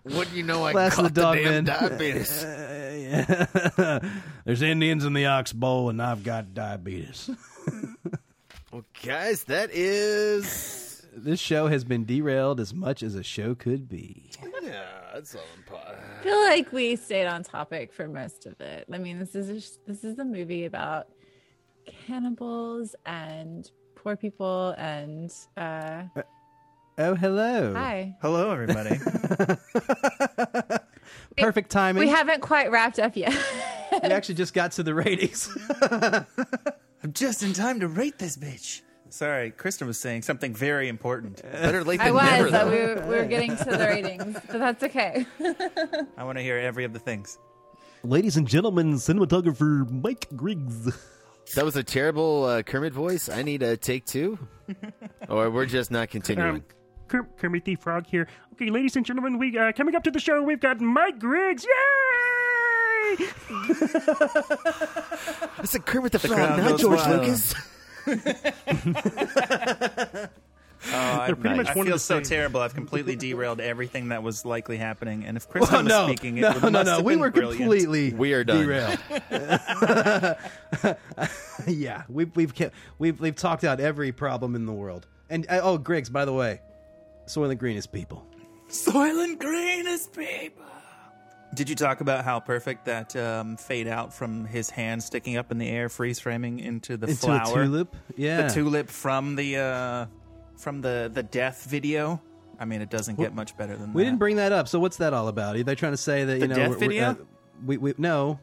[0.04, 1.64] Wouldn't you know I Class caught the the, dog damn man.
[1.64, 2.46] diabetes?
[3.08, 4.00] Yeah.
[4.44, 7.30] There's Indians in the oxbow, and I've got diabetes.
[8.72, 10.84] well, guys, that is.
[11.16, 14.30] This show has been derailed as much as a show could be.
[14.62, 15.98] Yeah, that's all in pot.
[16.20, 18.86] I feel like we stayed on topic for most of it.
[18.92, 21.08] I mean, this is a, this is a movie about
[22.06, 26.02] cannibals and poor people and uh
[27.00, 27.74] Oh, hello.
[27.74, 28.16] hi.
[28.20, 28.98] Hello, everybody.
[31.38, 32.00] Perfect timing.
[32.00, 33.32] We haven't quite wrapped up yet.
[33.92, 35.56] we actually just got to the ratings.
[35.80, 38.80] I'm just in time to rate this bitch.
[39.10, 41.40] Sorry, Kristen was saying something very important.
[41.40, 44.58] Better late than I was, but we were, we were getting to the ratings, but
[44.58, 45.24] that's okay.
[46.16, 47.38] I want to hear every of the things.
[48.02, 50.92] Ladies and gentlemen, cinematographer Mike Griggs.
[51.54, 53.28] That was a terrible uh, Kermit voice.
[53.28, 54.36] I need a take two,
[55.28, 56.64] or we're just not continuing.
[57.12, 58.28] Um, Ker- Kermit the Frog here.
[58.54, 60.42] Okay, ladies and gentlemen, we uh, coming up to the show.
[60.42, 61.64] We've got Mike Griggs.
[61.64, 61.70] Yay!
[65.58, 67.20] I said Kermit the, The Frog, not George wild.
[67.20, 67.54] Lucas.
[70.92, 72.22] Oh, I, They're pretty much I feel so same.
[72.22, 72.60] terrible.
[72.60, 75.24] I've completely derailed everything that was likely happening.
[75.24, 76.92] And if Kristen Well, was no, speaking, it no, would no, must no.
[76.98, 77.58] have We been were brilliant.
[77.58, 78.64] completely We are done.
[78.64, 78.98] derailed.
[81.66, 82.52] yeah, we've we've
[83.00, 85.08] we've we've talked out every problem in the world.
[85.28, 86.60] And uh, oh, Griggs, by the way,
[87.28, 88.26] Soylent Green is people.
[88.68, 90.64] Soylent Green is people.
[91.54, 95.50] Did you talk about how perfect that um, fade out from his hand sticking up
[95.50, 97.64] in the air, freeze framing into the Into a flower?
[97.64, 97.96] tulip?
[98.16, 98.48] Yeah.
[98.48, 100.06] the tulip from the uh,
[100.56, 102.20] from the the death video.
[102.60, 104.06] I mean, it doesn't get much better than We that.
[104.10, 104.66] didn't bring that up.
[104.68, 105.56] So what's that all about?
[105.56, 107.10] Are they trying to say that you The know death we're- we're, video?
[107.10, 107.14] uh,
[107.64, 108.40] we we no,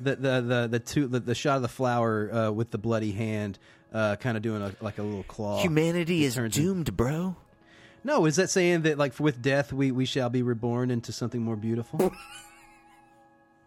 [0.00, 3.12] the the the the, two, the, the shot of the flower uh, with the bloody
[3.12, 3.58] hand,
[3.94, 5.62] uh, kind of doing a, like a little claw.
[5.62, 7.36] Humanity It is turns in- doomed, bro.
[8.04, 11.42] No, is that saying that like with death we we shall be reborn into something
[11.42, 12.12] more beautiful?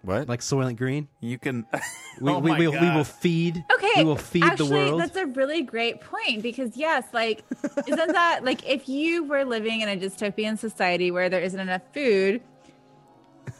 [0.06, 0.30] What?
[0.30, 1.08] Like Soylent Green?
[1.20, 1.66] You can.
[2.22, 2.96] We, Oh we, my will we God.
[2.96, 3.66] will feed.
[3.74, 5.02] Okay, we will feed actually, the world.
[5.02, 7.44] that's a really great point because yes, like,
[7.88, 11.82] isn't that like if you were living in a dystopian society where there isn't enough
[11.92, 12.42] food,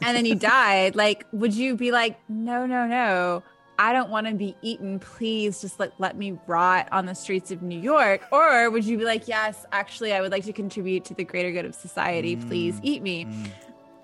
[0.00, 3.42] and then you died, like, would you be like, no, no, no,
[3.78, 4.98] I don't want to be eaten.
[4.98, 8.98] Please, just like let me rot on the streets of New York, or would you
[8.98, 12.36] be like, yes, actually, I would like to contribute to the greater good of society.
[12.36, 13.26] Mm, Please eat me.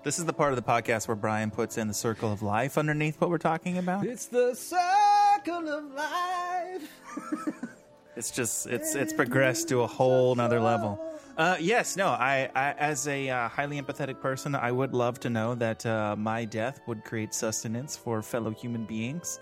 [0.03, 2.77] This is the part of the podcast where Brian puts in the circle of life
[2.77, 4.05] underneath what we're talking about.
[4.05, 6.89] It's the circle of life.
[8.15, 10.99] It's just it's it's progressed to a whole nother level.
[11.35, 12.09] Uh, yes, no.
[12.09, 16.15] I, I as a uh, highly empathetic person, I would love to know that uh,
[16.15, 19.39] my death would create sustenance for fellow human beings.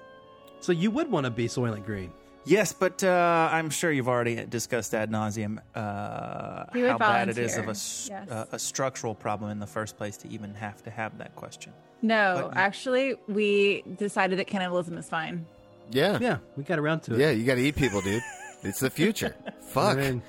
[0.61, 2.11] So you would want to be Soylent Green.
[2.43, 7.29] Yes, but uh, I'm sure you've already discussed ad nauseum uh, He would how bad
[7.29, 8.09] it is of a, yes.
[8.09, 11.71] uh, a structural problem in the first place to even have to have that question.
[12.01, 15.45] No, But- actually, we decided that cannibalism is fine.
[15.91, 16.17] Yeah.
[16.19, 17.19] Yeah, we got around to it.
[17.19, 18.23] Yeah, you got to eat people, dude.
[18.63, 19.35] It's the future.
[19.61, 19.97] Fuck.
[19.97, 20.21] I mean,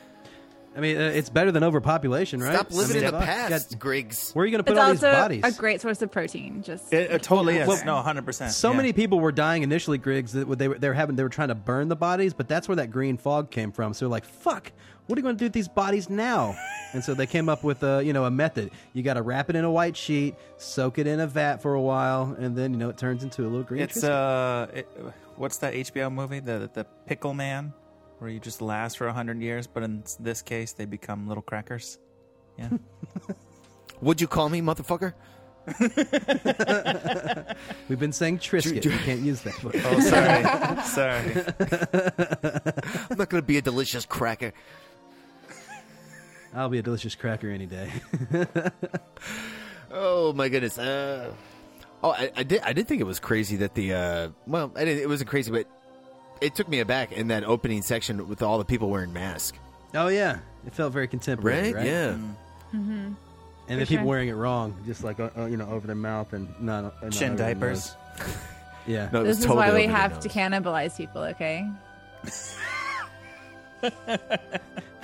[0.74, 2.54] I mean, uh, it's better than overpopulation, right?
[2.54, 4.32] Stop living I mean, in the fuck, past, got- Griggs.
[4.32, 5.44] Where are you going to put It's all these also bodies?
[5.44, 6.62] a great source of protein.
[6.62, 7.68] Just It, it totally is.
[7.68, 8.24] Well, no, 100.
[8.24, 10.32] percent So many people were dying initially, Griggs.
[10.32, 12.68] That they were they were having they were trying to burn the bodies, but that's
[12.68, 13.92] where that green fog came from.
[13.92, 14.72] So they're like, "Fuck,
[15.06, 16.56] what are you going to do with these bodies now?"
[16.94, 18.70] and so they came up with a you know a method.
[18.94, 21.74] You got to wrap it in a white sheet, soak it in a vat for
[21.74, 23.82] a while, and then you know it turns into a little green.
[23.82, 24.68] It's Triscuit.
[24.68, 24.88] uh, it,
[25.36, 26.40] what's that HBO movie?
[26.40, 27.74] The the Pickle Man,
[28.22, 31.98] where you just last for hundred years, but in this case, they become little crackers.
[32.58, 32.70] Yeah.
[34.00, 35.12] Would you call me, motherfucker?
[37.88, 38.84] We've been saying Triscuit.
[38.84, 39.54] You can't use that.
[39.64, 40.44] oh, sorry,
[40.86, 41.44] sorry.
[43.10, 44.52] I'm not going to be a delicious cracker.
[46.54, 47.90] I'll be a delicious cracker any day.
[49.92, 50.78] Oh my goodness.
[50.78, 51.32] Uh,
[52.02, 52.62] oh, I, I did.
[52.62, 53.92] I did think it was crazy that the.
[53.92, 55.66] Uh, well, I didn't, it wasn't crazy, but
[56.43, 59.59] it took me aback in that opening section with all the people wearing masks.
[59.94, 61.74] oh yeah, it felt very contemporary, Right?
[61.77, 61.86] right?
[61.86, 62.16] Yeah.
[62.74, 62.81] Mm-hmm.
[62.98, 63.16] And
[63.69, 66.32] For then people wearing it wrong, just like uh, uh, you know over their mouth
[66.32, 67.94] and not, uh, not Chin over diapers.
[68.85, 69.09] Yeah.
[69.12, 70.36] No, this is totally why we have to nose.
[70.36, 71.23] cannibalize people.
[71.23, 71.64] Okay.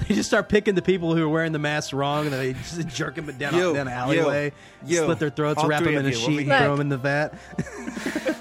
[0.09, 2.89] They just start picking the people who are wearing the masks wrong, and they just
[2.89, 4.53] jerk them down, Yo, down an alleyway,
[4.87, 6.89] yo, yo, their throats, all wrap them in a you, sheet, and throw them in
[6.89, 7.35] the vat.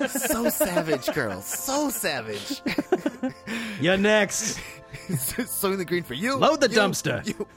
[0.09, 1.41] so savage, girl.
[1.41, 2.61] So savage.
[3.81, 4.59] You're next.
[5.09, 6.38] the Green for you.
[6.38, 7.27] Load the you, dumpster.
[7.27, 7.47] you.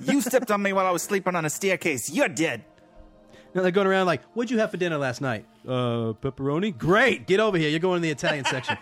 [0.00, 2.10] you stepped on me while I was sleeping on a staircase.
[2.10, 2.64] You're dead.
[3.54, 6.76] Now they're going around like, "What'd you have for dinner last night?" Uh, pepperoni.
[6.76, 7.28] Great.
[7.28, 7.68] Get over here.
[7.68, 8.76] You're going to the Italian section.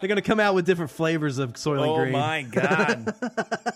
[0.00, 2.14] They're going to come out with different flavors of Soylent oh Green.
[2.14, 3.14] Oh my god.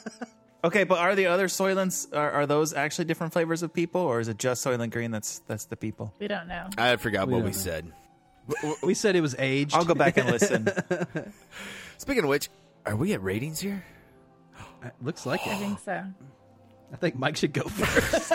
[0.64, 4.20] okay, but are the other Soylents are, are those actually different flavors of people, or
[4.20, 6.12] is it just Soylent Green that's that's the people?
[6.18, 6.68] We don't know.
[6.76, 7.56] I forgot We what we know.
[7.56, 7.92] said.
[8.82, 9.74] We said it was aged.
[9.74, 10.68] I'll go back and listen.
[11.98, 12.48] Speaking of which,
[12.86, 13.84] are we at ratings here?
[14.82, 15.50] It looks like it.
[15.50, 15.58] I it.
[15.58, 16.04] think so.
[16.92, 18.32] I think Mike should go first.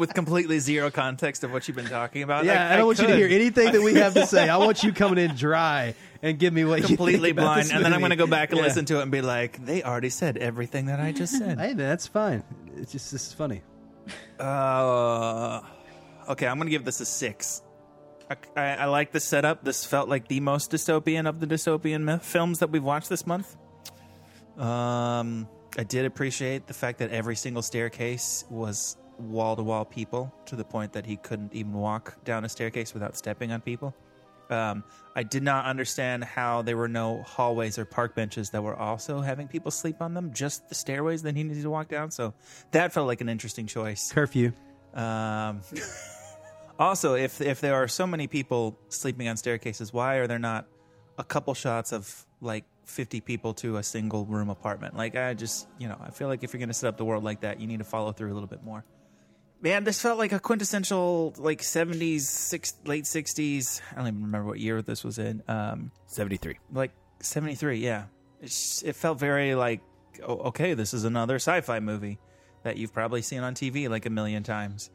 [0.00, 2.44] With completely zero context of what you've been talking about.
[2.46, 4.48] yeah, I, don't want you to hear anything that we have to say.
[4.48, 7.70] I want you coming in dry and give me what completely you think about blind,
[7.72, 8.64] and then I'm going to go back and Yeah.
[8.64, 11.58] listen to it and be like, they already said everything that I just said.
[11.60, 12.42] Hey, that's fine.
[12.76, 13.62] It's just this is funny.
[14.38, 15.60] Uh,
[16.30, 17.62] okay, I'm gonna give this a six.
[18.30, 19.64] I, I, I like the setup.
[19.64, 23.26] This felt like the most dystopian of the dystopian myth films that we've watched this
[23.26, 23.56] month.
[24.56, 25.48] Um,
[25.78, 30.56] I did appreciate the fact that every single staircase was wall to wall people to
[30.56, 33.94] the point that he couldn't even walk down a staircase without stepping on people.
[34.50, 34.82] Um,
[35.14, 39.20] I did not understand how there were no hallways or park benches that were also
[39.20, 42.10] having people sleep on them, just the stairways that he needed to walk down.
[42.10, 42.34] So
[42.72, 44.10] that felt like an interesting choice.
[44.12, 44.52] Curfew.
[44.92, 45.60] Um,
[46.78, 50.66] also, if if there are so many people sleeping on staircases, why are there not
[51.16, 54.96] a couple shots of like 50 people to a single room apartment?
[54.96, 57.04] Like I just, you know, I feel like if you're going to set up the
[57.04, 58.84] world like that, you need to follow through a little bit more.
[59.62, 63.80] Man, this felt like a quintessential like 70s, six, late 60s.
[63.92, 65.42] I don't even remember what year this was in.
[65.48, 66.56] Um, 73.
[66.72, 66.92] like
[67.22, 68.04] 73 yeah
[68.40, 69.80] it's, it felt very like
[70.26, 72.18] oh, okay this is another sci-fi movie
[72.62, 74.90] that you've probably seen on tv like a million times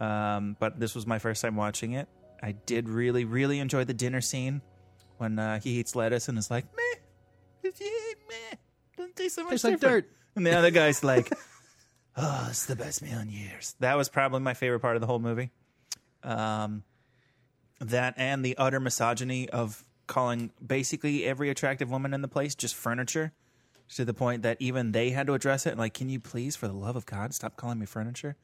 [0.00, 2.08] um, but this was my first time watching it
[2.42, 4.62] i did really really enjoy the dinner scene
[5.18, 7.00] when uh, he eats lettuce and is like meh
[7.64, 7.88] it's yeah,
[8.28, 8.56] meh
[8.96, 10.08] doesn't taste so much Tastes like dirt.
[10.36, 11.32] and the other guy's like
[12.16, 15.06] oh it's the best meal in years that was probably my favorite part of the
[15.06, 15.50] whole movie
[16.22, 16.82] um,
[17.80, 22.74] that and the utter misogyny of calling basically every attractive woman in the place just
[22.74, 23.32] furniture
[23.88, 26.66] to the point that even they had to address it like can you please for
[26.68, 28.36] the love of god stop calling me furniture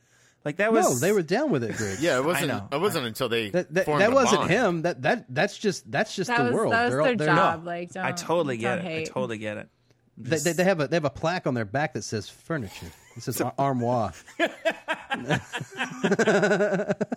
[0.45, 1.99] like that was no, they were down with it, Greg.
[2.01, 2.49] Yeah, it wasn't.
[2.49, 2.67] know.
[2.73, 4.51] It wasn't until they That, that, formed that a wasn't bond.
[4.51, 4.83] him.
[4.83, 6.73] That that that's just that's just That the was- world.
[6.73, 7.67] that was They're all- their they're- job.
[7.67, 9.69] Like, i don't- totally get don't it i totally get it
[10.17, 12.87] They, they, they have a they have a plaque on their back that says furniture.
[13.16, 14.12] It says ar- armoire.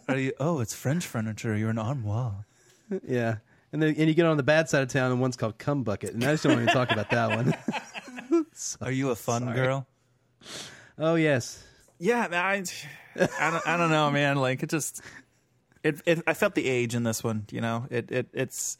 [0.08, 1.56] Are you, oh it's french furniture.
[1.56, 2.46] You're an armoire.
[3.08, 3.38] Yeah,
[3.72, 5.84] and then and you get on the bad side of town, and one's called cum
[5.84, 8.46] bucket, and I just don't want to talk about that one.
[8.82, 9.56] are you a fun Sorry.
[9.56, 9.88] girl?
[10.98, 11.64] Oh yes,
[12.00, 12.64] yeah I,
[13.40, 14.38] I, don't, I don't know man.
[14.38, 15.02] Like it just
[15.84, 17.86] it, it i felt the age in this one you know?
[17.90, 18.78] It, it it's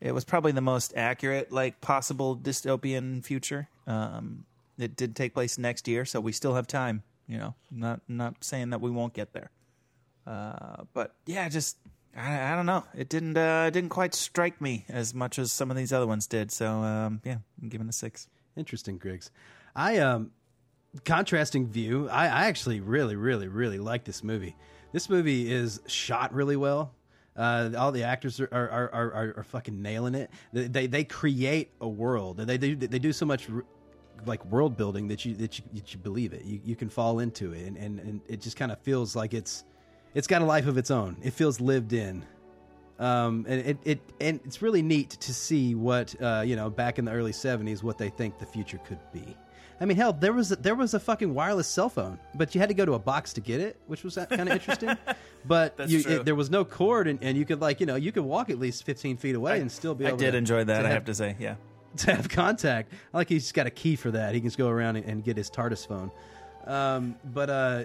[0.00, 3.68] it was probably the most accurate like possible dystopian future.
[3.86, 4.44] Um
[4.78, 8.42] it did take place next year so we still have time you know not not
[8.42, 9.50] saying that we won't get there
[10.26, 11.76] uh but yeah just
[12.16, 15.70] i, I don't know it didn't uh didn't quite strike me as much as some
[15.70, 19.30] of these other ones did so um yeah i'm giving a six interesting, Griggs.
[19.74, 20.30] I um
[21.04, 22.08] contrasting view.
[22.08, 24.56] I, I actually really, really, really like this movie.
[24.92, 26.94] This movie is shot really well.
[27.34, 30.30] Uh, all the actors are are, are, are, are fucking nailing it.
[30.52, 32.36] They, they they create a world.
[32.38, 33.48] They do they do so much
[34.26, 36.44] like world building that you that you, that you believe it.
[36.44, 39.34] You you can fall into it, and and, and it just kind of feels like
[39.34, 39.64] it's
[40.14, 41.16] it's got a life of its own.
[41.22, 42.24] It feels lived in.
[42.98, 46.98] Um, and it, it and it's really neat to see what uh, you know back
[46.98, 49.36] in the early '70s what they think the future could be.
[49.80, 52.60] I mean, hell, there was a, there was a fucking wireless cell phone, but you
[52.60, 54.96] had to go to a box to get it, which was kind of interesting.
[55.44, 58.12] But you, it, there was no cord, and, and you could like you know you
[58.12, 60.06] could walk at least 15 feet away and still be.
[60.06, 61.56] i did to, enjoy that i have to say yeah
[61.98, 62.92] to have contact.
[63.12, 64.34] I like he's got a key for that.
[64.34, 66.10] He can just go around and, get his TARDIS phone.
[66.66, 67.84] Um, but uh,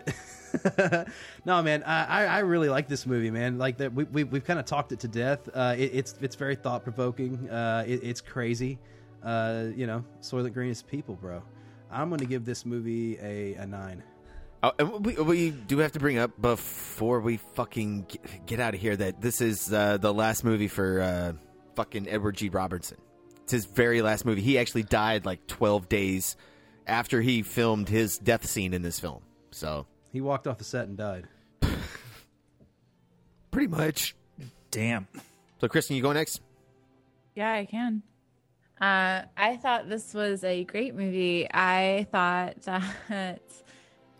[1.45, 3.57] no, man, I, I, I really like this movie, man.
[3.57, 5.49] Like that, we, we we've kind of talked it to death.
[5.53, 7.49] Uh, it, it's it's very thought provoking.
[7.49, 8.77] Uh, it, it's crazy.
[9.23, 11.41] Uh, you know, Soylent Green is people, bro.
[11.91, 14.03] I'm going to give this movie a, a nine.
[14.63, 18.73] Oh, and we, we do have to bring up before we fucking get, get out
[18.73, 21.33] of here that this is uh, the last movie for uh,
[21.75, 22.49] fucking Edward G.
[22.49, 22.97] Robinson.
[23.47, 24.41] It's his very last movie.
[24.41, 26.35] He actually died like 12 days
[26.85, 29.21] after he filmed his death scene in this film.
[29.51, 31.27] So He walked off the set and died.
[33.51, 34.17] pretty much.
[34.69, 35.07] Damn.
[35.61, 36.41] So, Kristen, you go next?
[37.35, 38.01] Yeah, I can.
[38.81, 41.47] Uh, I thought this was a great movie.
[41.49, 42.61] I thought
[43.09, 43.41] that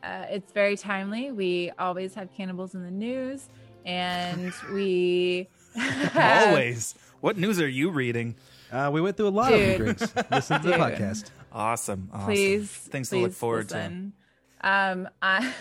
[0.04, 1.34] uh, it's very timely.
[1.34, 3.50] We always have cannibals in the news,
[3.86, 6.96] and we have- Always.
[7.20, 8.36] What news are you reading?
[8.72, 9.70] Uh, we went through a lot of Dude.
[9.70, 10.14] them, Griggs.
[10.32, 10.82] Listen to the Dude.
[10.82, 11.32] podcast.
[11.52, 12.10] Awesome.
[12.14, 12.26] awesome.
[12.26, 14.14] please Things to look forward listen.
[14.62, 15.54] um I,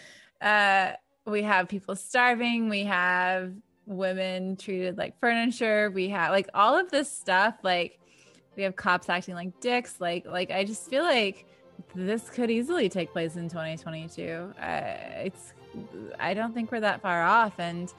[0.40, 0.92] uh
[1.30, 3.52] we have people starving we have
[3.86, 7.98] women treated like furniture we have like all of this stuff like
[8.56, 11.44] we have cops acting like dicks like like i just feel like
[11.94, 14.64] this could easily take place in 2022 uh,
[15.24, 15.52] it's
[16.18, 17.92] i don't think we're that far off and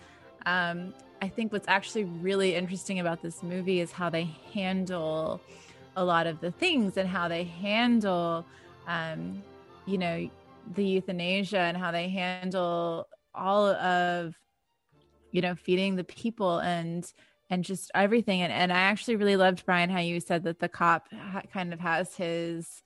[0.45, 4.23] um i think what's actually really interesting about this movie is how they
[4.53, 5.41] handle
[5.95, 8.45] a lot of the things and how they handle
[8.87, 9.41] um
[9.85, 10.29] you know
[10.75, 14.35] the euthanasia and how they handle all of
[15.31, 17.11] you know feeding the people and
[17.49, 18.41] and just everything.
[18.41, 21.73] And, and i actually really loved brian how you said that the cop ha- kind
[21.73, 22.83] of has his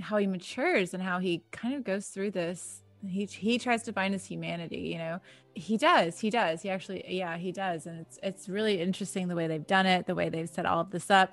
[0.00, 3.92] how he matures and how he kind of goes through this he he tries to
[3.92, 5.20] find his humanity you know
[5.54, 9.36] he does he does he actually yeah he does and it's it's really interesting the
[9.36, 11.30] way they've done it the way they've set all of this up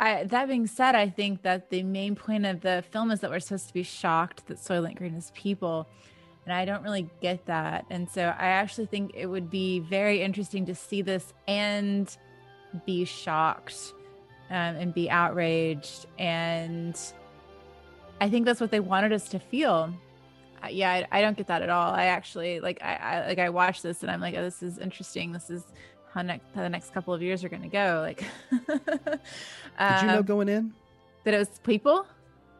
[0.00, 3.30] I, that being said, I think that the main point of the film is that
[3.30, 5.88] we're supposed to be shocked that Soylent Green is people.
[6.44, 7.86] And I don't really get that.
[7.90, 12.14] And so I actually think it would be very interesting to see this and
[12.84, 13.94] be shocked
[14.50, 16.06] um, and be outraged.
[16.18, 17.00] And
[18.20, 19.94] I think that's what they wanted us to feel.
[20.72, 21.92] Yeah, I, I don't get that at all.
[21.92, 24.78] I actually like I, I like I watched this and I'm like, oh, this is
[24.78, 25.32] interesting.
[25.32, 25.64] This is
[26.12, 27.98] how, next, how the next couple of years are going to go.
[28.00, 28.24] Like,
[28.68, 30.72] Did you know Um, going in?
[31.24, 32.06] that it was people?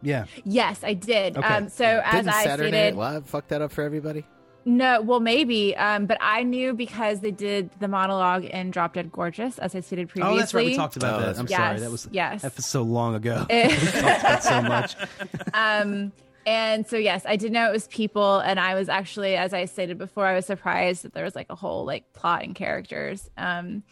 [0.03, 0.25] Yeah.
[0.45, 1.37] Yes, I did.
[1.37, 1.47] Okay.
[1.47, 4.25] Um, so as Didn't I Saturday stated, Night Live fuck that up for everybody?
[4.67, 9.13] no, well, maybe, um, but I knew because they did the monologue in Drop Dead
[9.13, 10.35] Gorgeous, as I stated previously.
[10.35, 10.65] Oh, that's right.
[10.67, 11.39] We talked about Oh, that.
[11.39, 11.81] I'm yes, sorry.
[11.81, 12.41] That was yes.
[12.43, 13.47] that was so long ago.
[13.51, 14.97] We talked about so much.
[15.55, 16.13] um,
[16.47, 19.65] and so yes, I did know it was people, and I was actually, as I
[19.65, 23.31] stated before, I was surprised that there was like a whole like plot and characters.
[23.37, 23.83] Um,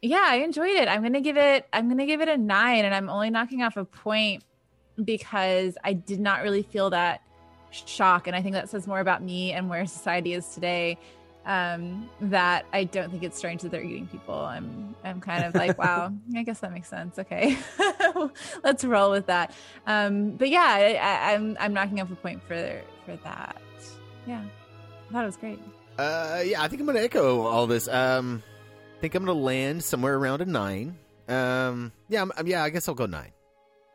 [0.00, 0.88] yeah, I enjoyed it.
[0.88, 1.66] I'm gonna give it.
[1.72, 4.44] I'm gonna give it a nine, and I'm only knocking off a point
[5.04, 7.22] because I did not really feel that
[7.70, 10.98] shock, and I think that says more about me and where society is today.
[11.48, 14.34] Um, that I don't think it's strange that they're eating people.
[14.34, 17.18] I'm I'm kind of like, wow, I guess that makes sense.
[17.18, 17.56] Okay,
[18.62, 19.52] let's roll with that.
[19.86, 23.56] Um, but yeah, I, I, I'm I'm knocking off a point for for that.
[24.26, 24.42] Yeah,
[25.08, 25.58] I thought it was great.
[25.98, 27.88] Uh, yeah, I think I'm going to echo all this.
[27.88, 28.42] Um,
[28.98, 30.96] I think I'm going to land somewhere around a nine.
[31.28, 33.32] Um, yeah, I'm, I'm- yeah, I guess I'll go nine.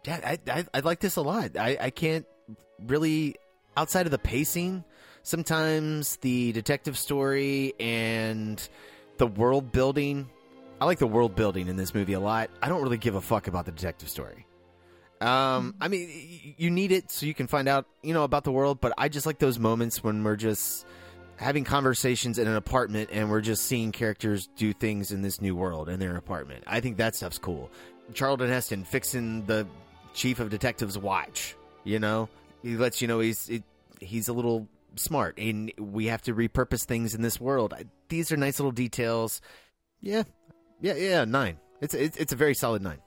[0.06, 1.56] Yeah, I, I, I like this a lot.
[1.58, 2.26] I, I can't
[2.86, 3.36] really,
[3.78, 4.84] outside of the pacing,
[5.24, 8.68] sometimes the detective story and
[9.18, 10.30] the world building.
[10.80, 12.50] I like the world building in this movie a lot.
[12.62, 14.46] I don't really give a fuck about the detective story.
[15.22, 18.52] Um, I mean, you need it so you can find out, you know, about the
[18.52, 18.82] world.
[18.82, 20.86] But I just like those moments when we're just
[21.38, 25.56] having conversations in an apartment and we're just seeing characters do things in this new
[25.56, 26.66] world in their apartment.
[26.68, 27.72] I think that stuff's cool.
[28.14, 29.66] Charlton Heston fixing the
[30.14, 31.56] chief of detectives watch.
[31.86, 32.28] You know,
[32.62, 33.64] he lets you know he's it,
[34.02, 37.74] he's a little smart, and we have to repurpose things in this world.
[38.10, 39.42] These are nice little details.
[40.02, 40.24] Yeah,
[40.82, 41.26] yeah, yeah.
[41.26, 41.60] Nine.
[41.82, 43.00] It's it's, it's a very solid nine.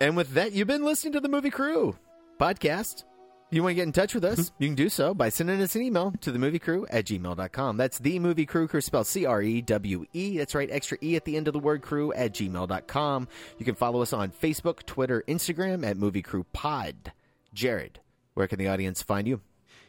[0.00, 1.96] And with that, you've been listening to the Movie Crew
[2.38, 3.04] podcast.
[3.50, 4.62] If you want to get in touch with us, mm-hmm.
[4.62, 7.76] you can do so by sending us an email to the movie crew at gmail.com.
[7.76, 10.38] That's the movie crew, crew spelled C R E W E.
[10.38, 13.28] That's right, extra E at the end of the word crew at gmail.com.
[13.58, 17.12] You can follow us on Facebook, Twitter, Instagram at Movie Crew Pod.
[17.52, 17.98] Jared,
[18.34, 19.40] where can the audience find you?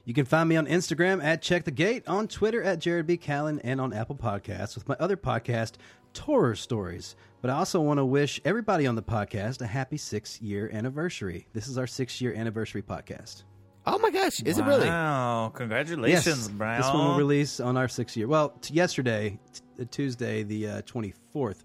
[0.04, 3.18] You can find me on Instagram at Check the Gate, on Twitter at Jared B.
[3.18, 5.74] Callen, and on Apple Podcasts with my other podcast,
[6.14, 7.16] Torah Stories.
[7.42, 11.48] But I also want to wish everybody on the podcast a happy six year anniversary.
[11.54, 13.44] This is our six year anniversary podcast.
[13.86, 14.88] Oh my gosh, is it really?
[14.88, 16.82] Wow, congratulations, yes, Brian.
[16.82, 18.28] This one will release on our six year.
[18.28, 21.64] Well, t- yesterday, t- uh, Tuesday, the uh, twenty fourth,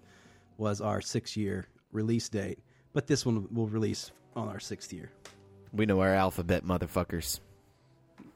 [0.57, 2.59] was our six year release date.
[2.93, 5.11] But this one will release on our sixth year.
[5.73, 7.41] We know our alphabet, motherfuckers.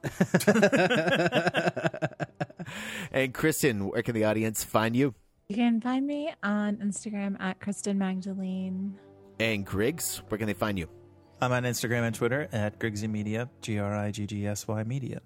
[3.12, 5.14] and Kristen, where can the audience find you?
[5.48, 8.98] You can find me on Instagram at Kristen Magdalene.
[9.38, 10.88] And Griggs, where can they find you?
[11.40, 14.84] I'm on Instagram and Twitter at Griggsy Media, G R I G G S Y
[14.84, 15.22] Media.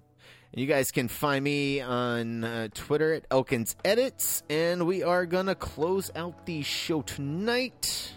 [0.53, 4.43] And you guys can find me on uh, Twitter at Elkins Edits.
[4.49, 8.13] And we are going to close out the show tonight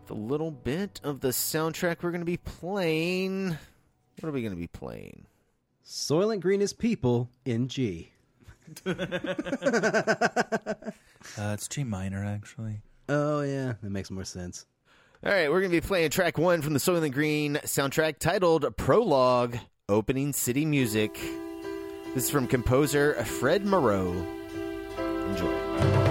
[0.00, 3.58] with a little bit of the soundtrack we're going to be playing.
[4.20, 5.26] What are we going to be playing?
[5.86, 8.12] Soylent Green is people in G.
[11.36, 12.80] Uh, it's G minor, actually.
[13.08, 13.74] Oh, yeah.
[13.82, 14.64] That makes more sense.
[15.24, 18.64] All right, we're going to be playing track one from the Soylent Green soundtrack titled
[18.76, 19.56] Prologue
[19.88, 21.18] Opening City Music.
[22.14, 24.24] This is from composer Fred Myrow.
[25.30, 26.05] Enjoy.